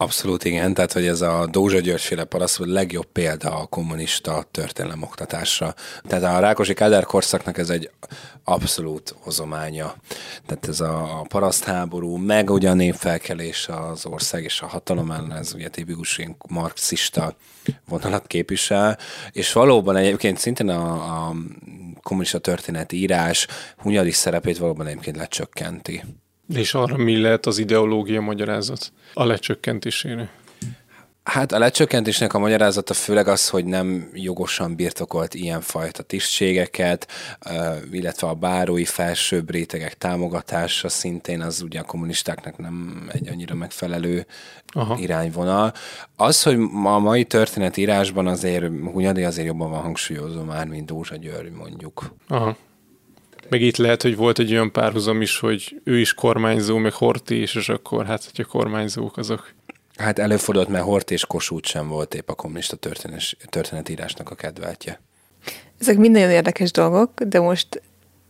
Abszolút 0.00 0.44
igen, 0.44 0.74
tehát 0.74 0.92
hogy 0.92 1.06
ez 1.06 1.20
a 1.20 1.46
Dózsa 1.50 1.80
Györgyféle 1.80 2.24
paraszt 2.24 2.60
a 2.60 2.66
legjobb 2.66 3.06
példa 3.12 3.58
a 3.58 3.66
kommunista 3.66 4.46
történelem 4.50 5.02
oktatásra. 5.02 5.74
Tehát 6.02 6.36
a 6.36 6.40
Rákosi 6.40 6.74
Kádár 6.74 7.04
korszaknak 7.04 7.58
ez 7.58 7.70
egy 7.70 7.90
abszolút 8.44 9.14
hozománya. 9.20 9.94
Tehát 10.46 10.68
ez 10.68 10.80
a 10.80 11.26
parasztháború, 11.28 12.16
meg 12.16 12.50
ugye 12.50 12.70
a 12.70 12.74
népfelkelés 12.74 13.68
az 13.68 14.06
ország 14.06 14.42
és 14.42 14.60
a 14.60 14.66
hatalom 14.66 15.10
ellen, 15.10 15.32
ez 15.32 15.54
ugye 15.54 15.68
tipikus 15.68 16.20
marxista 16.48 17.36
vonalat 17.88 18.26
képvisel, 18.26 18.98
és 19.32 19.52
valóban 19.52 19.96
egyébként 19.96 20.38
szintén 20.38 20.68
a, 20.68 20.92
a 21.28 21.34
kommunista 22.02 22.38
történeti 22.38 22.96
írás 22.96 23.46
Hunyadi 23.76 24.10
szerepét 24.10 24.58
valóban 24.58 24.86
egyébként 24.86 25.16
lecsökkenti. 25.16 26.04
És 26.54 26.74
arra 26.74 26.96
mi 26.96 27.20
lehet 27.20 27.46
az 27.46 27.58
ideológia 27.58 28.20
magyarázat 28.20 28.92
a 29.14 29.24
lecsökkentésére? 29.24 30.30
Hát 31.28 31.52
a 31.52 31.58
lecsökkentésnek 31.58 32.34
a 32.34 32.38
magyarázata 32.38 32.94
főleg 32.94 33.28
az, 33.28 33.48
hogy 33.48 33.64
nem 33.64 34.10
jogosan 34.14 34.76
birtokolt 34.76 35.34
ilyenfajta 35.34 36.02
tisztségeket, 36.02 37.06
illetve 37.90 38.28
a 38.28 38.34
bárói 38.34 38.84
felsőbb 38.84 39.50
rétegek 39.50 39.94
támogatása 39.98 40.88
szintén 40.88 41.40
az 41.40 41.62
ugye 41.62 41.80
a 41.80 41.84
kommunistáknak 41.84 42.58
nem 42.58 43.08
egy 43.12 43.28
annyira 43.28 43.54
megfelelő 43.54 44.26
Aha. 44.66 44.98
irányvonal. 44.98 45.72
Az, 46.16 46.42
hogy 46.42 46.56
a 46.84 46.98
mai 46.98 47.24
történetírásban 47.24 48.26
azért 48.26 48.66
Hunyadi 48.92 49.24
azért 49.24 49.46
jobban 49.46 49.70
van 49.70 49.82
hangsúlyozó 49.82 50.42
már, 50.42 50.66
mint 50.66 50.86
Dózsa 50.86 51.16
György 51.16 51.52
mondjuk. 51.52 52.14
Aha. 52.28 52.56
Meg 53.48 53.60
itt 53.62 53.76
lehet, 53.76 54.02
hogy 54.02 54.16
volt 54.16 54.38
egy 54.38 54.52
olyan 54.52 54.72
párhuzam 54.72 55.20
is, 55.20 55.38
hogy 55.38 55.80
ő 55.84 55.98
is 55.98 56.14
kormányzó, 56.14 56.76
meg 56.76 56.92
Horti 56.92 57.40
is, 57.40 57.54
és 57.54 57.68
akkor 57.68 58.06
hát, 58.06 58.30
hogy 58.34 58.44
a 58.44 58.50
kormányzók 58.50 59.16
azok. 59.16 59.52
Hát 59.96 60.18
előfordult, 60.18 60.68
mert 60.68 60.84
Hort 60.84 61.10
és 61.10 61.26
Kossuth 61.26 61.68
sem 61.68 61.88
volt 61.88 62.14
épp 62.14 62.28
a 62.28 62.34
kommunista 62.34 62.76
történetírásnak 63.50 64.30
a 64.30 64.34
kedveltje. 64.34 65.00
Ezek 65.80 65.96
mind 65.96 66.14
nagyon 66.14 66.30
érdekes 66.30 66.70
dolgok, 66.70 67.22
de 67.22 67.40
most 67.40 67.82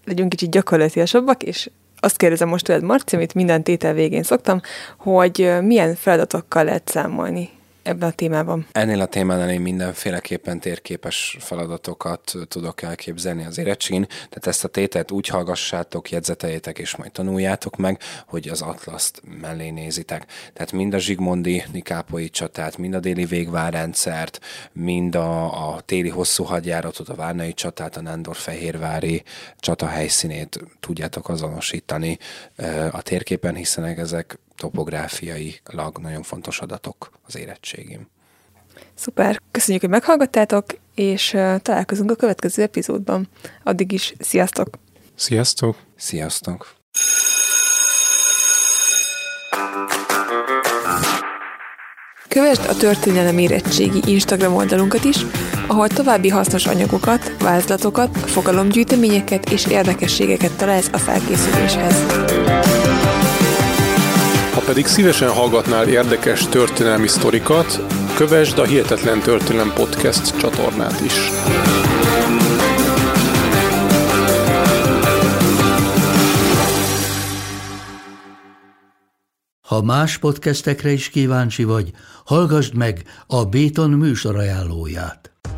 legyünk 0.04 0.28
kicsit 0.28 0.50
gyakorlatilasabbak, 0.50 1.42
és 1.42 1.70
azt 2.00 2.16
kérdezem 2.16 2.48
most 2.48 2.64
tőled, 2.64 2.82
Marci, 2.82 3.16
amit 3.16 3.34
minden 3.34 3.62
tétel 3.62 3.92
végén 3.92 4.22
szoktam, 4.22 4.60
hogy 4.98 5.52
milyen 5.62 5.94
feladatokkal 5.94 6.64
lehet 6.64 6.88
számolni 6.88 7.50
ebben 7.89 8.09
a 8.09 8.12
témában? 8.12 8.66
Ennél 8.72 9.01
a 9.01 9.07
témánál 9.07 9.51
én 9.51 9.61
mindenféleképpen 9.61 10.61
térképes 10.61 11.36
feladatokat 11.41 12.34
tudok 12.49 12.82
elképzelni 12.82 13.45
az 13.45 13.59
érettségén, 13.59 14.07
tehát 14.07 14.47
ezt 14.47 14.64
a 14.64 14.68
tételt 14.68 15.11
úgy 15.11 15.26
hallgassátok, 15.26 16.11
jegyzeteljétek 16.11 16.78
és 16.78 16.97
majd 16.97 17.12
tanuljátok 17.12 17.76
meg, 17.76 18.01
hogy 18.26 18.49
az 18.49 18.62
atlaszt 18.62 19.22
mellé 19.41 19.70
nézitek. 19.70 20.26
Tehát 20.53 20.72
mind 20.72 20.95
a 20.95 20.99
Zsigmondi 20.99 21.62
Nikápoi 21.72 22.30
csatát, 22.30 22.76
mind 22.76 22.95
a 22.95 23.01
déli 23.01 23.24
végvárrendszert, 23.24 24.41
mind 24.72 25.14
a, 25.14 25.68
a 25.68 25.80
téli 25.80 26.09
hosszú 26.09 26.45
hadjáratot, 26.45 27.09
a 27.09 27.14
Várnai 27.14 27.55
csatát, 27.55 27.97
a 27.97 28.01
Nándor-Fehérvári 28.01 29.22
csata 29.59 29.86
helyszínét 29.86 30.61
tudjátok 30.80 31.28
azonosítani 31.28 32.18
a 32.91 33.03
térképen, 33.03 33.55
hiszen 33.55 33.84
ezek 33.84 34.39
topográfiailag 34.59 35.98
nagyon 35.98 36.22
fontos 36.22 36.61
adatok 36.61 37.11
az 37.26 37.36
érettségim. 37.36 38.09
Szuper, 38.94 39.40
köszönjük, 39.50 39.82
hogy 39.82 39.92
meghallgattátok, 39.92 40.64
és 40.94 41.36
találkozunk 41.62 42.11
a 42.11 42.14
következő 42.14 42.62
epizódban. 42.62 43.28
Addig 43.64 43.92
is 43.92 44.14
sziasztok! 44.18 44.68
Sziasztok! 45.14 45.76
Sziasztok! 45.96 46.76
Kövesd 52.28 52.64
a 52.68 52.76
Történelem 52.76 53.38
Érettségi 53.38 54.00
Instagram 54.04 54.54
oldalunkat 54.54 55.04
is, 55.04 55.16
ahol 55.66 55.88
további 55.88 56.28
hasznos 56.28 56.66
anyagokat, 56.66 57.42
vázlatokat, 57.42 58.18
fogalomgyűjteményeket 58.18 59.50
és 59.50 59.66
érdekességeket 59.66 60.56
találsz 60.56 60.90
a 60.92 60.98
felkészüléshez. 60.98 62.88
Ha 64.59 64.64
pedig 64.64 64.86
szívesen 64.86 65.30
hallgatnál 65.30 65.88
érdekes 65.88 66.46
történelmi 66.46 67.06
sztorikat, 67.06 67.80
kövesd 68.16 68.59
a 68.59 68.64
Hihetetlen 68.64 69.20
Történelem 69.20 69.72
Podcast 69.74 70.38
csatornát 70.38 71.00
is. 71.00 71.12
Ha 79.61 79.82
más 79.82 80.18
podcastekre 80.18 80.90
is 80.90 81.09
kíváncsi 81.09 81.64
vagy, 81.64 81.90
hallgassd 82.24 82.74
meg 82.74 83.02
a 83.26 83.44
Béton 83.44 83.90
műsor 83.90 84.36
ajánlóját. 84.36 85.38